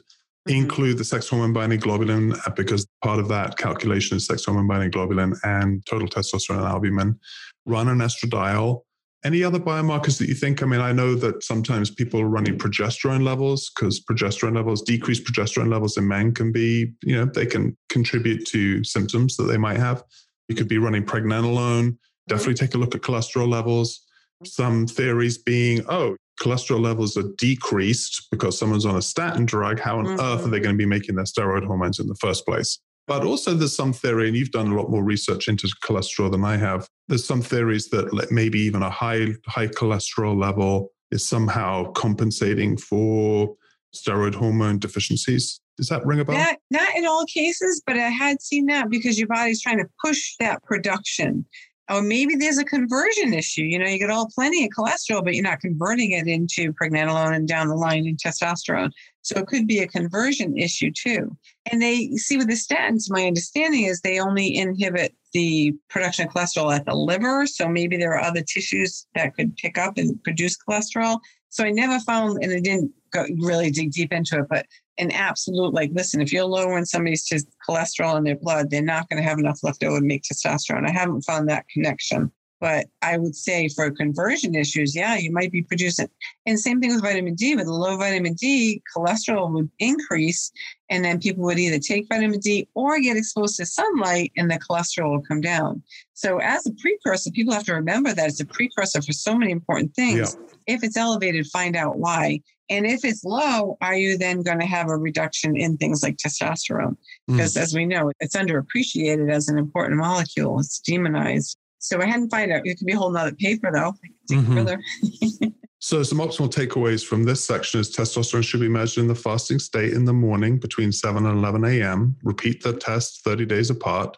Mm-hmm. 0.48 0.58
Include 0.58 0.98
the 0.98 1.04
sex 1.04 1.30
hormone 1.30 1.54
binding 1.54 1.80
globulin 1.80 2.36
uh, 2.48 2.52
because 2.52 2.88
part 3.04 3.20
of 3.20 3.28
that 3.28 3.58
calculation 3.58 4.18
is 4.18 4.26
sex 4.26 4.46
hormone 4.46 4.68
binding 4.68 4.92
globulin 4.92 5.38
and 5.44 5.86
total 5.86 6.08
testosterone 6.08 6.58
and 6.58 6.68
albumin. 6.68 7.20
Run 7.66 7.88
an 7.88 8.00
estradiol 8.00 8.82
any 9.24 9.44
other 9.44 9.60
biomarkers 9.60 10.18
that 10.18 10.28
you 10.28 10.34
think? 10.34 10.64
I 10.64 10.66
mean, 10.66 10.82
I 10.82 10.92
know 10.92 11.14
that 11.16 11.44
sometimes 11.44 11.92
people 11.92 12.20
are 12.22 12.28
running 12.28 12.58
progesterone 12.58 13.24
levels 13.24 13.70
because 13.70 14.04
progesterone 14.04 14.56
levels, 14.56 14.82
decreased 14.82 15.26
progesterone 15.26 15.70
levels 15.70 15.98
in 15.98 16.08
men 16.08 16.34
can 16.34 16.52
be, 16.52 16.92
you 17.04 17.16
know, 17.16 17.26
they 17.26 17.46
can 17.46 17.78
contribute 17.90 18.48
to 18.48 18.84
symptoms 18.84 19.38
that 19.38 19.44
they 19.44 19.58
might 19.58 19.78
have. 19.78 20.04
You 20.48 20.56
could 20.56 20.68
be 20.68 20.80
running 20.80 21.06
pregnenolone. 21.06 21.98
Definitely 22.28 22.56
take 22.56 22.74
a 22.74 22.80
look 22.80 22.96
at 22.96 23.02
cholesterol 23.02 23.48
levels. 23.48 24.02
Some 24.44 24.88
theories 24.88 25.38
being, 25.38 25.86
oh, 25.88 26.16
cholesterol 26.42 26.82
levels 26.82 27.16
are 27.16 27.30
decreased 27.38 28.28
because 28.32 28.58
someone's 28.58 28.86
on 28.86 28.96
a 28.96 29.02
statin 29.02 29.46
drug. 29.46 29.80
How 29.80 30.00
on 30.00 30.06
mm-hmm. 30.06 30.20
earth 30.20 30.46
are 30.46 30.50
they 30.50 30.60
going 30.60 30.76
to 30.76 30.78
be 30.78 30.86
making 30.86 31.16
their 31.16 31.26
steroid 31.26 31.66
hormones 31.66 32.00
in 32.00 32.08
the 32.08 32.16
first 32.16 32.46
place? 32.46 32.80
But 33.08 33.24
also, 33.24 33.54
there's 33.54 33.76
some 33.76 33.94
theory, 33.94 34.28
and 34.28 34.38
you've 34.38 34.52
done 34.52 34.72
a 34.72 34.76
lot 34.76 34.90
more 34.90 35.04
research 35.04 35.48
into 35.48 35.68
cholesterol 35.84 36.32
than 36.32 36.46
I 36.46 36.58
have. 36.58 36.88
There's 37.08 37.26
some 37.26 37.42
theories 37.42 37.90
that 37.90 38.30
maybe 38.32 38.60
even 38.60 38.84
a 38.84 38.90
high 38.90 39.34
high 39.48 39.68
cholesterol 39.68 40.40
level 40.40 40.92
is 41.12 41.28
somehow 41.28 41.92
compensating 41.92 42.78
for 42.78 43.56
steroid 43.94 44.36
hormone 44.36 44.80
deficiencies. 44.80 45.60
Does 45.78 45.88
that 45.88 46.06
ring 46.06 46.20
a 46.20 46.26
bell? 46.26 46.38
Not, 46.38 46.58
not 46.70 46.96
in 46.96 47.06
all 47.06 47.26
cases, 47.26 47.82
but 47.86 47.98
I 47.98 48.10
had 48.10 48.42
seen 48.42 48.68
that 48.68 48.90
because 48.90 49.18
your 49.18 49.28
body's 49.28 49.62
trying 49.62 49.80
to 49.80 49.88
push 50.04 50.36
that 50.40 50.64
production. 50.64 51.46
Or 51.92 52.02
maybe 52.02 52.36
there's 52.36 52.58
a 52.58 52.64
conversion 52.64 53.34
issue. 53.34 53.64
You 53.64 53.80
know, 53.80 53.86
you 53.86 54.00
get 54.00 54.10
all 54.10 54.30
plenty 54.34 54.64
of 54.64 54.72
cholesterol, 54.72 55.24
but 55.24 55.34
you're 55.36 55.44
not 55.44 55.60
converting 55.60 56.12
it 56.12 56.28
into 56.28 56.74
pregnenolone 56.74 57.36
and 57.36 57.48
down 57.48 57.68
the 57.68 57.76
line 57.76 58.08
in 58.08 58.16
testosterone. 58.16 58.92
So 59.24 59.40
it 59.40 59.48
could 59.48 59.68
be 59.68 59.80
a 59.80 59.88
conversion 59.88 60.58
issue 60.58 60.92
too. 60.92 61.36
And 61.70 61.82
they 61.82 62.12
see 62.16 62.38
with 62.38 62.48
the 62.48 62.54
statins, 62.54 63.12
my 63.12 63.26
understanding 63.26 63.84
is 63.84 64.00
they 64.02 64.20
only 64.20 64.56
inhibit 64.56 65.14
the 65.34 65.74
production 65.90 66.28
of 66.28 66.34
cholesterol 66.34 66.74
at 66.74 66.86
the 66.86 66.96
liver. 66.96 67.46
So 67.46 67.68
maybe 67.68 67.98
there 67.98 68.14
are 68.14 68.24
other 68.24 68.42
tissues 68.42 69.06
that 69.16 69.36
could 69.36 69.56
pick 69.58 69.78
up 69.78 69.98
and 69.98 70.22
produce 70.24 70.58
cholesterol. 70.58 71.20
So 71.52 71.66
I 71.66 71.70
never 71.70 72.00
found, 72.00 72.42
and 72.42 72.52
I 72.52 72.60
didn't 72.60 72.92
go 73.12 73.26
really 73.40 73.72
dig 73.72 73.92
deep 73.92 74.14
into 74.14 74.40
it, 74.40 74.48
but 74.50 74.66
an 74.98 75.12
absolute 75.12 75.74
like, 75.74 75.92
listen, 75.94 76.22
if 76.22 76.32
you're 76.32 76.46
lowering 76.46 76.86
somebody's 76.86 77.28
cholesterol 77.68 78.18
in 78.18 78.24
their 78.24 78.38
blood, 78.38 78.70
they're 78.70 78.82
not 78.82 79.10
going 79.10 79.22
to 79.22 79.28
have 79.28 79.38
enough 79.38 79.60
left 79.62 79.84
over 79.84 80.00
to 80.00 80.06
make 80.06 80.24
testosterone. 80.24 80.88
I 80.88 80.92
haven't 80.92 81.24
found 81.24 81.50
that 81.50 81.68
connection. 81.68 82.32
But 82.62 82.86
I 83.02 83.18
would 83.18 83.36
say 83.36 83.68
for 83.70 83.90
conversion 83.90 84.54
issues, 84.54 84.96
yeah, 84.96 85.18
you 85.18 85.32
might 85.32 85.52
be 85.52 85.64
producing. 85.64 86.08
And 86.46 86.60
same 86.60 86.80
thing 86.80 86.94
with 86.94 87.02
vitamin 87.02 87.34
D. 87.34 87.56
With 87.56 87.66
low 87.66 87.98
vitamin 87.98 88.36
D, 88.36 88.84
cholesterol 88.96 89.52
would 89.54 89.70
increase, 89.80 90.52
and 90.88 91.04
then 91.04 91.20
people 91.20 91.44
would 91.44 91.58
either 91.58 91.80
take 91.80 92.08
vitamin 92.08 92.40
D 92.40 92.68
or 92.76 93.00
get 93.00 93.18
exposed 93.18 93.58
to 93.58 93.66
sunlight, 93.66 94.32
and 94.38 94.50
the 94.50 94.60
cholesterol 94.60 95.10
will 95.10 95.24
come 95.24 95.42
down. 95.42 95.82
So, 96.14 96.38
as 96.38 96.68
a 96.68 96.72
precursor, 96.74 97.32
people 97.32 97.54
have 97.54 97.66
to 97.66 97.74
remember 97.74 98.14
that 98.14 98.30
it's 98.30 98.40
a 98.40 98.46
precursor 98.46 99.02
for 99.02 99.12
so 99.12 99.36
many 99.36 99.52
important 99.52 99.96
things. 99.96 100.38
Yeah. 100.40 100.76
If 100.76 100.84
it's 100.84 100.98
elevated, 100.98 101.48
find 101.48 101.76
out 101.76 101.98
why. 101.98 102.42
And 102.72 102.86
if 102.86 103.04
it's 103.04 103.26
low, 103.26 103.78
are 103.82 103.96
you 103.96 104.18
then 104.18 104.44
going 104.44 104.60
to 104.60 104.66
have 104.66 104.88
a 104.88 104.96
reduction 104.96 105.58
in 105.58 105.76
things 105.76 106.02
like 106.02 106.16
testosterone? 106.16 106.96
Because 107.28 107.56
mm. 107.56 107.62
as 107.62 107.76
we 107.76 107.86
know, 107.86 108.14
it's 108.22 108.36
underappreciated 108.36 109.30
as 109.30 109.50
an 109.50 109.58
important 109.58 109.98
molecule. 109.98 110.58
It's 110.58 110.80
demonized. 110.80 111.58
So 111.82 112.00
I 112.00 112.06
hadn't 112.06 112.30
find 112.30 112.52
out. 112.52 112.62
It 112.64 112.78
could 112.78 112.86
be 112.86 112.94
a 112.94 112.98
whole 112.98 113.12
nother 113.12 113.34
paper 113.34 113.72
though. 113.74 113.94
Mm-hmm. 114.32 115.48
so 115.80 116.04
some 116.04 116.20
optimal 116.20 116.54
takeaways 116.54 117.04
from 117.04 117.24
this 117.24 117.44
section 117.44 117.80
is 117.80 117.94
testosterone 117.94 118.44
should 118.44 118.62
be 118.62 118.70
measured 118.70 119.02
in 119.02 119.08
the 119.08 119.16
fasting 119.16 119.58
state 119.58 119.94
in 119.94 120.06
the 120.06 120.14
morning 120.14 120.60
between 120.60 120.92
7 120.92 121.26
and 121.26 121.38
11 121.40 121.66
a.m. 121.66 122.16
Repeat 122.24 122.64
the 122.64 122.74
test 122.74 123.24
30 123.24 123.46
days 123.46 123.72
apart. 123.72 124.16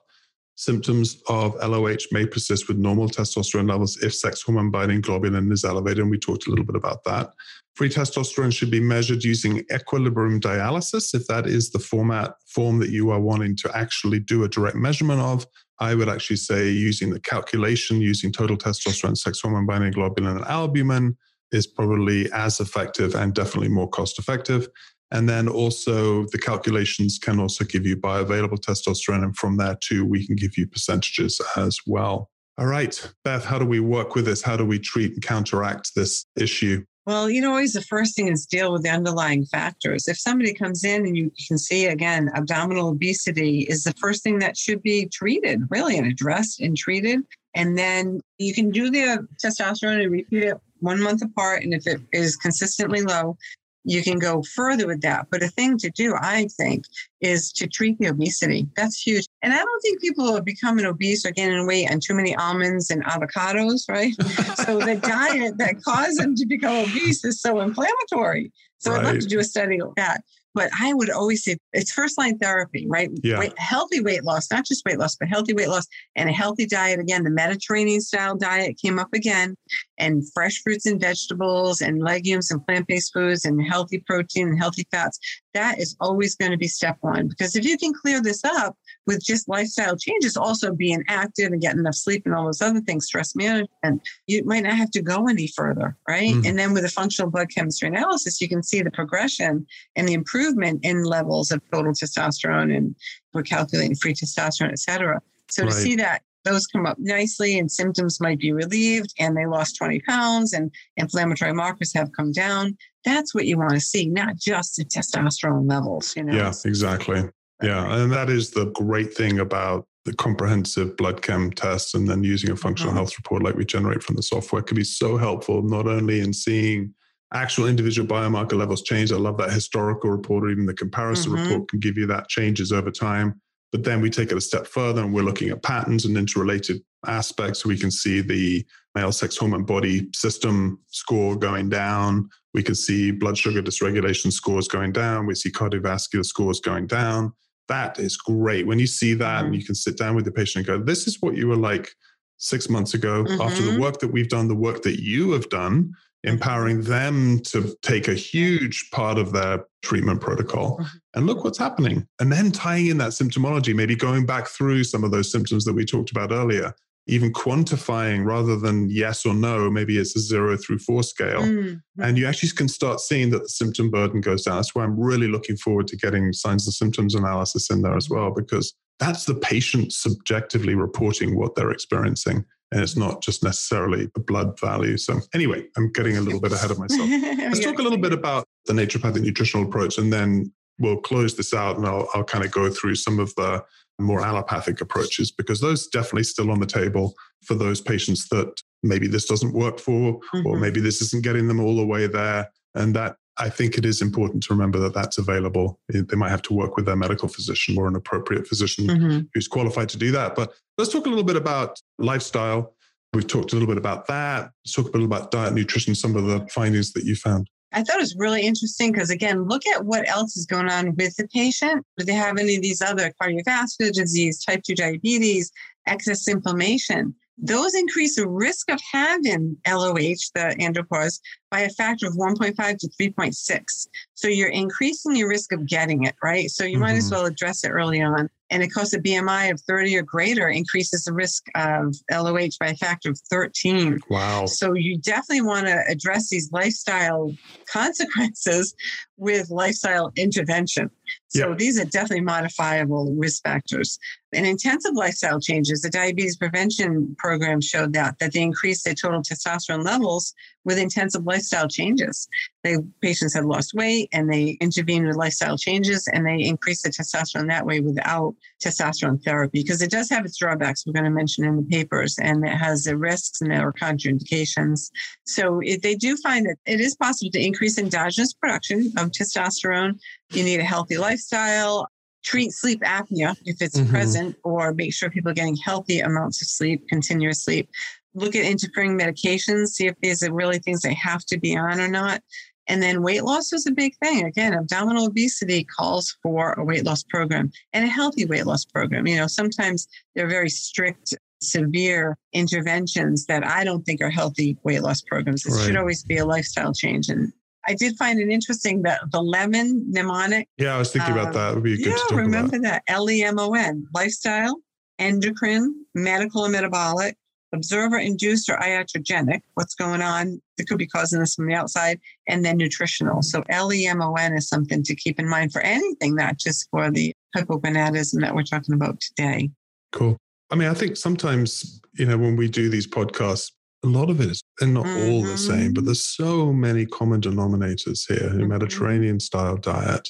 Symptoms 0.55 1.23
of 1.29 1.55
LOH 1.55 2.05
may 2.11 2.27
persist 2.27 2.67
with 2.67 2.77
normal 2.77 3.07
testosterone 3.07 3.69
levels 3.69 3.97
if 4.03 4.13
sex 4.13 4.43
hormone 4.43 4.69
binding 4.69 5.01
globulin 5.01 5.51
is 5.51 5.63
elevated. 5.63 5.99
And 5.99 6.11
we 6.11 6.19
talked 6.19 6.45
a 6.45 6.49
little 6.49 6.65
bit 6.65 6.75
about 6.75 7.05
that. 7.05 7.31
Free 7.75 7.89
testosterone 7.89 8.53
should 8.53 8.69
be 8.69 8.81
measured 8.81 9.23
using 9.23 9.63
equilibrium 9.73 10.39
dialysis. 10.39 11.15
If 11.15 11.25
that 11.27 11.47
is 11.47 11.71
the 11.71 11.79
format 11.79 12.35
form 12.45 12.77
that 12.79 12.89
you 12.89 13.09
are 13.09 13.21
wanting 13.21 13.55
to 13.57 13.75
actually 13.75 14.19
do 14.19 14.43
a 14.43 14.49
direct 14.49 14.75
measurement 14.75 15.21
of, 15.21 15.47
I 15.83 15.95
would 15.95 16.07
actually 16.07 16.37
say 16.37 16.69
using 16.69 17.09
the 17.09 17.19
calculation 17.19 17.99
using 17.99 18.31
total 18.31 18.55
testosterone, 18.55 19.17
sex 19.17 19.41
hormone 19.41 19.65
binding 19.65 19.91
globulin, 19.91 20.37
and 20.37 20.45
albumin 20.45 21.17
is 21.51 21.67
probably 21.67 22.31
as 22.31 22.61
effective 22.61 23.15
and 23.15 23.33
definitely 23.33 23.67
more 23.67 23.89
cost 23.89 24.17
effective. 24.17 24.69
And 25.11 25.27
then 25.27 25.49
also 25.49 26.23
the 26.27 26.37
calculations 26.37 27.19
can 27.19 27.37
also 27.37 27.65
give 27.65 27.85
you 27.85 27.97
bioavailable 27.97 28.59
testosterone. 28.59 29.23
And 29.23 29.35
from 29.35 29.57
there 29.57 29.77
too, 29.83 30.05
we 30.05 30.25
can 30.25 30.37
give 30.37 30.57
you 30.57 30.67
percentages 30.67 31.41
as 31.57 31.79
well. 31.85 32.29
All 32.57 32.67
right, 32.67 32.95
Beth, 33.25 33.43
how 33.43 33.59
do 33.59 33.65
we 33.65 33.81
work 33.81 34.15
with 34.15 34.23
this? 34.23 34.41
How 34.41 34.55
do 34.55 34.65
we 34.65 34.79
treat 34.79 35.11
and 35.11 35.21
counteract 35.21 35.91
this 35.95 36.25
issue? 36.39 36.85
Well, 37.05 37.29
you 37.29 37.41
know, 37.41 37.49
always 37.49 37.73
the 37.73 37.81
first 37.81 38.15
thing 38.15 38.29
is 38.29 38.45
deal 38.45 38.71
with 38.71 38.83
the 38.83 38.89
underlying 38.89 39.45
factors. 39.45 40.07
If 40.07 40.17
somebody 40.17 40.53
comes 40.53 40.85
in 40.85 41.05
and 41.05 41.17
you 41.17 41.31
can 41.47 41.57
see 41.57 41.85
again, 41.85 42.31
abdominal 42.33 42.89
obesity 42.89 43.61
is 43.61 43.83
the 43.83 43.93
first 43.93 44.23
thing 44.23 44.39
that 44.39 44.55
should 44.55 44.81
be 44.81 45.07
treated, 45.07 45.63
really, 45.69 45.97
and 45.97 46.07
addressed 46.07 46.61
and 46.61 46.77
treated. 46.77 47.19
And 47.55 47.77
then 47.77 48.21
you 48.37 48.53
can 48.53 48.71
do 48.71 48.89
the 48.89 49.03
uh, 49.03 49.17
testosterone 49.43 50.01
and 50.01 50.11
repeat 50.11 50.43
it 50.43 50.57
one 50.79 51.01
month 51.01 51.21
apart. 51.21 51.63
And 51.63 51.73
if 51.73 51.85
it 51.87 51.99
is 52.13 52.37
consistently 52.37 53.01
low, 53.01 53.37
you 53.83 54.01
can 54.01 54.17
go 54.17 54.41
further 54.55 54.87
with 54.87 55.01
that. 55.01 55.27
But 55.29 55.43
a 55.43 55.49
thing 55.49 55.77
to 55.79 55.89
do, 55.89 56.15
I 56.19 56.47
think, 56.55 56.85
is 57.19 57.51
to 57.53 57.67
treat 57.67 57.99
the 57.99 58.07
obesity. 58.07 58.67
That's 58.77 59.01
huge. 59.01 59.27
And 59.43 59.53
I 59.53 59.57
don't 59.57 59.81
think 59.81 59.99
people 59.99 60.35
are 60.35 60.41
becoming 60.41 60.85
obese 60.85 61.25
or 61.25 61.31
gaining 61.31 61.67
weight 61.67 61.91
on 61.91 61.99
too 61.99 62.13
many 62.13 62.33
almonds 62.35 62.89
and 62.89 63.03
avocados, 63.03 63.89
right? 63.89 64.13
so 64.65 64.79
the 64.79 64.95
diet 64.95 65.57
that 65.57 65.83
caused 65.83 66.17
them 66.17 66.33
to 66.35 66.45
become 66.45 66.85
obese 66.85 67.25
is 67.25 67.41
so 67.41 67.59
inflammatory. 67.59 68.53
So 68.79 68.91
right. 68.91 69.01
I'd 69.01 69.05
love 69.05 69.19
to 69.19 69.27
do 69.27 69.39
a 69.39 69.43
study 69.43 69.81
of 69.81 69.93
that. 69.97 70.23
But 70.55 70.69
I 70.79 70.93
would 70.93 71.09
always 71.09 71.43
say 71.43 71.57
it's 71.73 71.91
first 71.91 72.17
line 72.17 72.37
therapy, 72.37 72.85
right? 72.87 73.09
Yeah. 73.23 73.39
Weight, 73.39 73.57
healthy 73.57 74.01
weight 74.01 74.23
loss, 74.23 74.51
not 74.51 74.65
just 74.65 74.85
weight 74.85 74.99
loss, 74.99 75.15
but 75.15 75.27
healthy 75.27 75.53
weight 75.53 75.67
loss 75.67 75.87
and 76.15 76.29
a 76.29 76.31
healthy 76.31 76.67
diet. 76.67 76.99
Again, 76.99 77.23
the 77.23 77.31
Mediterranean 77.31 78.01
style 78.01 78.37
diet 78.37 78.77
came 78.79 78.99
up 78.99 79.09
again, 79.13 79.55
and 79.97 80.23
fresh 80.31 80.61
fruits 80.61 80.85
and 80.85 81.01
vegetables 81.01 81.81
and 81.81 82.03
legumes 82.03 82.51
and 82.51 82.63
plant 82.65 82.87
based 82.87 83.13
foods 83.13 83.45
and 83.45 83.65
healthy 83.65 84.03
protein 84.05 84.49
and 84.49 84.59
healthy 84.59 84.85
fats. 84.91 85.17
That 85.55 85.79
is 85.79 85.97
always 85.99 86.35
going 86.35 86.51
to 86.51 86.57
be 86.57 86.67
step 86.67 86.97
one 87.01 87.29
because 87.29 87.55
if 87.55 87.65
you 87.65 87.77
can 87.77 87.93
clear 87.93 88.21
this 88.21 88.43
up 88.43 88.77
with 89.05 89.23
just 89.23 89.49
lifestyle 89.49 89.97
changes, 89.97 90.37
also 90.37 90.73
being 90.73 91.03
active 91.07 91.51
and 91.51 91.61
getting 91.61 91.79
enough 91.79 91.95
sleep 91.95 92.23
and 92.25 92.33
all 92.33 92.45
those 92.45 92.61
other 92.61 92.81
things, 92.81 93.05
stress 93.05 93.35
management, 93.35 94.01
you 94.27 94.43
might 94.45 94.63
not 94.63 94.73
have 94.73 94.91
to 94.91 95.01
go 95.01 95.27
any 95.27 95.47
further, 95.47 95.97
right? 96.07 96.33
Mm-hmm. 96.33 96.45
And 96.45 96.59
then 96.59 96.73
with 96.73 96.85
a 96.85 96.89
functional 96.89 97.29
blood 97.29 97.49
chemistry 97.53 97.87
analysis, 97.87 98.39
you 98.39 98.47
can 98.47 98.63
see 98.63 98.81
the 98.81 98.91
progression 98.91 99.65
and 99.95 100.07
the 100.07 100.13
improvement 100.13 100.83
in 100.83 101.03
levels 101.03 101.51
of 101.51 101.61
total 101.71 101.91
testosterone 101.91 102.75
and 102.75 102.95
we're 103.33 103.43
calculating 103.43 103.95
free 103.95 104.13
testosterone, 104.13 104.71
et 104.71 104.79
cetera. 104.79 105.21
So 105.49 105.63
right. 105.63 105.71
to 105.71 105.77
see 105.77 105.95
that 105.97 106.21
those 106.45 106.67
come 106.67 106.85
up 106.85 106.97
nicely 106.99 107.57
and 107.57 107.71
symptoms 107.71 108.19
might 108.19 108.39
be 108.39 108.51
relieved 108.51 109.13
and 109.19 109.35
they 109.35 109.45
lost 109.45 109.77
20 109.77 110.01
pounds 110.01 110.53
and 110.53 110.71
inflammatory 110.97 111.53
markers 111.53 111.93
have 111.93 112.11
come 112.11 112.31
down. 112.31 112.77
That's 113.05 113.33
what 113.33 113.45
you 113.45 113.57
want 113.57 113.71
to 113.71 113.79
see, 113.79 114.07
not 114.07 114.35
just 114.37 114.75
the 114.75 114.85
testosterone 114.85 115.69
levels, 115.69 116.15
you 116.15 116.23
know. 116.23 116.35
Yeah, 116.35 116.53
exactly. 116.65 117.29
Yeah. 117.61 118.01
And 118.01 118.11
that 118.11 118.29
is 118.29 118.51
the 118.51 118.65
great 118.71 119.13
thing 119.13 119.39
about 119.39 119.85
the 120.05 120.13
comprehensive 120.13 120.97
blood 120.97 121.21
chem 121.21 121.51
test 121.51 121.95
and 121.95 122.07
then 122.07 122.23
using 122.23 122.51
a 122.51 122.55
functional 122.55 122.91
mm-hmm. 122.91 122.97
health 122.97 123.17
report 123.17 123.41
like 123.41 123.55
we 123.55 123.65
generate 123.65 124.03
from 124.03 124.15
the 124.15 124.23
software 124.23 124.61
can 124.61 124.75
be 124.75 124.83
so 124.83 125.17
helpful, 125.17 125.61
not 125.61 125.87
only 125.87 126.19
in 126.19 126.33
seeing 126.33 126.93
actual 127.33 127.67
individual 127.67 128.07
biomarker 128.07 128.53
levels 128.53 128.81
change. 128.81 129.11
I 129.11 129.15
love 129.15 129.37
that 129.37 129.51
historical 129.51 130.09
report 130.09 130.43
or 130.43 130.49
even 130.49 130.65
the 130.65 130.73
comparison 130.73 131.31
mm-hmm. 131.31 131.43
report 131.43 131.69
can 131.69 131.79
give 131.79 131.97
you 131.97 132.05
that 132.07 132.27
changes 132.27 132.71
over 132.71 132.91
time. 132.91 133.41
But 133.71 133.83
then 133.83 134.01
we 134.01 134.09
take 134.11 134.31
it 134.31 134.37
a 134.37 134.41
step 134.41 134.67
further 134.67 135.01
and 135.01 135.13
we're 135.13 135.23
looking 135.23 135.49
at 135.49 135.63
patterns 135.63 136.05
and 136.05 136.15
interrelated 136.15 136.81
aspects. 137.07 137.65
We 137.65 137.77
can 137.77 137.89
see 137.89 138.21
the 138.21 138.63
male 138.93 139.11
sex 139.11 139.35
hormone 139.35 139.63
body 139.63 140.09
system 140.13 140.79
score 140.89 141.35
going 141.35 141.69
down. 141.69 142.29
We 142.53 142.61
can 142.61 142.75
see 142.75 143.09
blood 143.09 143.35
sugar 143.35 143.63
dysregulation 143.63 144.31
scores 144.31 144.67
going 144.67 144.91
down. 144.91 145.25
We 145.25 145.33
see 145.33 145.51
cardiovascular 145.51 146.23
scores 146.23 146.59
going 146.59 146.85
down. 146.85 147.33
That 147.67 147.99
is 147.99 148.17
great. 148.17 148.67
When 148.67 148.79
you 148.79 148.87
see 148.87 149.13
that 149.15 149.37
mm-hmm. 149.37 149.45
and 149.47 149.55
you 149.55 149.63
can 149.63 149.75
sit 149.75 149.97
down 149.97 150.15
with 150.15 150.25
the 150.25 150.31
patient 150.31 150.67
and 150.67 150.79
go, 150.79 150.83
this 150.83 151.07
is 151.07 151.17
what 151.21 151.35
you 151.35 151.47
were 151.47 151.55
like 151.55 151.89
six 152.37 152.69
months 152.69 152.93
ago 152.93 153.23
mm-hmm. 153.23 153.41
after 153.41 153.61
the 153.61 153.71
mm-hmm. 153.71 153.81
work 153.81 153.99
that 153.99 154.11
we've 154.11 154.29
done, 154.29 154.47
the 154.47 154.55
work 154.55 154.81
that 154.83 155.01
you 155.01 155.31
have 155.31 155.49
done 155.49 155.93
empowering 156.23 156.81
them 156.83 157.39
to 157.39 157.75
take 157.81 158.07
a 158.07 158.13
huge 158.13 158.89
part 158.91 159.17
of 159.17 159.33
their 159.33 159.65
treatment 159.81 160.21
protocol. 160.21 160.77
Mm-hmm. 160.77 160.97
And 161.15 161.25
look 161.27 161.43
what's 161.43 161.57
happening. 161.57 162.07
And 162.19 162.31
then 162.31 162.51
tying 162.51 162.87
in 162.87 162.97
that 162.99 163.11
symptomology, 163.11 163.75
maybe 163.75 163.95
going 163.95 164.25
back 164.25 164.47
through 164.47 164.85
some 164.85 165.03
of 165.03 165.11
those 165.11 165.31
symptoms 165.31 165.65
that 165.65 165.73
we 165.73 165.85
talked 165.85 166.11
about 166.11 166.31
earlier, 166.31 166.73
even 167.07 167.33
quantifying 167.33 168.25
rather 168.25 168.55
than 168.55 168.89
yes 168.89 169.25
or 169.25 169.33
no, 169.33 169.69
maybe 169.69 169.97
it's 169.97 170.15
a 170.15 170.19
zero 170.19 170.55
through 170.57 170.79
four 170.79 171.03
scale. 171.03 171.41
Mm-hmm. 171.41 172.01
And 172.01 172.17
you 172.17 172.25
actually 172.25 172.49
can 172.49 172.67
start 172.67 172.99
seeing 173.01 173.29
that 173.31 173.43
the 173.43 173.49
symptom 173.49 173.91
burden 173.91 174.21
goes 174.21 174.43
down. 174.43 174.55
That's 174.55 174.73
why 174.73 174.83
I'm 174.83 174.99
really 174.99 175.27
looking 175.27 175.57
forward 175.57 175.87
to 175.87 175.97
getting 175.97 176.31
signs 176.31 176.65
and 176.65 176.73
symptoms 176.73 177.15
analysis 177.15 177.69
in 177.69 177.81
there 177.81 177.97
as 177.97 178.09
well, 178.09 178.31
because 178.31 178.73
that's 178.99 179.25
the 179.25 179.35
patient 179.35 179.91
subjectively 179.91 180.75
reporting 180.75 181.37
what 181.37 181.55
they're 181.55 181.71
experiencing 181.71 182.45
and 182.73 182.81
it's 182.81 182.97
not 182.97 183.21
just 183.21 183.43
necessarily 183.43 184.09
a 184.15 184.19
blood 184.19 184.59
value. 184.59 184.97
So, 184.97 185.19
anyway, 185.33 185.63
I'm 185.77 185.91
getting 185.91 186.17
a 186.17 186.21
little 186.21 186.41
bit 186.41 186.51
ahead 186.51 186.71
of 186.71 186.79
myself. 186.79 187.07
Let's 187.07 187.59
talk 187.59 187.77
a 187.77 187.83
little 187.83 187.99
bit 187.99 188.13
about 188.13 188.45
the 188.65 188.73
naturopathic 188.73 189.21
nutritional 189.21 189.67
approach, 189.67 189.99
and 189.99 190.11
then 190.11 190.51
we'll 190.79 190.97
close 190.97 191.35
this 191.35 191.53
out 191.53 191.77
and 191.77 191.85
I'll, 191.85 192.07
I'll 192.15 192.23
kind 192.23 192.43
of 192.43 192.51
go 192.51 192.69
through 192.69 192.95
some 192.95 193.19
of 193.19 193.33
the 193.35 193.63
more 193.99 194.21
allopathic 194.21 194.81
approaches 194.81 195.31
because 195.31 195.59
those 195.59 195.87
definitely 195.87 196.23
still 196.23 196.51
on 196.51 196.59
the 196.59 196.65
table 196.65 197.13
for 197.43 197.55
those 197.55 197.81
patients 197.81 198.27
that 198.29 198.61
maybe 198.81 199.07
this 199.07 199.25
doesn't 199.25 199.53
work 199.53 199.79
for, 199.79 200.19
mm-hmm. 200.19 200.47
or 200.47 200.57
maybe 200.57 200.79
this 200.79 201.01
isn't 201.01 201.23
getting 201.23 201.47
them 201.47 201.59
all 201.59 201.75
the 201.75 201.85
way 201.85 202.07
there. 202.07 202.49
And 202.75 202.95
that 202.95 203.15
I 203.37 203.49
think 203.49 203.77
it 203.77 203.85
is 203.85 204.01
important 204.01 204.43
to 204.43 204.53
remember 204.53 204.79
that 204.79 204.93
that's 204.93 205.17
available. 205.17 205.79
They 205.89 206.15
might 206.15 206.29
have 206.29 206.41
to 206.43 206.53
work 206.53 206.75
with 206.75 206.85
their 206.85 206.95
medical 206.95 207.27
physician 207.27 207.77
or 207.77 207.87
an 207.87 207.95
appropriate 207.95 208.47
physician 208.47 208.87
mm-hmm. 208.87 209.19
who's 209.33 209.47
qualified 209.47 209.89
to 209.89 209.97
do 209.97 210.11
that. 210.11 210.35
But 210.35 210.53
let's 210.77 210.91
talk 210.91 211.05
a 211.05 211.09
little 211.09 211.23
bit 211.23 211.35
about 211.35 211.79
lifestyle. 211.97 212.75
We've 213.13 213.27
talked 213.27 213.51
a 213.51 213.55
little 213.55 213.67
bit 213.67 213.77
about 213.77 214.07
that. 214.07 214.51
Let's 214.65 214.73
talk 214.73 214.85
a 214.85 214.91
little 214.91 215.07
bit 215.07 215.17
about 215.17 215.31
diet, 215.31 215.53
nutrition, 215.53 215.95
some 215.95 216.15
of 216.15 216.25
the 216.25 216.47
findings 216.47 216.93
that 216.93 217.05
you 217.05 217.15
found. 217.15 217.47
I 217.73 217.83
thought 217.83 217.97
it 217.97 218.01
was 218.01 218.15
really 218.17 218.43
interesting 218.43 218.91
because, 218.91 219.09
again, 219.09 219.47
look 219.47 219.65
at 219.67 219.85
what 219.85 220.07
else 220.07 220.37
is 220.37 220.45
going 220.45 220.69
on 220.69 220.95
with 220.95 221.15
the 221.15 221.27
patient. 221.27 221.85
Do 221.97 222.05
they 222.05 222.13
have 222.13 222.37
any 222.37 222.55
of 222.55 222.61
these 222.61 222.81
other 222.81 223.11
cardiovascular 223.21 223.91
disease, 223.91 224.43
type 224.43 224.63
2 224.63 224.75
diabetes, 224.75 225.51
excess 225.87 226.27
inflammation? 226.27 227.15
Those 227.37 227.73
increase 227.73 228.15
the 228.15 228.27
risk 228.27 228.69
of 228.69 228.79
having 228.91 229.57
LOH, 229.67 230.29
the 230.35 230.55
andropause, 230.59 231.19
by 231.49 231.61
a 231.61 231.69
factor 231.69 232.05
of 232.05 232.13
1.5 232.13 232.77
to 232.77 232.87
3.6. 232.87 233.87
So 234.13 234.27
you're 234.27 234.49
increasing 234.49 235.15
your 235.15 235.29
risk 235.29 235.51
of 235.51 235.67
getting 235.67 236.03
it, 236.03 236.15
right? 236.23 236.49
So 236.51 236.63
you 236.63 236.73
mm-hmm. 236.73 236.81
might 236.81 236.93
as 236.93 237.05
mm-hmm. 237.05 237.15
well 237.15 237.25
address 237.25 237.63
it 237.63 237.69
early 237.69 238.01
on. 238.01 238.29
And 238.49 238.61
of 238.61 238.73
course, 238.73 238.93
a 238.93 238.99
BMI 238.99 239.51
of 239.51 239.61
30 239.61 239.97
or 239.97 240.03
greater 240.03 240.47
increases 240.47 241.05
the 241.05 241.13
risk 241.13 241.45
of 241.55 241.95
LOH 242.11 242.57
by 242.59 242.67
a 242.67 242.75
factor 242.75 243.09
of 243.09 243.19
13. 243.29 243.99
Wow. 244.09 244.45
So 244.45 244.73
you 244.73 244.99
definitely 244.99 245.41
want 245.41 245.67
to 245.67 245.83
address 245.89 246.29
these 246.29 246.51
lifestyle 246.51 247.33
consequences 247.71 248.75
with 249.17 249.49
lifestyle 249.49 250.11
intervention. 250.15 250.91
So 251.29 251.49
yep. 251.49 251.57
these 251.57 251.79
are 251.79 251.85
definitely 251.85 252.21
modifiable 252.21 253.13
risk 253.17 253.43
factors. 253.43 253.97
And 254.33 254.45
intensive 254.45 254.93
lifestyle 254.93 255.39
changes, 255.39 255.81
the 255.81 255.89
diabetes 255.89 256.37
prevention 256.37 257.15
program 257.17 257.61
showed 257.61 257.93
that 257.93 258.17
that 258.19 258.33
they 258.33 258.41
increased 258.41 258.85
their 258.85 258.93
total 258.93 259.21
testosterone 259.21 259.83
levels 259.83 260.33
with 260.65 260.77
intensive 260.77 261.25
lifestyle 261.25 261.67
changes. 261.67 262.27
The 262.63 262.87
patients 263.01 263.33
had 263.33 263.45
lost 263.45 263.73
weight 263.73 264.09
and 264.13 264.31
they 264.31 264.57
intervened 264.61 265.07
with 265.07 265.17
lifestyle 265.17 265.57
changes 265.57 266.07
and 266.11 266.25
they 266.25 266.41
increased 266.41 266.83
the 266.83 266.89
testosterone 266.89 267.49
that 267.49 267.65
way 267.65 267.81
without 267.81 268.35
testosterone 268.63 269.21
therapy 269.23 269.61
because 269.61 269.81
it 269.81 269.91
does 269.91 270.09
have 270.09 270.25
its 270.25 270.37
drawbacks 270.37 270.85
we're 270.85 270.93
going 270.93 271.03
to 271.03 271.09
mention 271.09 271.43
in 271.43 271.57
the 271.57 271.63
papers 271.63 272.17
and 272.21 272.45
it 272.45 272.55
has 272.55 272.83
the 272.83 272.97
risks 272.97 273.41
and 273.41 273.51
there 273.51 273.67
are 273.67 273.73
contraindications. 273.73 274.89
So 275.25 275.61
they 275.81 275.95
do 275.95 276.15
find 276.17 276.45
that 276.45 276.57
it 276.65 276.79
is 276.79 276.95
possible 276.95 277.31
to 277.31 277.45
increase 277.45 277.77
endogenous 277.77 278.33
production 278.33 278.91
of 278.97 279.11
testosterone. 279.11 279.99
You 280.33 280.43
need 280.43 280.59
a 280.59 280.63
healthy 280.63 280.97
lifestyle, 280.97 281.87
treat 282.23 282.51
sleep 282.51 282.81
apnea 282.81 283.35
if 283.45 283.61
it's 283.61 283.79
mm-hmm. 283.79 283.89
present, 283.89 284.35
or 284.43 284.73
make 284.73 284.93
sure 284.93 285.09
people 285.09 285.31
are 285.31 285.35
getting 285.35 285.57
healthy 285.57 285.99
amounts 285.99 286.41
of 286.41 286.47
sleep, 286.47 286.87
continuous 286.87 287.43
sleep 287.43 287.69
look 288.15 288.35
at 288.35 288.45
interfering 288.45 288.97
medications, 288.97 289.69
see 289.69 289.87
if 289.87 289.95
these 290.01 290.23
are 290.23 290.33
really 290.33 290.59
things 290.59 290.81
they 290.81 290.93
have 290.93 291.25
to 291.25 291.39
be 291.39 291.57
on 291.57 291.79
or 291.79 291.87
not. 291.87 292.21
And 292.67 292.81
then 292.81 293.03
weight 293.03 293.23
loss 293.23 293.51
is 293.51 293.67
a 293.67 293.71
big 293.71 293.93
thing. 294.01 294.25
Again, 294.25 294.53
abdominal 294.53 295.07
obesity 295.07 295.65
calls 295.65 296.15
for 296.23 296.53
a 296.53 296.63
weight 296.63 296.85
loss 296.85 297.03
program 297.03 297.51
and 297.73 297.83
a 297.83 297.89
healthy 297.89 298.25
weight 298.25 298.45
loss 298.45 298.63
program. 298.63 299.05
You 299.05 299.17
know, 299.17 299.27
sometimes 299.27 299.87
they're 300.15 300.29
very 300.29 300.49
strict, 300.49 301.13
severe 301.41 302.17
interventions 302.31 303.25
that 303.25 303.45
I 303.45 303.65
don't 303.65 303.83
think 303.83 304.01
are 304.01 304.09
healthy 304.09 304.57
weight 304.63 304.81
loss 304.81 305.01
programs. 305.01 305.45
It 305.45 305.51
right. 305.51 305.65
should 305.65 305.75
always 305.75 306.03
be 306.03 306.17
a 306.17 306.25
lifestyle 306.25 306.73
change. 306.73 307.09
And 307.09 307.33
I 307.67 307.73
did 307.73 307.97
find 307.97 308.19
it 308.19 308.29
interesting 308.29 308.81
that 308.83 309.01
the 309.11 309.21
lemon 309.21 309.85
mnemonic. 309.89 310.49
Yeah, 310.57 310.75
I 310.75 310.77
was 310.77 310.91
thinking 310.91 311.13
about 311.13 311.33
that. 311.33 311.51
It 311.51 311.55
would 311.55 311.63
be 311.63 311.77
good 311.77 311.87
yeah, 311.87 311.93
to 311.93 311.99
talk 312.09 312.11
remember 312.11 312.57
about. 312.57 312.61
that. 312.63 312.83
L 312.87 313.09
E 313.09 313.23
M 313.23 313.39
O 313.39 313.53
N, 313.53 313.87
lifestyle, 313.93 314.59
endocrine, 314.99 315.85
medical 315.95 316.43
and 316.43 316.51
metabolic, 316.51 317.17
observer 317.53 317.97
induced 317.97 318.49
or 318.49 318.57
iatrogenic, 318.57 319.41
what's 319.53 319.75
going 319.75 320.01
on 320.01 320.41
that 320.57 320.67
could 320.67 320.77
be 320.77 320.87
causing 320.87 321.19
this 321.19 321.35
from 321.35 321.47
the 321.47 321.53
outside, 321.53 321.99
and 322.27 322.43
then 322.43 322.57
nutritional. 322.57 323.21
So 323.21 323.43
LEMON 323.49 324.35
is 324.35 324.47
something 324.47 324.83
to 324.83 324.95
keep 324.95 325.19
in 325.19 325.29
mind 325.29 325.53
for 325.53 325.61
anything, 325.61 326.15
not 326.15 326.37
just 326.37 326.67
for 326.69 326.91
the 326.91 327.13
hypogonadism 327.35 328.19
that 328.21 328.35
we're 328.35 328.43
talking 328.43 328.75
about 328.75 328.99
today. 328.99 329.49
Cool. 329.91 330.17
I 330.51 330.55
mean, 330.55 330.67
I 330.67 330.73
think 330.73 330.97
sometimes, 330.97 331.79
you 331.93 332.05
know, 332.05 332.17
when 332.17 332.35
we 332.35 332.49
do 332.49 332.69
these 332.69 332.87
podcasts, 332.87 333.51
a 333.83 333.87
lot 333.87 334.09
of 334.09 334.21
it 334.21 334.31
is, 334.31 334.41
they're 334.59 334.69
not 334.69 334.85
mm-hmm. 334.85 335.11
all 335.11 335.21
the 335.23 335.37
same, 335.37 335.73
but 335.73 335.81
mm-hmm. 335.81 335.87
there's 335.87 336.05
so 336.05 336.53
many 336.53 336.85
common 336.85 337.21
denominators 337.21 338.07
here. 338.07 338.29
Mm-hmm. 338.29 338.47
Mediterranean 338.47 339.19
style 339.19 339.57
diet, 339.57 340.09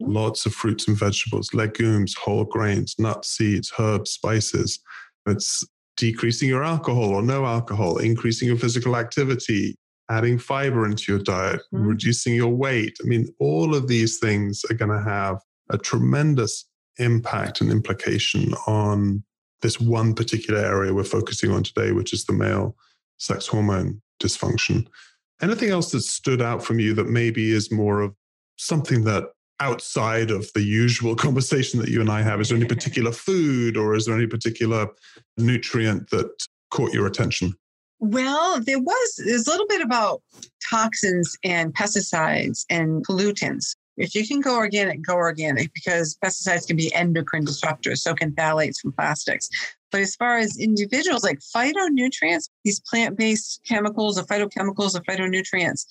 lots 0.00 0.46
of 0.46 0.54
fruits 0.54 0.88
and 0.88 0.96
vegetables, 0.96 1.54
legumes, 1.54 2.14
whole 2.14 2.44
grains, 2.44 2.94
nuts, 2.98 3.30
seeds, 3.30 3.72
herbs, 3.78 4.10
spices. 4.10 4.78
It's 5.26 5.66
decreasing 5.96 6.48
your 6.48 6.64
alcohol 6.64 7.10
or 7.10 7.22
no 7.22 7.46
alcohol, 7.46 7.98
increasing 7.98 8.48
your 8.48 8.58
physical 8.58 8.96
activity, 8.96 9.76
adding 10.10 10.38
fiber 10.38 10.84
into 10.84 11.12
your 11.12 11.22
diet, 11.22 11.60
mm-hmm. 11.72 11.86
reducing 11.86 12.34
your 12.34 12.54
weight. 12.54 12.96
I 13.02 13.06
mean, 13.06 13.26
all 13.38 13.74
of 13.74 13.88
these 13.88 14.18
things 14.18 14.62
are 14.70 14.74
going 14.74 14.90
to 14.90 15.02
have 15.02 15.38
a 15.70 15.78
tremendous 15.78 16.66
impact 16.98 17.60
and 17.60 17.70
implication 17.70 18.54
on 18.66 19.24
this 19.62 19.80
one 19.80 20.14
particular 20.14 20.60
area 20.60 20.92
we're 20.92 21.04
focusing 21.04 21.50
on 21.50 21.62
today, 21.62 21.92
which 21.92 22.12
is 22.12 22.26
the 22.26 22.34
male 22.34 22.76
sex 23.18 23.46
hormone 23.46 24.00
dysfunction. 24.22 24.86
Anything 25.42 25.70
else 25.70 25.90
that 25.92 26.00
stood 26.00 26.40
out 26.40 26.64
from 26.64 26.78
you 26.78 26.94
that 26.94 27.08
maybe 27.08 27.50
is 27.50 27.72
more 27.72 28.00
of 28.00 28.14
something 28.56 29.04
that 29.04 29.30
outside 29.60 30.30
of 30.30 30.50
the 30.54 30.62
usual 30.62 31.14
conversation 31.26 31.80
that 31.80 31.88
you 31.88 32.00
and 32.00 32.10
I 32.10 32.22
have? 32.22 32.40
Is 32.40 32.48
there 32.48 32.58
any 32.58 32.66
particular 32.66 33.12
food 33.12 33.76
or 33.76 33.94
is 33.94 34.06
there 34.06 34.16
any 34.16 34.26
particular 34.26 34.88
nutrient 35.36 36.10
that 36.10 36.30
caught 36.70 36.92
your 36.92 37.06
attention? 37.06 37.54
Well, 38.00 38.60
there 38.60 38.80
was 38.80 39.14
there's 39.24 39.46
a 39.46 39.50
little 39.50 39.66
bit 39.66 39.80
about 39.80 40.20
toxins 40.68 41.36
and 41.42 41.72
pesticides 41.72 42.64
and 42.68 43.06
pollutants. 43.06 43.76
If 43.96 44.14
you 44.14 44.26
can 44.26 44.40
go 44.40 44.56
organic, 44.56 45.02
go 45.02 45.14
organic 45.14 45.72
because 45.72 46.16
pesticides 46.24 46.66
can 46.66 46.76
be 46.76 46.92
endocrine 46.94 47.46
disruptors, 47.46 47.98
so 47.98 48.14
can 48.14 48.32
phthalates 48.32 48.80
from 48.80 48.92
plastics. 48.92 49.48
But 49.92 50.00
as 50.00 50.16
far 50.16 50.38
as 50.38 50.58
individuals, 50.58 51.22
like 51.22 51.38
phytonutrients, 51.38 52.48
these 52.64 52.80
plant 52.80 53.16
based 53.16 53.60
chemicals 53.66 54.18
or 54.18 54.24
phytochemicals 54.24 54.96
or 54.96 55.02
phytonutrients, 55.02 55.86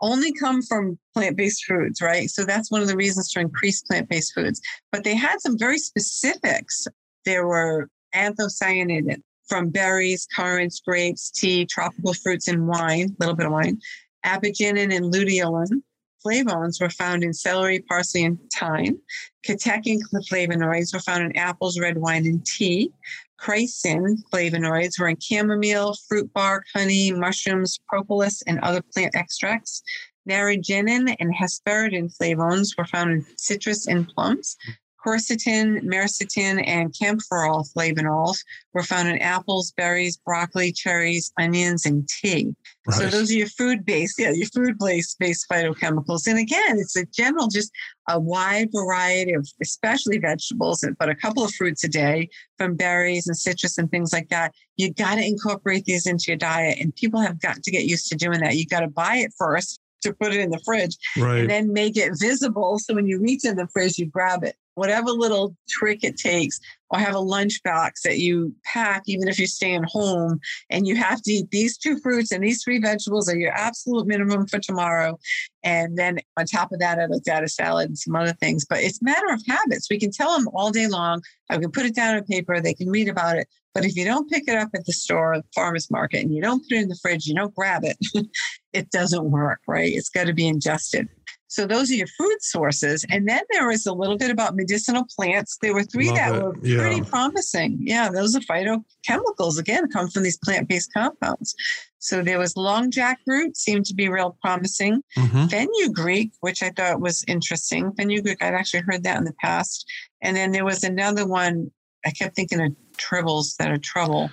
only 0.00 0.32
come 0.32 0.62
from 0.62 0.98
plant 1.14 1.36
based 1.36 1.64
foods, 1.64 2.00
right? 2.00 2.30
So 2.30 2.44
that's 2.44 2.70
one 2.70 2.82
of 2.82 2.88
the 2.88 2.96
reasons 2.96 3.32
to 3.32 3.40
increase 3.40 3.82
plant 3.82 4.08
based 4.08 4.32
foods. 4.34 4.60
But 4.92 5.04
they 5.04 5.16
had 5.16 5.40
some 5.40 5.58
very 5.58 5.78
specifics. 5.78 6.86
There 7.24 7.46
were 7.46 7.88
anthocyanidin 8.14 9.22
from 9.48 9.70
berries, 9.70 10.26
currants, 10.36 10.80
grapes, 10.80 11.30
tea, 11.30 11.66
tropical 11.66 12.14
fruits, 12.14 12.48
and 12.48 12.68
wine, 12.68 13.08
a 13.08 13.16
little 13.18 13.34
bit 13.34 13.46
of 13.46 13.52
wine. 13.52 13.80
Apigenin 14.24 14.94
and 14.94 15.12
luteolin. 15.12 15.82
Flavones 16.24 16.80
were 16.80 16.90
found 16.90 17.22
in 17.22 17.32
celery, 17.32 17.80
parsley, 17.80 18.24
and 18.24 18.38
thyme. 18.52 18.98
Catechin 19.44 20.00
flavonoids 20.30 20.92
were 20.92 21.00
found 21.00 21.24
in 21.24 21.36
apples, 21.36 21.78
red 21.78 21.98
wine, 21.98 22.26
and 22.26 22.44
tea. 22.44 22.92
Chrysin 23.40 24.16
flavonoids 24.32 24.98
were 24.98 25.08
in 25.08 25.18
chamomile, 25.20 25.94
fruit 26.08 26.32
bark, 26.32 26.66
honey, 26.74 27.12
mushrooms, 27.12 27.78
propolis, 27.88 28.42
and 28.42 28.58
other 28.60 28.82
plant 28.92 29.14
extracts. 29.14 29.82
Naringenin 30.28 31.14
and 31.20 31.34
hesperidin 31.34 32.14
flavones 32.16 32.76
were 32.76 32.84
found 32.84 33.12
in 33.12 33.26
citrus 33.36 33.86
and 33.86 34.08
plums. 34.08 34.56
Quercetin, 35.04 35.82
myricetin, 35.82 36.62
and 36.66 36.92
kaempferol 36.92 37.66
flavonols 37.72 38.38
were 38.72 38.82
found 38.82 39.08
in 39.08 39.18
apples, 39.18 39.72
berries, 39.76 40.16
broccoli, 40.16 40.72
cherries, 40.72 41.32
onions, 41.38 41.86
and 41.86 42.08
tea. 42.08 42.54
Right. 42.86 42.96
So 42.96 43.06
those 43.06 43.30
are 43.30 43.34
your 43.34 43.48
food-based, 43.48 44.18
yeah, 44.18 44.32
your 44.32 44.48
food-based 44.48 45.18
based 45.18 45.46
phytochemicals. 45.50 46.26
And 46.26 46.38
again, 46.38 46.78
it's 46.78 46.96
a 46.96 47.06
general, 47.06 47.48
just 47.48 47.70
a 48.08 48.18
wide 48.18 48.68
variety 48.74 49.34
of, 49.34 49.48
especially 49.62 50.18
vegetables, 50.18 50.84
but 50.98 51.08
a 51.08 51.14
couple 51.14 51.44
of 51.44 51.54
fruits 51.54 51.84
a 51.84 51.88
day, 51.88 52.28
from 52.56 52.74
berries 52.74 53.28
and 53.28 53.36
citrus 53.36 53.78
and 53.78 53.90
things 53.90 54.12
like 54.12 54.28
that. 54.30 54.52
You 54.76 54.92
got 54.92 55.14
to 55.14 55.24
incorporate 55.24 55.84
these 55.84 56.06
into 56.06 56.24
your 56.28 56.36
diet, 56.36 56.78
and 56.80 56.94
people 56.94 57.20
have 57.20 57.40
got 57.40 57.62
to 57.62 57.70
get 57.70 57.84
used 57.84 58.08
to 58.08 58.16
doing 58.16 58.40
that. 58.40 58.56
You 58.56 58.66
got 58.66 58.80
to 58.80 58.88
buy 58.88 59.16
it 59.16 59.32
first 59.38 59.78
to 60.02 60.12
put 60.12 60.32
it 60.32 60.40
in 60.40 60.50
the 60.50 60.60
fridge 60.64 60.96
right. 61.16 61.40
and 61.40 61.50
then 61.50 61.72
make 61.72 61.96
it 61.96 62.12
visible. 62.18 62.78
So 62.78 62.94
when 62.94 63.06
you 63.06 63.20
reach 63.20 63.44
in 63.44 63.56
the 63.56 63.66
fridge, 63.68 63.98
you 63.98 64.06
grab 64.06 64.44
it 64.44 64.56
whatever 64.78 65.10
little 65.10 65.54
trick 65.68 66.04
it 66.04 66.16
takes, 66.16 66.60
or 66.90 66.98
have 66.98 67.14
a 67.14 67.20
lunch 67.20 67.62
box 67.64 68.02
that 68.02 68.18
you 68.18 68.54
pack, 68.64 69.02
even 69.06 69.28
if 69.28 69.38
you're 69.38 69.46
staying 69.46 69.84
home 69.84 70.40
and 70.70 70.86
you 70.86 70.96
have 70.96 71.20
to 71.22 71.32
eat 71.32 71.50
these 71.50 71.76
two 71.76 71.98
fruits 71.98 72.32
and 72.32 72.42
these 72.42 72.62
three 72.62 72.80
vegetables 72.80 73.28
are 73.28 73.36
your 73.36 73.52
absolute 73.52 74.06
minimum 74.06 74.46
for 74.46 74.58
tomorrow. 74.58 75.18
And 75.62 75.98
then 75.98 76.18
on 76.38 76.46
top 76.46 76.72
of 76.72 76.78
that, 76.78 76.98
I 76.98 77.06
looked 77.06 77.28
at 77.28 77.44
a 77.44 77.48
salad 77.48 77.88
and 77.88 77.98
some 77.98 78.16
other 78.16 78.32
things. 78.32 78.64
But 78.64 78.78
it's 78.78 79.02
matter 79.02 79.30
of 79.30 79.42
habits. 79.46 79.90
We 79.90 79.98
can 79.98 80.10
tell 80.10 80.36
them 80.36 80.48
all 80.54 80.70
day 80.70 80.86
long. 80.86 81.22
I 81.50 81.58
can 81.58 81.70
put 81.70 81.86
it 81.86 81.94
down 81.94 82.16
on 82.16 82.24
paper. 82.24 82.60
They 82.60 82.74
can 82.74 82.88
read 82.88 83.08
about 83.08 83.36
it. 83.36 83.48
But 83.74 83.84
if 83.84 83.94
you 83.94 84.04
don't 84.04 84.30
pick 84.30 84.44
it 84.48 84.56
up 84.56 84.70
at 84.74 84.86
the 84.86 84.92
store, 84.92 85.36
the 85.36 85.44
farmer's 85.54 85.90
market, 85.90 86.22
and 86.22 86.34
you 86.34 86.40
don't 86.40 86.62
put 86.62 86.72
it 86.72 86.82
in 86.82 86.88
the 86.88 86.98
fridge, 87.00 87.26
you 87.26 87.34
don't 87.34 87.54
grab 87.54 87.84
it, 87.84 87.96
it 88.72 88.90
doesn't 88.90 89.30
work, 89.30 89.60
right? 89.68 89.92
It's 89.92 90.08
got 90.08 90.26
to 90.26 90.32
be 90.32 90.48
ingested. 90.48 91.08
So 91.48 91.66
those 91.66 91.90
are 91.90 91.94
your 91.94 92.06
food 92.06 92.36
sources. 92.40 93.04
And 93.10 93.26
then 93.28 93.40
there 93.50 93.66
was 93.66 93.86
a 93.86 93.92
little 93.92 94.18
bit 94.18 94.30
about 94.30 94.54
medicinal 94.54 95.04
plants. 95.16 95.58
There 95.60 95.74
were 95.74 95.82
three 95.82 96.08
Love 96.08 96.16
that 96.16 96.34
it. 96.34 96.42
were 96.42 96.56
yeah. 96.62 96.78
pretty 96.78 97.00
promising. 97.02 97.78
Yeah, 97.80 98.10
those 98.10 98.36
are 98.36 98.40
phytochemicals, 98.40 99.58
again, 99.58 99.88
come 99.90 100.08
from 100.08 100.22
these 100.22 100.38
plant 100.38 100.68
based 100.68 100.92
compounds. 100.92 101.54
So 102.00 102.22
there 102.22 102.38
was 102.38 102.56
long 102.56 102.90
jackroot, 102.90 103.56
seemed 103.56 103.86
to 103.86 103.94
be 103.94 104.08
real 104.08 104.36
promising. 104.42 105.02
Mm-hmm. 105.16 105.46
Fenugreek, 105.46 106.32
which 106.40 106.62
I 106.62 106.70
thought 106.70 107.00
was 107.00 107.24
interesting. 107.26 107.92
Fenugreek, 107.92 108.42
I'd 108.42 108.54
actually 108.54 108.82
heard 108.86 109.02
that 109.04 109.16
in 109.16 109.24
the 109.24 109.34
past. 109.40 109.90
And 110.22 110.36
then 110.36 110.52
there 110.52 110.64
was 110.64 110.84
another 110.84 111.26
one, 111.26 111.70
I 112.04 112.10
kept 112.10 112.36
thinking 112.36 112.60
of 112.60 112.76
tribbles 112.98 113.56
that 113.56 113.70
are 113.70 113.78
trouble. 113.78 114.30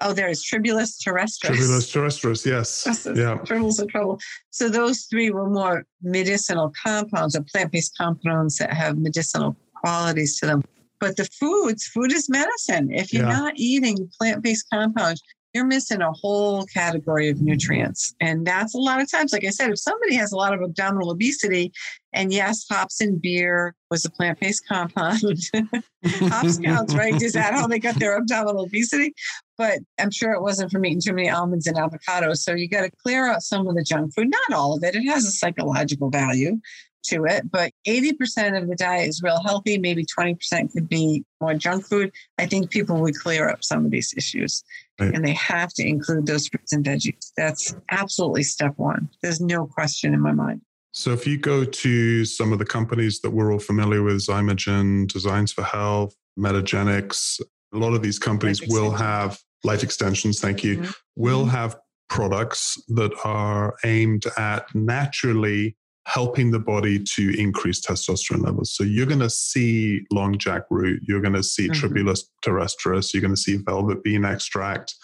Oh, 0.00 0.12
there 0.12 0.28
is 0.28 0.44
Tribulus 0.44 1.02
terrestris. 1.02 1.50
Tribulus 1.50 1.92
terrestris, 1.92 2.46
yes. 2.46 2.86
yeah. 3.06 3.36
Tribbles 3.38 3.80
of 3.80 3.88
trouble. 3.88 4.20
So 4.50 4.68
those 4.68 5.02
three 5.04 5.30
were 5.30 5.50
more 5.50 5.84
medicinal 6.02 6.72
compounds 6.84 7.34
or 7.34 7.42
plant-based 7.42 7.96
compounds 7.98 8.58
that 8.58 8.72
have 8.72 8.98
medicinal 8.98 9.56
qualities 9.74 10.38
to 10.38 10.46
them. 10.46 10.62
But 11.00 11.16
the 11.16 11.24
foods, 11.24 11.86
food 11.86 12.12
is 12.12 12.28
medicine. 12.28 12.92
If 12.92 13.12
you're 13.12 13.26
yeah. 13.26 13.38
not 13.38 13.54
eating 13.56 14.08
plant-based 14.18 14.66
compounds, 14.72 15.20
you're 15.54 15.64
missing 15.64 16.02
a 16.02 16.12
whole 16.12 16.64
category 16.66 17.28
of 17.28 17.40
nutrients. 17.40 18.14
And 18.20 18.46
that's 18.46 18.74
a 18.74 18.78
lot 18.78 19.00
of 19.00 19.10
times, 19.10 19.32
like 19.32 19.44
I 19.44 19.50
said, 19.50 19.70
if 19.70 19.78
somebody 19.78 20.14
has 20.14 20.30
a 20.30 20.36
lot 20.36 20.52
of 20.54 20.60
abdominal 20.60 21.10
obesity, 21.10 21.72
and 22.12 22.32
yes, 22.32 22.66
hops 22.70 23.00
and 23.00 23.20
beer 23.20 23.74
was 23.90 24.04
a 24.04 24.10
plant 24.10 24.40
based 24.40 24.66
compound. 24.68 25.22
hops 26.04 26.58
counts, 26.58 26.94
right? 26.94 27.20
Is 27.20 27.32
that 27.32 27.54
how 27.54 27.66
they 27.66 27.78
got 27.78 27.98
their 27.98 28.16
abdominal 28.16 28.64
obesity? 28.64 29.14
But 29.58 29.80
I'm 29.98 30.12
sure 30.12 30.32
it 30.32 30.40
wasn't 30.40 30.70
from 30.70 30.86
eating 30.86 31.02
too 31.04 31.12
many 31.12 31.28
almonds 31.28 31.66
and 31.66 31.76
avocados. 31.76 32.38
So 32.38 32.54
you 32.54 32.68
got 32.68 32.82
to 32.82 32.90
clear 33.02 33.26
out 33.26 33.42
some 33.42 33.66
of 33.66 33.74
the 33.74 33.82
junk 33.82 34.14
food, 34.14 34.30
not 34.30 34.56
all 34.56 34.76
of 34.76 34.84
it. 34.84 34.94
It 34.94 35.04
has 35.06 35.26
a 35.26 35.32
psychological 35.32 36.10
value 36.10 36.60
to 37.06 37.24
it, 37.24 37.50
but 37.50 37.72
80% 37.86 38.60
of 38.60 38.68
the 38.68 38.76
diet 38.76 39.08
is 39.08 39.22
real 39.22 39.42
healthy. 39.42 39.78
Maybe 39.78 40.04
20% 40.04 40.72
could 40.72 40.88
be 40.88 41.24
more 41.40 41.54
junk 41.54 41.86
food. 41.86 42.12
I 42.38 42.46
think 42.46 42.70
people 42.70 43.00
would 43.00 43.16
clear 43.16 43.48
up 43.48 43.64
some 43.64 43.84
of 43.84 43.90
these 43.90 44.14
issues 44.16 44.62
right. 45.00 45.14
and 45.14 45.24
they 45.24 45.32
have 45.34 45.72
to 45.74 45.86
include 45.86 46.26
those 46.26 46.48
fruits 46.48 46.72
and 46.72 46.84
veggies. 46.84 47.32
That's 47.36 47.74
absolutely 47.90 48.44
step 48.44 48.74
one. 48.76 49.08
There's 49.22 49.40
no 49.40 49.66
question 49.66 50.14
in 50.14 50.20
my 50.20 50.32
mind. 50.32 50.62
So 50.92 51.12
if 51.12 51.26
you 51.26 51.38
go 51.38 51.64
to 51.64 52.24
some 52.24 52.52
of 52.52 52.58
the 52.58 52.64
companies 52.64 53.20
that 53.20 53.30
we're 53.30 53.52
all 53.52 53.58
familiar 53.58 54.02
with, 54.02 54.16
Xymogen, 54.16 55.06
Designs 55.06 55.52
for 55.52 55.62
Health, 55.62 56.14
Metagenics, 56.38 57.40
a 57.72 57.78
lot 57.78 57.94
of 57.94 58.02
these 58.02 58.18
companies 58.18 58.62
will 58.66 58.90
have 58.90 59.38
life 59.64 59.82
extensions, 59.82 60.40
thank 60.40 60.62
you, 60.62 60.78
mm-hmm. 60.78 60.90
will 61.16 61.42
mm-hmm. 61.42 61.50
have 61.50 61.76
products 62.08 62.80
that 62.88 63.12
are 63.24 63.76
aimed 63.84 64.24
at 64.36 64.74
naturally 64.74 65.76
helping 66.06 66.50
the 66.50 66.58
body 66.58 66.98
to 66.98 67.38
increase 67.38 67.84
testosterone 67.84 68.42
levels. 68.42 68.74
So 68.74 68.82
you're 68.82 69.06
going 69.06 69.20
to 69.20 69.28
see 69.28 70.06
long 70.10 70.38
jackroot, 70.38 71.00
you're 71.02 71.20
going 71.20 71.34
to 71.34 71.42
see 71.42 71.68
mm-hmm. 71.68 71.86
Tribulus 71.86 72.22
terrestris, 72.42 73.12
you're 73.12 73.20
going 73.20 73.34
to 73.34 73.40
see 73.40 73.56
velvet 73.56 74.02
bean 74.02 74.24
extract, 74.24 74.94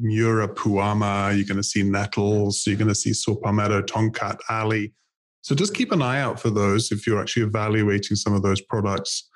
Muira 0.00 0.46
puama, 0.46 1.36
you're 1.36 1.46
going 1.46 1.56
to 1.56 1.64
see 1.64 1.82
nettles, 1.82 2.64
you're 2.64 2.76
going 2.76 2.88
to 2.88 2.94
see 2.94 3.12
saw 3.12 3.34
palmetto, 3.34 3.82
tongkat 3.82 4.38
ali. 4.48 4.94
So 5.40 5.56
just 5.56 5.74
keep 5.74 5.90
an 5.90 6.00
eye 6.00 6.20
out 6.20 6.38
for 6.38 6.50
those 6.50 6.92
if 6.92 7.08
you're 7.08 7.20
actually 7.20 7.42
evaluating 7.42 8.16
some 8.16 8.32
of 8.32 8.42
those 8.42 8.60
products 8.60 9.28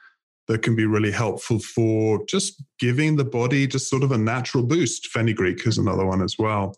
that 0.48 0.62
can 0.62 0.76
be 0.76 0.86
really 0.86 1.10
helpful 1.10 1.58
for 1.58 2.24
just 2.26 2.62
giving 2.78 3.16
the 3.16 3.24
body 3.24 3.66
just 3.66 3.90
sort 3.90 4.02
of 4.02 4.12
a 4.12 4.18
natural 4.18 4.64
boost. 4.64 5.08
Fenugreek 5.08 5.66
is 5.66 5.78
another 5.78 6.06
one 6.06 6.22
as 6.22 6.36
well 6.38 6.74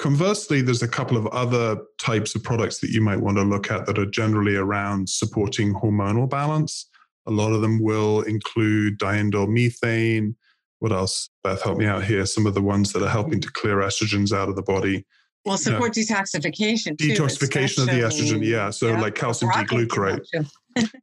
Conversely, 0.00 0.62
there's 0.62 0.82
a 0.82 0.88
couple 0.88 1.18
of 1.18 1.26
other 1.26 1.76
types 2.00 2.34
of 2.34 2.42
products 2.42 2.78
that 2.78 2.88
you 2.88 3.02
might 3.02 3.20
want 3.20 3.36
to 3.36 3.42
look 3.42 3.70
at 3.70 3.84
that 3.84 3.98
are 3.98 4.06
generally 4.06 4.56
around 4.56 5.06
supporting 5.06 5.74
hormonal 5.74 6.26
balance. 6.26 6.88
A 7.26 7.30
lot 7.30 7.52
of 7.52 7.60
them 7.60 7.82
will 7.82 8.22
include 8.22 8.98
diindole 8.98 9.46
methane. 9.46 10.36
What 10.78 10.90
else? 10.90 11.28
Beth, 11.44 11.60
help 11.60 11.76
me 11.76 11.84
out 11.84 12.02
here. 12.02 12.24
Some 12.24 12.46
of 12.46 12.54
the 12.54 12.62
ones 12.62 12.94
that 12.94 13.02
are 13.02 13.10
helping 13.10 13.42
to 13.42 13.52
clear 13.52 13.76
estrogens 13.76 14.32
out 14.32 14.48
of 14.48 14.56
the 14.56 14.62
body. 14.62 15.04
Well, 15.44 15.58
support 15.58 15.94
you 15.98 16.06
know, 16.08 16.16
detoxification. 16.16 16.96
Too, 16.96 17.08
detoxification 17.08 17.80
of 17.80 17.88
the 17.88 18.00
estrogen, 18.00 18.42
yeah. 18.42 18.70
So 18.70 18.88
yeah, 18.88 19.00
like 19.02 19.14
calcium 19.14 19.52
D-glucarate. 19.54 20.26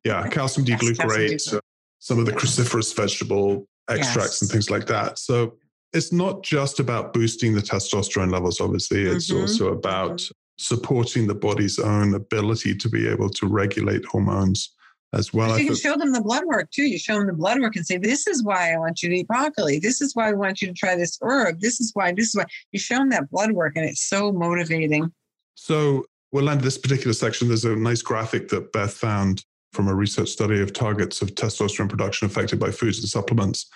yeah, 0.03 0.27
calcium 0.29 0.65
D-glucarate. 0.65 1.61
So 1.99 2.13
some 2.13 2.19
of 2.19 2.25
the 2.25 2.31
cruciferous 2.31 2.95
vegetable 2.95 3.67
extracts 3.89 4.17
yes. 4.17 4.41
and 4.41 4.51
things 4.51 4.69
like 4.69 4.85
that. 4.87 5.19
So 5.19 5.55
it's 5.93 6.11
not 6.11 6.43
just 6.43 6.79
about 6.79 7.13
boosting 7.13 7.53
the 7.53 7.61
testosterone 7.61 8.31
levels, 8.31 8.59
obviously, 8.59 9.03
it's 9.03 9.31
mm-hmm. 9.31 9.41
also 9.41 9.71
about 9.71 10.17
mm-hmm. 10.17 10.31
supporting 10.57 11.27
the 11.27 11.35
body's 11.35 11.79
own 11.79 12.13
ability 12.13 12.75
to 12.75 12.89
be 12.89 13.07
able 13.07 13.29
to 13.29 13.47
regulate 13.47 14.05
hormones 14.05 14.73
as 15.13 15.33
well. 15.33 15.57
you 15.57 15.67
can 15.67 15.75
show 15.75 15.95
them 15.95 16.11
the 16.11 16.21
blood 16.21 16.43
work 16.45 16.69
too. 16.71 16.83
You 16.83 16.99
show 16.99 17.17
them 17.17 17.27
the 17.27 17.33
blood 17.33 17.61
work 17.61 17.75
and 17.75 17.85
say, 17.85 17.97
This 17.97 18.27
is 18.27 18.43
why 18.43 18.73
I 18.73 18.77
want 18.77 19.01
you 19.01 19.09
to 19.09 19.15
eat 19.15 19.27
broccoli. 19.27 19.79
This 19.79 20.01
is 20.01 20.15
why 20.15 20.29
I 20.29 20.33
want 20.33 20.61
you 20.61 20.67
to 20.67 20.73
try 20.73 20.95
this 20.95 21.17
herb. 21.21 21.61
This 21.61 21.79
is 21.79 21.91
why, 21.93 22.11
this 22.11 22.27
is 22.27 22.35
why. 22.35 22.45
You 22.71 22.79
show 22.79 22.97
them 22.97 23.09
that 23.09 23.29
blood 23.31 23.53
work 23.53 23.73
and 23.75 23.85
it's 23.85 24.01
so 24.01 24.31
motivating. 24.31 25.11
So 25.55 26.05
we'll 26.31 26.49
end 26.49 26.61
this 26.61 26.77
particular 26.77 27.13
section. 27.13 27.47
There's 27.47 27.65
a 27.65 27.75
nice 27.75 28.01
graphic 28.01 28.49
that 28.49 28.73
Beth 28.73 28.93
found 28.93 29.43
from 29.73 29.87
a 29.87 29.95
research 29.95 30.29
study 30.29 30.61
of 30.61 30.73
targets 30.73 31.21
of 31.21 31.35
testosterone 31.35 31.89
production 31.89 32.25
affected 32.25 32.59
by 32.59 32.71
foods 32.71 32.99
and 32.99 33.07
supplements. 33.07 33.69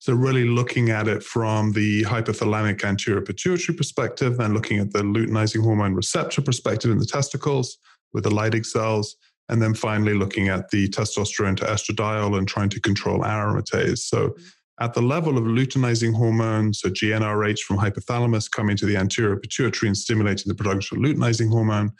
So, 0.00 0.12
really 0.12 0.44
looking 0.44 0.90
at 0.90 1.08
it 1.08 1.22
from 1.22 1.72
the 1.72 2.04
hypothalamic 2.04 2.84
anterior 2.84 3.20
pituitary 3.20 3.76
perspective, 3.76 4.36
then 4.36 4.54
looking 4.54 4.78
at 4.78 4.92
the 4.92 5.00
luteinizing 5.00 5.62
hormone 5.62 5.94
receptor 5.94 6.40
perspective 6.40 6.90
in 6.90 6.98
the 6.98 7.06
testicles 7.06 7.78
with 8.12 8.24
the 8.24 8.30
Leydig 8.30 8.64
cells, 8.64 9.16
and 9.48 9.60
then 9.60 9.74
finally 9.74 10.14
looking 10.14 10.48
at 10.48 10.70
the 10.70 10.88
testosterone 10.88 11.56
to 11.56 11.64
estradiol 11.64 12.38
and 12.38 12.46
trying 12.46 12.68
to 12.68 12.80
control 12.80 13.20
aromatase. 13.20 13.98
So, 13.98 14.36
at 14.80 14.94
the 14.94 15.02
level 15.02 15.36
of 15.36 15.44
luteinizing 15.44 16.14
hormone, 16.14 16.72
so 16.72 16.88
GnRH 16.88 17.60
from 17.60 17.78
hypothalamus 17.78 18.48
coming 18.48 18.76
to 18.76 18.86
the 18.86 18.96
anterior 18.96 19.36
pituitary 19.36 19.88
and 19.88 19.96
stimulating 19.96 20.44
the 20.46 20.54
production 20.54 20.98
of 20.98 21.02
luteinizing 21.02 21.48
hormone, 21.48 21.90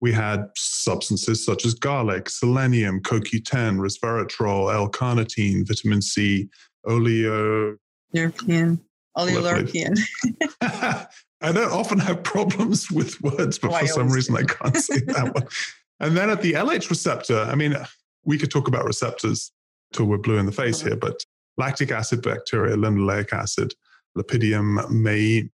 we 0.00 0.12
had 0.12 0.48
substances 0.56 1.44
such 1.44 1.64
as 1.64 1.74
garlic, 1.74 2.28
selenium, 2.28 3.00
CoQ10, 3.00 3.78
resveratrol, 3.78 4.72
L-carnitine, 4.72 5.66
vitamin 5.66 6.02
C, 6.02 6.48
oleo. 6.86 7.76
European. 8.12 8.80
Oleoleuropein. 9.16 9.98
I 11.40 11.52
don't 11.52 11.72
often 11.72 11.98
have 11.98 12.22
problems 12.22 12.90
with 12.90 13.20
words, 13.22 13.58
but 13.58 13.72
oh, 13.72 13.78
for 13.78 13.86
some 13.86 14.10
reason 14.10 14.36
I 14.36 14.42
can't 14.42 14.76
say 14.88 15.00
that 15.00 15.34
one. 15.34 15.46
And 16.00 16.16
then 16.16 16.30
at 16.30 16.42
the 16.42 16.52
LH 16.52 16.90
receptor, 16.90 17.40
I 17.40 17.54
mean, 17.54 17.76
we 18.24 18.38
could 18.38 18.50
talk 18.50 18.68
about 18.68 18.84
receptors 18.84 19.50
till 19.92 20.06
we're 20.06 20.18
blue 20.18 20.38
in 20.38 20.46
the 20.46 20.52
face 20.52 20.80
here, 20.80 20.96
but 20.96 21.24
lactic 21.56 21.90
acid 21.90 22.22
bacteria, 22.22 22.76
linoleic 22.76 23.32
acid, 23.32 23.74
Lepidium 24.16 24.88
may, 24.90 25.48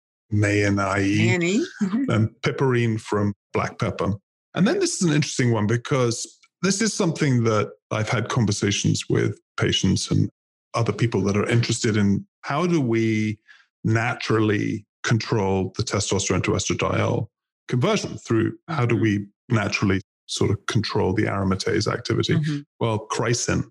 mm-hmm. 1.83 2.11
and 2.11 2.31
piperine 2.43 3.01
from 3.01 3.35
black 3.53 3.79
pepper. 3.79 4.15
And 4.55 4.67
then 4.67 4.79
this 4.79 5.01
is 5.01 5.09
an 5.09 5.15
interesting 5.15 5.53
one 5.53 5.67
because 5.67 6.39
this 6.63 6.81
is 6.81 6.93
something 6.93 7.45
that 7.45 7.71
I've 7.91 8.09
had 8.09 8.29
conversations 8.29 9.05
with 9.09 9.39
patients 9.57 10.11
and 10.11 10.29
other 10.75 10.93
people 10.93 11.23
that 11.23 11.37
are 11.37 11.49
interested 11.49 11.97
in 11.97 12.27
how 12.43 12.67
do 12.67 12.81
we 12.81 13.39
naturally 13.85 14.87
control 15.03 15.73
the 15.77 15.83
testosterone 15.83 16.43
to 16.45 16.53
estradiol 16.53 17.29
conversion 17.69 18.19
through 18.19 18.59
how 18.69 18.85
do 18.85 18.95
mm-hmm. 18.97 19.03
we 19.03 19.27
naturally 19.49 20.01
sort 20.27 20.51
of 20.51 20.65
control 20.67 21.13
the 21.13 21.25
aromatase 21.25 21.91
activity? 21.91 22.35
Mm-hmm. 22.35 22.61
Well, 22.79 23.07
chrysin 23.11 23.65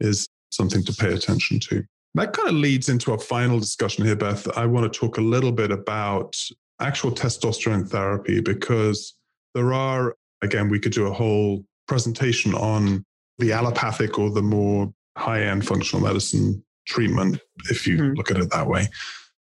is 0.00 0.26
something 0.50 0.82
to 0.84 0.92
pay 0.92 1.12
attention 1.12 1.60
to. 1.60 1.84
That 2.14 2.32
kind 2.32 2.48
of 2.48 2.54
leads 2.54 2.88
into 2.88 3.12
our 3.12 3.18
final 3.18 3.60
discussion 3.60 4.04
here, 4.04 4.16
Beth. 4.16 4.48
I 4.56 4.66
want 4.66 4.92
to 4.92 4.98
talk 4.98 5.18
a 5.18 5.22
little 5.22 5.52
bit 5.52 5.70
about 5.70 6.36
actual 6.80 7.12
testosterone 7.12 7.88
therapy 7.88 8.40
because 8.40 9.14
there 9.54 9.72
are 9.72 10.16
Again, 10.42 10.68
we 10.68 10.78
could 10.78 10.92
do 10.92 11.06
a 11.06 11.12
whole 11.12 11.64
presentation 11.86 12.54
on 12.54 13.04
the 13.38 13.52
allopathic 13.52 14.18
or 14.18 14.30
the 14.30 14.42
more 14.42 14.92
high 15.16 15.42
end 15.42 15.66
functional 15.66 16.02
medicine 16.02 16.62
treatment, 16.86 17.40
if 17.70 17.86
you 17.86 17.96
mm-hmm. 17.96 18.14
look 18.14 18.30
at 18.30 18.38
it 18.38 18.50
that 18.50 18.66
way. 18.66 18.88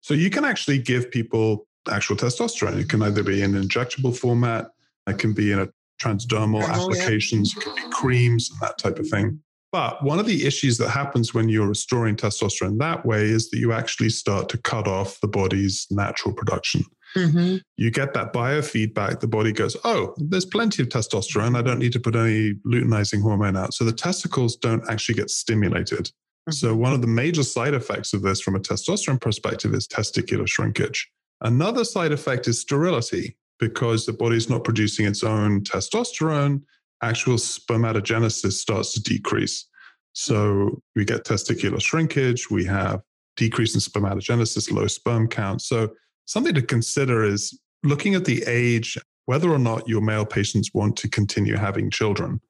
So 0.02 0.14
you 0.14 0.30
can 0.30 0.45
actually 0.45 0.80
give 0.80 1.12
people 1.12 1.68
actual 1.89 2.16
testosterone. 2.16 2.80
It 2.80 2.89
can 2.89 3.02
either 3.02 3.24
be 3.24 3.41
in 3.41 3.56
an 3.56 3.64
injectable 3.64 4.16
format, 4.16 4.70
it 5.08 5.18
can 5.20 5.34
be 5.34 5.52
in 5.52 5.60
a 5.60 5.70
transdermal 6.02 6.64
oh, 6.64 6.68
applications, 6.68 7.54
yeah. 7.54 7.62
it 7.62 7.66
can 7.66 7.76
be 7.76 7.93
creams 7.93 8.50
and 8.52 8.60
that 8.62 8.78
type 8.78 9.00
of 9.00 9.08
thing. 9.08 9.39
But 9.72 10.04
one 10.04 10.20
of 10.20 10.26
the 10.26 10.45
issues 10.45 10.78
that 10.78 10.89
happens 10.89 11.34
when 11.34 11.50
you're 11.50 11.68
restoring 11.68 12.16
testosterone 12.16 12.80
that 12.80 13.06
way 13.06 13.26
is 13.26 13.50
that 13.50 13.60
you 13.60 13.74
actually 13.74 14.10
start 14.10 14.48
to 14.50 14.58
cut 14.58 14.88
off 14.88 15.20
the 15.22 15.28
body's 15.28 15.86
natural 15.91 16.34
production. 16.34 16.84
Mm-hmm. 17.18 17.57
You 17.78 17.91
get 17.91 18.13
that 18.13 18.34
biofeedback. 18.34 19.20
The 19.20 19.28
body 19.28 19.51
goes, 19.51 19.76
oh, 19.84 20.13
there's 20.18 20.45
plenty 20.45 20.82
of 20.82 20.89
testosterone. 20.89 21.57
I 21.57 21.61
don't 21.61 21.80
need 21.80 21.93
to 21.93 21.99
put 21.99 22.15
any 22.15 22.53
luteinizing 22.65 23.22
hormone 23.22 23.57
out. 23.57 23.74
So 23.74 23.84
the 23.84 23.91
testicles 23.91 24.55
don't 24.55 24.84
actually 24.89 25.15
get 25.15 25.30
stimulated. 25.30 26.11
Mm-hmm. 26.47 26.53
So, 26.53 26.76
one 26.76 26.93
of 26.93 27.01
the 27.01 27.07
major 27.07 27.43
side 27.43 27.74
effects 27.74 28.13
of 28.13 28.22
this 28.22 28.39
from 28.39 28.55
a 28.55 28.59
testosterone 28.59 29.20
perspective 29.20 29.74
is 29.74 29.88
testicular 29.88 30.47
shrinkage. 30.47 31.09
Another 31.41 31.84
side 31.84 32.11
effect 32.11 32.47
is 32.47 32.61
sterility 32.61 33.38
because 33.59 34.05
the 34.05 34.13
body's 34.13 34.49
not 34.49 34.63
producing 34.63 35.05
its 35.05 35.24
own 35.24 35.61
testosterone. 35.61 36.61
Actual 37.03 37.36
spermatogenesis 37.36 38.53
starts 38.53 38.93
to 38.93 39.01
decrease. 39.01 39.68
So, 40.13 40.82
we 40.95 41.03
get 41.03 41.26
testicular 41.26 41.82
shrinkage, 41.82 42.49
we 42.49 42.63
have 42.65 43.01
decrease 43.36 43.76
in 43.76 43.82
spermatogenesis, 43.82 44.72
low 44.72 44.88
sperm 44.88 45.28
count. 45.28 45.61
So, 45.61 45.89
Something 46.28 46.54
to 46.56 46.62
consider 46.62 47.24
is 47.24 47.60
looking 47.84 48.14
at 48.14 48.26
the 48.26 48.44
age, 48.48 48.98
whether 49.26 49.50
or 49.50 49.58
not 49.58 49.88
your 49.88 50.02
male 50.02 50.26
patients 50.26 50.74
want 50.74 50.96
to 50.98 51.10
continue 51.10 51.56
having 51.56 51.90
children 51.90 52.42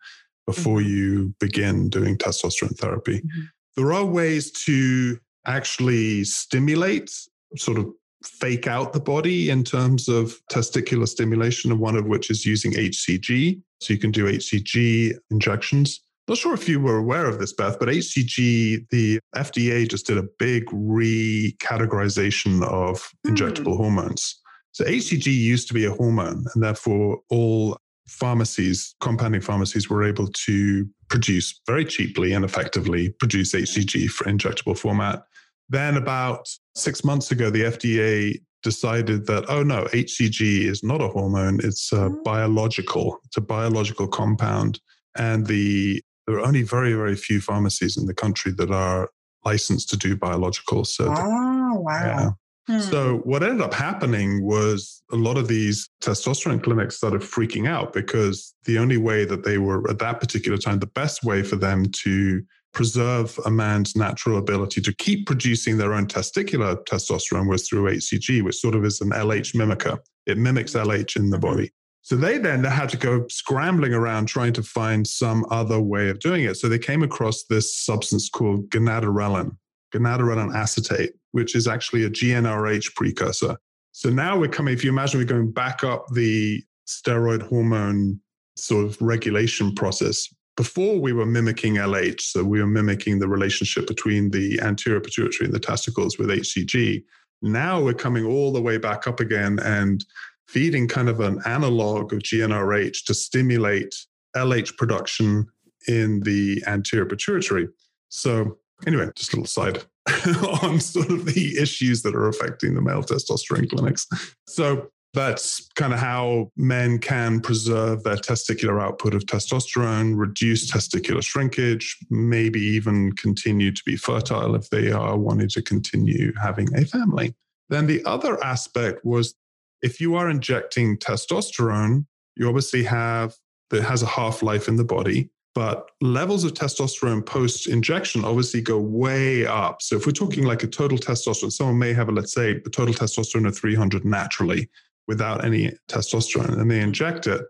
before 0.46 0.80
mm-hmm. 0.80 0.90
you 0.90 1.36
begin 1.40 1.90
doing 1.90 2.18
testosterone 2.18 2.78
therapy. 2.78 3.20
Mm-hmm. 3.20 3.42
There 3.76 3.94
are 3.94 4.06
ways 4.06 4.52
to 4.66 5.20
actually 5.46 6.24
stimulate, 6.24 7.12
sort 7.56 7.78
of 7.78 7.88
fake 8.24 8.66
out 8.66 8.94
the 8.94 9.00
body 9.00 9.52
in 9.52 9.64
terms 9.64 10.10
of 10.10 10.36
testicular 10.52 11.08
stimulation, 11.08 11.72
and 11.72 11.80
one 11.80 11.96
of 11.96 12.06
which 12.06 12.32
is 12.32 12.46
using 12.46 12.74
HCG. 12.74 13.62
So 13.80 13.94
you 13.94 14.00
can 14.00 14.12
do 14.12 14.26
HCG 14.26 15.14
injections. 15.30 16.02
Not 16.28 16.38
sure 16.38 16.54
if 16.54 16.68
you 16.68 16.82
were 16.82 16.98
aware 16.98 17.26
of 17.26 17.40
this, 17.40 17.54
Beth, 17.54 17.80
but 17.80 17.88
HCG, 17.88 18.90
the 18.90 19.20
FDA 19.36 19.88
just 19.90 20.08
did 20.08 20.18
a 20.18 20.28
big 20.38 20.66
recategorization 20.66 22.64
of 22.64 23.10
mm. 23.26 23.32
injectable 23.32 23.78
hormones. 23.78 24.42
So 24.74 24.84
HCG 24.84 25.28
used 25.28 25.68
to 25.70 25.74
be 25.74 25.86
a 25.86 25.94
hormone, 25.94 26.46
and 26.54 26.64
therefore 26.64 27.20
all 27.30 27.78
pharmacies, 28.08 28.94
compounding 29.00 29.42
pharmacies, 29.42 29.90
were 29.90 30.04
able 30.04 30.28
to 30.28 30.88
produce 31.10 31.60
very 31.66 31.86
cheaply 31.86 32.34
and 32.34 32.44
effectively 32.44 33.10
produce 33.20 33.54
HCG 33.54 34.10
for 34.10 34.26
injectable 34.26 34.78
format. 34.78 35.24
Then, 35.70 35.98
about 35.98 36.48
six 36.76 37.04
months 37.04 37.32
ago, 37.32 37.50
the 37.50 37.64
FDA 37.64 38.40
decided 38.64 39.28
that, 39.28 39.46
oh 39.50 39.64
no, 39.64 39.86
HCG 39.86 40.66
is 40.66 40.84
not 40.84 41.02
a 41.02 41.08
hormone, 41.08 41.60
it's 41.64 41.92
a 41.94 42.10
mm. 42.10 42.24
biological, 42.24 43.20
it's 43.26 43.38
a 43.38 43.42
biological 43.42 44.08
compound. 44.08 44.80
And 45.16 45.48
the 45.48 46.04
there 46.28 46.38
are 46.38 46.46
only 46.46 46.62
very, 46.62 46.94
very 46.94 47.16
few 47.16 47.40
pharmacies 47.40 47.98
in 47.98 48.06
the 48.06 48.14
country 48.14 48.52
that 48.52 48.70
are 48.70 49.10
licensed 49.46 49.90
to 49.90 49.98
do 49.98 50.16
biologicals. 50.16 50.88
So, 50.88 51.06
oh, 51.08 51.80
wow. 51.80 52.04
Yeah. 52.06 52.30
Hmm. 52.68 52.82
So, 52.82 53.18
what 53.20 53.44
ended 53.44 53.62
up 53.62 53.74
happening 53.74 54.44
was 54.44 55.02
a 55.12 55.16
lot 55.16 55.38
of 55.38 55.48
these 55.48 55.90
testosterone 56.04 56.62
clinics 56.62 56.98
started 56.98 57.22
freaking 57.22 57.68
out 57.68 57.94
because 57.94 58.54
the 58.66 58.78
only 58.78 58.98
way 58.98 59.24
that 59.24 59.46
they 59.46 59.58
were 59.58 59.90
at 59.90 60.00
that 60.00 60.20
particular 60.20 60.58
time, 60.58 60.80
the 60.80 60.88
best 60.88 61.24
way 61.24 61.44
for 61.44 61.56
them 61.56 61.86
to 62.04 62.44
preserve 62.74 63.40
a 63.46 63.50
man's 63.50 63.96
natural 63.96 64.38
ability 64.38 64.82
to 64.82 64.94
keep 64.94 65.26
producing 65.26 65.78
their 65.78 65.94
own 65.94 66.06
testicular 66.06 66.76
testosterone 66.86 67.50
was 67.50 67.68
through 67.68 67.90
HCG, 67.90 68.44
which 68.44 68.58
sort 68.58 68.76
of 68.76 68.84
is 68.84 69.00
an 69.00 69.12
LH 69.12 69.56
mimicker. 69.56 69.98
It 70.26 70.38
mimics 70.38 70.74
LH 70.74 71.16
in 71.16 71.30
the 71.30 71.40
body. 71.40 71.72
So 72.08 72.16
they 72.16 72.38
then 72.38 72.64
had 72.64 72.88
to 72.92 72.98
go 72.98 73.28
scrambling 73.28 73.94
around 73.94 74.28
trying 74.28 74.54
to 74.54 74.64
find 74.64 75.06
some 75.06 75.46
other 75.52 75.82
way 75.82 76.08
of 76.08 76.20
doing 76.20 76.46
it. 76.46 76.56
So 76.56 76.70
they 76.70 76.80
came 76.80 77.04
across 77.04 77.44
this 77.44 77.78
substance 77.78 78.30
called 78.30 78.70
gonadorelin, 78.70 79.58
gonadorelin 79.94 80.56
acetate, 80.56 81.16
which 81.34 81.54
is 81.54 81.68
actually 81.68 82.06
a 82.06 82.10
GnRH 82.10 82.96
precursor. 82.96 83.58
So 83.92 84.10
now 84.10 84.40
we're 84.40 84.48
coming, 84.48 84.74
if 84.74 84.86
you 84.86 84.90
imagine 84.90 85.20
we're 85.20 85.26
going 85.26 85.52
back 85.52 85.84
up 85.84 86.06
the 86.14 86.64
steroid 86.88 87.42
hormone 87.42 88.22
sort 88.56 88.86
of 88.86 89.02
regulation 89.02 89.76
process. 89.76 90.34
Before 90.56 91.02
we 91.02 91.12
were 91.12 91.26
mimicking 91.26 91.76
LH, 91.76 92.22
so 92.22 92.42
we 92.42 92.62
were 92.62 92.68
mimicking 92.68 93.20
the 93.20 93.28
relationship 93.28 93.86
between 93.86 94.32
the 94.32 94.62
anterior 94.62 95.02
pituitary 95.02 95.48
and 95.48 95.54
the 95.54 95.60
testicles 95.60 96.18
with 96.18 96.30
HCG. 96.30 97.04
Now 97.42 97.82
we're 97.82 97.94
coming 97.94 98.26
all 98.26 98.54
the 98.54 98.62
way 98.62 98.78
back 98.78 99.08
up 99.08 99.20
again 99.20 99.60
and 99.60 100.06
feeding 100.48 100.88
kind 100.88 101.10
of 101.10 101.20
an 101.20 101.42
analog 101.46 102.14
of 102.14 102.20
GnRH 102.20 103.06
to 103.06 103.14
stimulate 103.14 103.96
LH 104.36 104.78
production 104.78 105.48
in 105.88 106.22
the 106.22 106.64
anterior 106.68 107.06
pituitary. 107.06 107.68
So, 108.10 108.58
anyway, 108.86 109.10
just 109.16 109.34
a 109.34 109.38
little 109.38 109.48
side 109.48 109.84
on 110.64 110.80
sort 110.80 111.10
of 111.10 111.26
the 111.26 111.58
issues 111.60 112.02
that 112.04 112.16
are 112.16 112.28
affecting 112.28 112.76
the 112.76 112.82
male 112.82 113.04
testosterone 113.04 113.70
clinics. 113.70 114.08
So, 114.48 114.90
that's 115.14 115.68
kind 115.76 115.94
of 115.94 116.00
how 116.00 116.52
men 116.58 117.00
can 117.00 117.40
preserve 117.40 118.04
their 118.04 118.18
testicular 118.18 118.82
output 118.82 119.16
of 119.16 119.26
testosterone, 119.26 120.14
reduce 120.16 120.70
testicular 120.70 121.24
shrinkage, 121.24 121.98
maybe 122.10 122.60
even 122.60 123.14
continue 123.14 123.72
to 123.72 123.82
be 123.84 123.96
fertile 123.96 124.54
if 124.54 124.70
they 124.70 124.92
are 124.92 125.18
wanting 125.18 125.50
to 125.50 125.62
continue 125.62 126.34
having 126.40 126.68
a 126.76 126.86
family. 126.86 127.34
Then 127.70 127.88
the 127.88 128.04
other 128.06 128.42
aspect 128.44 129.04
was 129.04 129.34
if 129.82 130.00
you 130.00 130.16
are 130.16 130.30
injecting 130.30 130.98
testosterone, 130.98 132.06
you 132.36 132.48
obviously 132.48 132.84
have 132.84 133.36
that 133.70 133.84
has 133.84 134.02
a 134.02 134.08
half 134.08 134.42
life 134.42 134.68
in 134.68 134.78
the 134.78 134.84
body, 134.84 135.30
but 135.54 135.90
levels 136.02 136.44
of 136.44 136.54
testosterone 136.54 137.26
post 137.26 137.68
injection 137.68 138.24
obviously 138.24 138.62
go 138.62 138.80
way 138.80 139.46
up. 139.46 139.82
So 139.82 139.96
if 139.96 140.06
we're 140.06 140.12
talking 140.12 140.46
like 140.46 140.64
a 140.64 140.68
total 140.68 140.98
testosterone, 140.98 141.52
someone 141.52 141.80
may 141.80 141.94
have, 141.94 142.10
a, 142.10 142.12
let's 142.12 142.34
say, 142.34 142.52
a 142.52 142.70
total 142.70 142.94
testosterone 142.94 143.48
of 143.48 143.58
300 143.58 144.06
naturally 144.06 144.70
without 145.08 145.44
any 145.44 145.72
testosterone, 145.90 146.60
and 146.60 146.70
they 146.70 146.80
inject 146.80 147.28
it. 147.28 147.42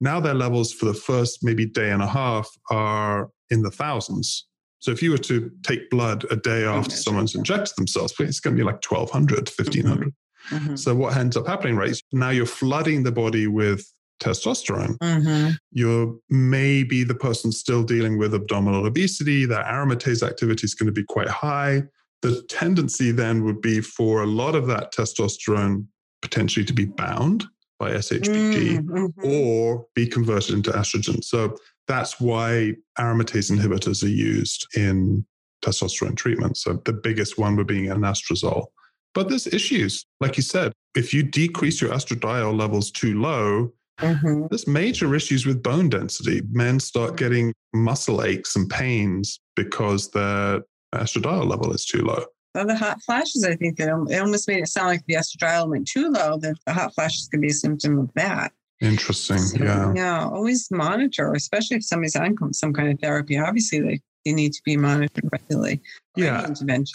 Now 0.00 0.20
their 0.20 0.34
levels 0.34 0.72
for 0.72 0.84
the 0.84 0.94
first 0.94 1.42
maybe 1.42 1.64
day 1.64 1.90
and 1.90 2.02
a 2.02 2.06
half 2.06 2.48
are 2.70 3.30
in 3.50 3.62
the 3.62 3.70
thousands. 3.70 4.46
So 4.80 4.90
if 4.90 5.02
you 5.02 5.10
were 5.10 5.18
to 5.18 5.50
take 5.62 5.88
blood 5.88 6.24
a 6.30 6.36
day 6.36 6.64
oh, 6.64 6.74
after 6.74 6.94
someone's 6.94 7.34
injected 7.34 7.74
themselves, 7.76 8.14
it's 8.18 8.40
going 8.40 8.54
to 8.54 8.60
be 8.60 8.66
like 8.66 8.84
1200, 8.88 9.48
1500. 9.48 10.12
Mm-hmm. 10.50 10.76
So 10.76 10.94
what 10.94 11.16
ends 11.16 11.36
up 11.36 11.46
happening, 11.46 11.76
right? 11.76 11.96
Now 12.12 12.30
you're 12.30 12.46
flooding 12.46 13.02
the 13.02 13.12
body 13.12 13.46
with 13.46 13.86
testosterone. 14.20 14.96
Mm-hmm. 14.98 15.52
You're 15.72 16.16
maybe 16.30 17.04
the 17.04 17.14
person 17.14 17.52
still 17.52 17.82
dealing 17.82 18.18
with 18.18 18.34
abdominal 18.34 18.86
obesity, 18.86 19.46
their 19.46 19.64
aromatase 19.64 20.26
activity 20.26 20.64
is 20.64 20.74
going 20.74 20.86
to 20.86 20.92
be 20.92 21.04
quite 21.04 21.28
high. 21.28 21.82
The 22.22 22.42
tendency 22.48 23.12
then 23.12 23.44
would 23.44 23.60
be 23.60 23.80
for 23.80 24.22
a 24.22 24.26
lot 24.26 24.54
of 24.54 24.66
that 24.68 24.92
testosterone 24.94 25.86
potentially 26.22 26.64
to 26.64 26.72
be 26.72 26.86
bound 26.86 27.44
by 27.78 27.90
SHBG 27.92 28.78
mm-hmm. 28.78 29.26
or 29.26 29.86
be 29.94 30.06
converted 30.06 30.54
into 30.54 30.70
estrogen. 30.70 31.22
So 31.22 31.56
that's 31.86 32.18
why 32.18 32.72
aromatase 32.98 33.50
inhibitors 33.50 34.02
are 34.02 34.08
used 34.08 34.66
in 34.74 35.26
testosterone 35.64 36.16
treatment. 36.16 36.56
So 36.56 36.80
the 36.84 36.92
biggest 36.92 37.38
one 37.38 37.56
would 37.56 37.66
be 37.66 37.86
anastrozole. 37.86 38.66
But 39.16 39.30
there's 39.30 39.46
issues. 39.46 40.04
Like 40.20 40.36
you 40.36 40.42
said, 40.42 40.72
if 40.94 41.14
you 41.14 41.22
decrease 41.22 41.80
your 41.80 41.90
estradiol 41.90 42.56
levels 42.56 42.90
too 42.90 43.18
low, 43.18 43.72
mm-hmm. 43.98 44.46
there's 44.50 44.68
major 44.68 45.14
issues 45.14 45.46
with 45.46 45.62
bone 45.62 45.88
density. 45.88 46.42
Men 46.50 46.78
start 46.78 47.16
getting 47.16 47.54
muscle 47.74 48.22
aches 48.22 48.56
and 48.56 48.68
pains 48.68 49.40
because 49.56 50.10
their 50.10 50.60
estradiol 50.94 51.48
level 51.48 51.72
is 51.72 51.86
too 51.86 52.02
low 52.02 52.26
the 52.64 52.76
hot 52.76 53.02
flashes, 53.02 53.44
I 53.44 53.54
think 53.56 53.76
that 53.76 53.88
it 53.88 54.20
almost 54.20 54.48
made 54.48 54.62
it 54.62 54.68
sound 54.68 54.88
like 54.88 55.04
the 55.06 55.14
estradiol 55.14 55.68
went 55.68 55.86
too 55.86 56.10
low, 56.10 56.38
that 56.38 56.56
the 56.66 56.72
hot 56.72 56.94
flashes 56.94 57.28
could 57.30 57.40
be 57.40 57.48
a 57.48 57.52
symptom 57.52 57.98
of 57.98 58.10
that. 58.14 58.52
Interesting. 58.80 59.38
So, 59.38 59.62
yeah. 59.62 59.92
Yeah. 59.94 60.28
Always 60.28 60.70
monitor, 60.70 61.32
especially 61.34 61.78
if 61.78 61.84
somebody's 61.84 62.16
on 62.16 62.54
some 62.54 62.72
kind 62.72 62.90
of 62.90 62.98
therapy. 63.00 63.38
Obviously, 63.38 63.80
they, 63.80 64.00
they 64.26 64.34
need 64.34 64.52
to 64.52 64.60
be 64.64 64.76
monitored 64.76 65.24
regularly. 65.32 65.80
Yeah. 66.16 66.46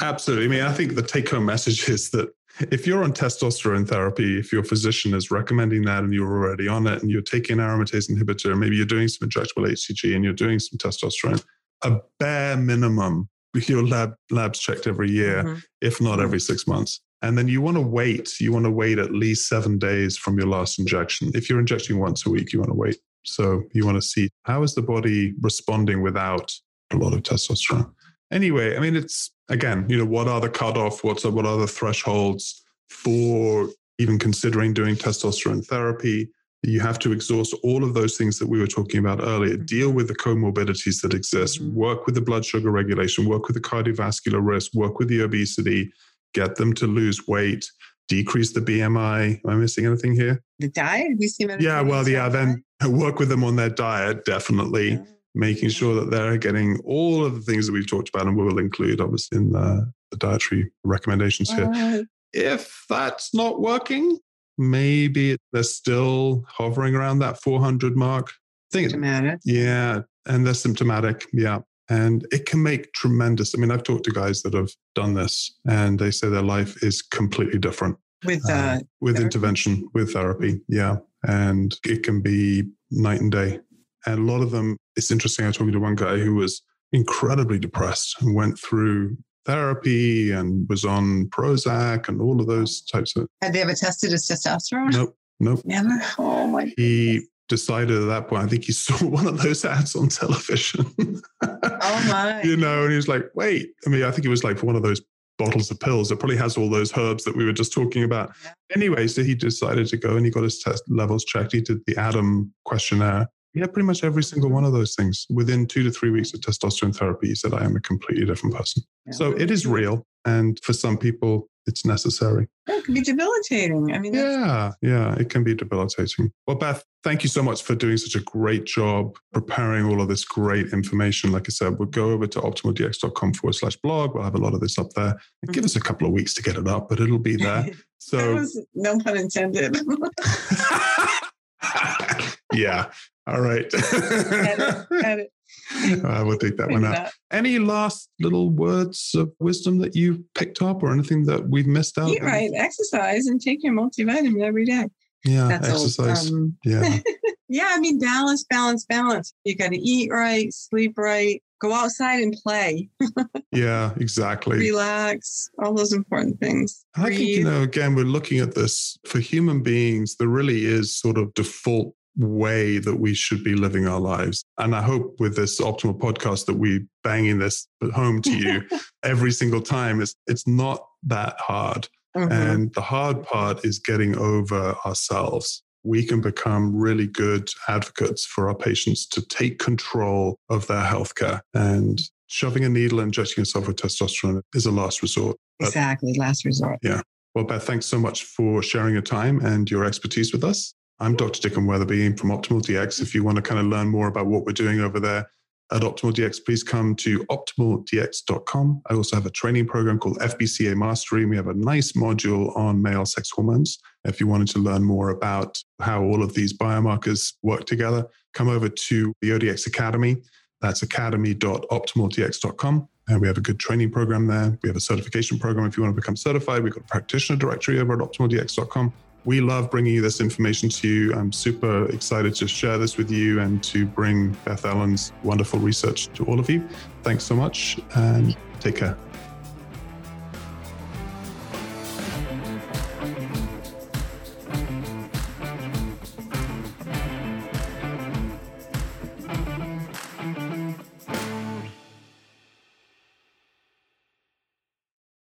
Absolutely. 0.02 0.46
I 0.46 0.48
mean, 0.50 0.62
I 0.62 0.74
think 0.74 0.96
the 0.96 1.02
take 1.02 1.30
home 1.30 1.46
message 1.46 1.90
is 1.90 2.12
that 2.12 2.30
if 2.72 2.86
you're 2.86 3.04
on 3.04 3.14
testosterone 3.14 3.88
therapy, 3.88 4.38
if 4.38 4.52
your 4.52 4.64
physician 4.64 5.14
is 5.14 5.32
recommending 5.32 5.84
that 5.86 6.04
and 6.04 6.14
you're 6.14 6.28
already 6.28 6.68
on 6.68 6.86
it 6.86 7.02
and 7.02 7.10
you're 7.10 7.22
taking 7.22 7.58
aromatase 7.58 8.12
inhibitor, 8.12 8.58
maybe 8.58 8.76
you're 8.76 8.86
doing 8.86 9.08
some 9.08 9.28
injectable 9.28 9.66
HCG 9.66 10.14
and 10.14 10.24
you're 10.24 10.34
doing 10.34 10.60
some 10.60 10.78
testosterone, 10.78 11.44
a 11.84 12.00
bare 12.20 12.58
minimum 12.58 13.30
your 13.54 13.86
lab 13.86 14.14
labs 14.30 14.60
checked 14.60 14.88
every 14.88 15.12
year, 15.12 15.44
mm-hmm. 15.44 15.60
if 15.82 16.02
not 16.02 16.20
every 16.20 16.40
six 16.40 16.68
months. 16.68 17.02
And 17.22 17.38
then 17.38 17.48
you 17.48 17.62
want 17.62 17.78
to 17.78 17.82
wait. 17.82 18.40
You 18.40 18.52
want 18.52 18.66
to 18.66 18.72
wait 18.72 18.98
at 18.98 19.12
least 19.12 19.48
seven 19.48 19.78
days 19.78 20.18
from 20.18 20.38
your 20.40 20.48
last 20.48 20.80
injection. 20.80 21.32
If 21.36 21.50
you're 21.50 21.60
injecting 21.60 22.00
once 22.00 22.26
a 22.26 22.30
week, 22.30 22.52
you 22.52 22.60
want 22.60 22.72
to 22.72 22.78
wait. 22.78 22.98
So 23.24 23.64
you 23.74 23.86
want 23.86 23.98
to 23.98 24.02
see 24.02 24.30
how 24.44 24.64
is 24.64 24.74
the 24.74 24.82
body 24.82 25.34
responding 25.42 26.02
without 26.02 26.52
a 26.94 26.98
lot 26.98 27.14
of 27.14 27.24
testosterone. 27.24 27.92
Anyway, 28.32 28.78
I 28.78 28.80
mean, 28.80 28.96
it's 28.96 29.32
again, 29.50 29.86
you 29.90 29.98
know, 29.98 30.06
what 30.06 30.28
are 30.28 30.40
the 30.40 30.50
cutoff? 30.50 31.04
What's 31.04 31.26
what 31.26 31.46
are 31.46 31.58
the 31.58 31.68
thresholds 31.68 32.64
for 32.90 33.70
even 34.00 34.18
considering 34.18 34.74
doing 34.74 34.96
testosterone 34.96 35.66
therapy? 35.66 36.30
You 36.64 36.80
have 36.80 37.00
to 37.00 37.12
exhaust 37.12 37.56
all 37.64 37.84
of 37.84 37.96
those 37.96 38.18
things 38.18 38.38
that 38.38 38.48
we 38.48 38.60
were 38.60 38.68
talking 38.68 39.00
about 39.00 39.20
earlier. 39.22 39.56
Mm-hmm. 39.56 39.66
Deal 39.66 39.92
with 39.92 40.08
the 40.08 40.16
comorbidities 40.16 41.02
that 41.02 41.14
exist, 41.14 41.60
mm-hmm. 41.60 41.76
work 41.76 42.06
with 42.06 42.16
the 42.16 42.22
blood 42.22 42.46
sugar 42.46 42.70
regulation, 42.70 43.28
work 43.28 43.48
with 43.48 43.56
the 43.56 43.62
cardiovascular 43.62 44.46
risk, 44.46 44.74
work 44.76 45.00
with 45.00 45.08
the 45.08 45.22
obesity, 45.22 45.92
get 46.34 46.56
them 46.56 46.74
to 46.74 46.86
lose 46.86 47.28
weight, 47.28 47.66
decrease 48.08 48.54
the 48.54 48.62
BMI. 48.62 49.42
Am 49.44 49.50
I 49.50 49.56
missing 49.56 49.86
anything 49.88 50.14
here? 50.14 50.44
The 50.60 50.70
diet? 50.70 51.18
We 51.18 51.28
see 51.28 51.48
yeah, 51.60 51.82
well, 51.82 52.08
yeah, 52.08 52.30
then 52.30 52.64
work 52.88 53.20
with 53.20 53.30
them 53.30 53.44
on 53.44 53.56
their 53.56 53.70
diet, 53.70 54.24
definitely. 54.26 54.92
Yeah. 54.92 55.04
Making 55.34 55.70
sure 55.70 55.96
that 55.96 56.12
they're 56.12 56.38
getting 56.38 56.80
all 56.84 57.24
of 57.26 57.36
the 57.36 57.42
things 57.42 57.66
that 57.66 57.74
we've 57.74 57.90
talked 57.90 58.10
about, 58.10 58.28
and 58.28 58.36
we 58.36 58.44
will 58.44 58.60
include 58.60 59.00
obviously 59.00 59.38
in 59.38 59.52
the, 59.52 59.92
the 60.12 60.18
dietary 60.18 60.72
recommendations 60.84 61.52
here. 61.52 62.06
If 62.34 62.86
that's 62.90 63.34
not 63.34 63.62
working, 63.62 64.20
maybe 64.58 65.38
they're 65.52 65.64
still 65.64 66.44
hovering 66.48 66.96
around 66.96 67.20
that 67.20 67.42
400 67.42 67.96
mark. 67.96 68.32
Think 68.72 68.92
symptomatic. 68.92 69.40
Yeah, 69.44 70.02
and 70.26 70.46
they're 70.46 70.54
symptomatic. 70.54 71.26
Yeah. 71.34 71.60
And 71.90 72.26
it 72.32 72.46
can 72.46 72.64
make 72.64 72.94
tremendous. 72.94 73.54
I 73.54 73.58
mean, 73.58 73.70
I've 73.70 73.84
talked 73.84 74.06
to 74.06 74.12
guys 74.12 74.44
that 74.44 74.54
have 74.54 74.72
done 74.96 75.14
this 75.14 75.54
and 75.68 76.00
they 76.00 76.12
say 76.12 76.30
their 76.30 76.42
life 76.42 76.82
is 76.84 77.02
completely 77.02 77.60
different 77.60 77.98
with 78.24 78.50
uh, 78.50 78.54
uh, 78.54 78.80
with 79.02 79.16
therapy? 79.16 79.24
intervention, 79.26 79.90
with 79.94 80.14
therapy. 80.14 80.62
Yeah. 80.70 80.98
And 81.24 81.78
it 81.84 82.04
can 82.04 82.22
be 82.22 82.70
night 82.92 83.20
and 83.20 83.32
day. 83.32 83.60
And 84.06 84.20
a 84.20 84.32
lot 84.32 84.42
of 84.42 84.52
them, 84.52 84.78
it's 84.96 85.12
interesting. 85.12 85.46
I 85.46 85.50
was 85.50 85.58
talking 85.58 85.74
to 85.74 85.80
one 85.80 85.96
guy 85.96 86.18
who 86.18 86.36
was 86.36 86.62
incredibly 86.92 87.60
depressed 87.60 88.22
and 88.22 88.36
went 88.36 88.60
through 88.60 89.18
therapy 89.46 90.32
and 90.32 90.68
was 90.70 90.86
on 90.86 91.28
Prozac 91.28 92.08
and 92.08 92.22
all 92.22 92.40
of 92.40 92.48
those 92.48 92.82
types 92.82 93.16
of. 93.16 93.28
Had 93.42 93.54
they 93.54 93.62
ever 93.62 93.74
tested 93.74 94.12
his 94.12 94.28
testosterone? 94.28 94.94
Nope. 94.94 95.18
Nope. 95.40 95.62
Never. 95.66 95.90
Oh 96.20 96.48
my. 96.48 96.72
He 96.78 97.26
decided 97.50 98.02
at 98.02 98.06
that 98.06 98.28
point. 98.28 98.44
I 98.44 98.48
think 98.48 98.66
he 98.66 98.72
saw 98.72 98.94
one 99.06 99.28
of 99.28 99.42
those 99.42 99.66
ads 99.66 99.96
on 99.96 100.10
television. 100.10 100.86
oh 101.02 102.08
my. 102.08 102.42
You 102.44 102.58
know, 102.58 102.84
and 102.84 102.92
he 102.92 102.96
was 102.96 103.08
like, 103.08 103.26
"Wait." 103.36 103.70
I 103.86 103.90
mean, 103.90 104.04
I 104.04 104.12
think 104.12 104.26
it 104.26 104.30
was 104.30 104.44
like 104.44 104.62
one 104.64 104.76
of 104.76 104.84
those 104.84 105.02
bottles 105.38 105.72
of 105.72 105.80
pills. 105.80 106.12
It 106.12 106.20
probably 106.20 106.38
has 106.38 106.58
all 106.58 106.70
those 106.70 106.96
herbs 106.96 107.24
that 107.24 107.36
we 107.36 107.46
were 107.46 107.54
just 107.54 107.74
talking 107.74 108.04
about. 108.04 108.32
Yeah. 108.44 108.54
Anyway, 108.76 109.08
so 109.08 109.24
he 109.24 109.34
decided 109.34 109.88
to 109.88 109.98
go 109.98 110.16
and 110.16 110.26
he 110.26 110.32
got 110.32 110.44
his 110.44 110.60
test 110.60 110.84
levels 110.88 111.26
checked. 111.26 111.54
He 111.54 111.62
did 111.62 111.80
the 111.88 111.96
ADAM 111.96 112.52
questionnaire 112.66 113.28
yeah, 113.54 113.66
pretty 113.66 113.86
much 113.86 114.04
every 114.04 114.24
single 114.24 114.50
one 114.50 114.64
of 114.64 114.74
those 114.74 114.96
things. 114.96 115.26
Within 115.30 115.68
two 115.68 115.84
to 115.84 115.92
three 115.92 116.10
weeks 116.10 116.34
of 116.34 116.40
testosterone 116.40 116.96
therapy, 116.96 117.28
he 117.28 117.36
said, 117.36 117.54
I 117.54 117.64
am 117.66 117.76
a 117.76 117.82
completely 117.82 118.26
different 118.26 118.56
person. 118.56 118.84
Yeah. 119.06 119.14
So 119.14 119.32
it 119.32 119.52
is 119.52 119.68
real. 119.68 120.06
And 120.26 120.60
for 120.64 120.74
some 120.74 120.98
people, 120.98 121.50
it's 121.68 121.86
necessary. 121.86 122.48
It 122.68 122.86
can 122.86 122.94
be 122.94 123.02
debilitating. 123.02 123.94
I 123.94 124.00
mean, 124.00 124.14
yeah, 124.14 124.72
yeah, 124.82 125.16
it 125.16 125.30
can 125.30 125.44
be 125.44 125.54
debilitating. 125.54 126.32
Well, 126.48 126.58
Beth, 126.58 126.84
thank 127.04 127.24
you 127.24 127.30
so 127.30 127.44
much 127.44 127.62
for 127.64 127.76
doing 127.76 127.98
such 127.98 128.16
a 128.16 128.24
great 128.24 128.66
job 128.66 129.16
preparing 129.32 129.86
all 129.86 130.02
of 130.02 130.08
this 130.08 130.26
great 130.26 130.74
information. 130.74 131.32
Like 131.32 131.48
I 131.48 131.52
said, 131.52 131.78
we'll 131.78 131.90
go 131.90 132.12
over 132.12 132.26
to 132.28 132.40
optimaldx.com 132.40 133.34
forward 133.34 133.54
slash 133.54 133.76
blog. 133.78 134.16
We'll 134.16 134.24
have 134.24 134.36
a 134.36 134.40
lot 134.40 134.54
of 134.54 134.62
this 134.62 134.78
up 134.78 134.90
there. 134.96 135.14
Mm-hmm. 135.14 135.52
Give 135.52 135.66
us 135.66 135.76
a 135.76 135.82
couple 135.82 136.08
of 136.08 136.14
weeks 136.14 136.34
to 136.36 136.42
get 136.42 136.56
it 136.56 136.68
up, 136.68 136.90
but 136.90 137.00
it'll 137.00 137.20
be 137.20 137.36
there. 137.36 137.68
So, 138.04 138.44
no 138.74 138.98
pun 138.98 139.16
intended. 139.16 139.78
yeah. 142.54 142.90
All 143.28 143.42
right. 143.42 143.66
edit, 143.74 144.88
edit. 145.04 145.32
I 146.06 146.24
will 146.24 146.38
take 146.38 146.58
that 146.58 146.70
one 146.70 146.86
out. 146.86 146.96
That. 146.96 147.14
Any 147.32 147.60
last 147.60 148.10
little 148.20 148.50
words 148.50 149.12
of 149.16 149.32
wisdom 149.40 149.80
that 149.80 149.96
you've 149.96 150.22
picked 150.34 150.62
up 150.62 150.84
or 150.84 150.92
anything 150.92 151.26
that 151.26 151.50
we've 151.50 151.68
missed 151.68 151.98
out? 151.98 152.10
Eat 152.10 152.24
right, 152.24 152.52
exercise, 152.56 153.28
and 153.28 153.42
take 153.42 153.64
your 153.64 153.74
multivitamin 153.74 154.42
every 154.42 154.66
day. 154.66 154.88
Yeah, 155.26 155.48
That's 155.48 155.70
exercise. 155.70 156.32
Um, 156.32 156.58
yeah. 156.66 157.00
yeah, 157.50 157.70
I 157.72 157.80
mean, 157.80 158.00
balance, 158.00 158.44
balance, 158.50 158.86
balance. 158.86 159.34
You 159.44 159.56
got 159.56 159.72
to 159.72 159.78
eat 159.78 160.10
right, 160.12 160.52
sleep 160.52 160.98
right, 160.98 161.42
go 161.60 161.74
outside 161.74 162.24
and 162.24 162.36
play. 162.44 162.90
yeah, 163.52 163.92
exactly. 163.98 164.58
Relax, 164.58 165.50
all 165.64 165.74
those 165.74 165.94
important 165.94 166.40
things. 166.40 166.84
I 166.96 167.10
think, 167.10 167.20
you 167.20 167.44
know, 167.44 167.62
again, 167.62 167.94
we're 167.94 168.06
looking 168.06 168.40
at 168.40 168.56
this 168.56 168.98
for 169.06 169.20
human 169.20 169.62
beings, 169.62 170.16
there 170.16 170.28
really 170.28 170.66
is 170.66 170.98
sort 170.98 171.18
of 171.18 171.34
default 171.36 171.94
way 172.18 172.78
that 172.78 172.98
we 172.98 173.14
should 173.14 173.44
be 173.44 173.56
living 173.56 173.88
our 173.88 174.00
lives. 174.00 174.44
And 174.58 174.76
I 174.76 174.82
hope 174.82 175.16
with 175.20 175.36
this 175.36 175.60
optimal 175.62 175.98
podcast 175.98 176.46
that 176.46 176.58
we 176.58 176.86
banging 177.04 177.40
this 177.40 177.68
home 177.94 178.22
to 178.24 178.38
you 178.38 178.64
every 179.04 179.32
single 179.32 179.62
time. 179.62 180.02
It's 180.02 180.16
it's 180.28 180.48
not 180.48 180.86
that 181.04 181.40
hard. 181.40 181.88
Mm-hmm. 182.16 182.32
And 182.32 182.74
the 182.74 182.82
hard 182.82 183.24
part 183.24 183.64
is 183.64 183.80
getting 183.80 184.18
over 184.18 184.76
ourselves. 184.86 185.64
We 185.84 186.06
can 186.06 186.22
become 186.22 186.76
really 186.76 187.08
good 187.08 187.50
advocates 187.68 188.26
for 188.26 188.50
our 188.50 188.56
patients 188.56 189.08
to 189.08 189.22
take 189.22 189.60
control 189.60 190.38
of 190.50 190.68
their 190.68 190.84
healthcare. 190.84 191.40
And 191.54 192.00
shoving 192.28 192.64
a 192.64 192.70
needle 192.70 193.00
and 193.00 193.08
injecting 193.08 193.42
yourself 193.42 193.68
with 193.68 193.78
testosterone 193.78 194.42
is 194.54 194.66
a 194.66 194.72
last 194.72 195.02
resort. 195.02 195.38
But, 195.60 195.70
exactly, 195.70 196.14
last 196.18 196.46
resort. 196.46 196.80
Yeah. 196.84 197.02
Well, 197.34 197.46
Beth, 197.46 197.64
thanks 197.64 197.86
so 197.86 197.98
much 197.98 198.26
for 198.26 198.62
sharing 198.62 198.94
your 198.94 199.02
time 199.02 199.40
and 199.40 199.72
your 199.72 199.86
expertise 199.86 200.34
with 200.34 200.44
us. 200.44 200.74
I'm 201.02 201.16
Dr. 201.16 201.50
Dicken 201.50 201.66
Weatherby 201.66 202.16
from 202.16 202.30
Optimal 202.30 202.62
DX. 202.62 203.02
If 203.02 203.16
you 203.16 203.24
want 203.24 203.38
to 203.38 203.42
kind 203.42 203.60
of 203.60 203.66
learn 203.66 203.88
more 203.88 204.08
about 204.08 204.28
what 204.28 204.46
we're 204.46 204.52
doing 204.52 204.82
over 204.82 205.00
there 205.00 205.32
at 205.72 205.82
Optimal 205.82 206.14
DX, 206.14 206.46
please 206.46 206.62
come 206.62 206.94
to 206.98 207.26
optimaldx.com. 207.26 208.84
I 208.88 208.94
also 208.94 209.16
have 209.16 209.26
a 209.26 209.32
training 209.32 209.66
program 209.66 209.98
called 209.98 210.20
FBCA 210.20 210.76
Mastery. 210.76 211.26
We 211.26 211.36
have 211.38 211.48
a 211.48 211.56
nice 211.56 211.94
module 211.94 212.56
on 212.56 212.84
male 212.84 213.08
sex 213.08 213.32
hormones. 213.32 213.80
If 214.06 214.20
you 214.20 214.28
wanted 214.28 214.50
to 214.50 214.60
learn 214.60 214.84
more 214.84 215.10
about 215.10 215.58
how 215.80 216.04
all 216.04 216.22
of 216.22 216.36
these 216.36 216.56
biomarkers 216.56 217.34
work 217.42 217.66
together, 217.66 218.06
come 218.36 218.48
over 218.48 218.70
to 218.70 219.14
the 219.22 219.32
ODX 219.32 219.66
Academy. 219.66 220.18
That's 220.62 220.84
academy.optimaldx.com. 220.84 222.88
And 223.08 223.20
we 223.20 223.28
have 223.28 223.40
a 223.40 223.42
good 223.42 223.60
training 223.60 223.90
program 223.90 224.28
there. 224.28 224.56
We 224.62 224.70
have 224.70 224.78
a 224.78 224.82
certification 224.82 225.40
program 225.40 225.66
if 225.66 225.78
you 225.78 225.82
want 225.82 225.96
to 225.96 226.00
become 226.00 226.16
certified. 226.16 226.62
We've 226.62 226.74
got 226.74 226.84
a 226.84 226.88
practitioner 226.88 227.40
directory 227.40 227.80
over 227.80 227.94
at 227.94 228.00
optimaldx.com. 228.08 228.94
We 229.24 229.40
love 229.40 229.70
bringing 229.70 229.94
you 229.94 230.02
this 230.02 230.20
information 230.20 230.70
to 230.70 230.88
you. 230.88 231.14
I'm 231.14 231.32
super 231.32 231.86
excited 231.90 232.34
to 232.36 232.48
share 232.48 232.78
this 232.78 232.98
with 232.98 233.12
you 233.12 233.40
and 233.40 233.64
to 233.66 233.86
bring 233.86 234.32
Beth 234.46 234.66
Allen's 234.66 235.12
wonderful 235.24 235.60
research 235.60 236.08
to 236.14 236.26
all 236.26 236.40
of 236.40 236.50
you. 236.50 236.68
Thanks 237.04 237.24
so 237.24 237.36
much 237.36 237.80
and 237.96 238.36
take 238.60 238.78
care. 238.78 238.98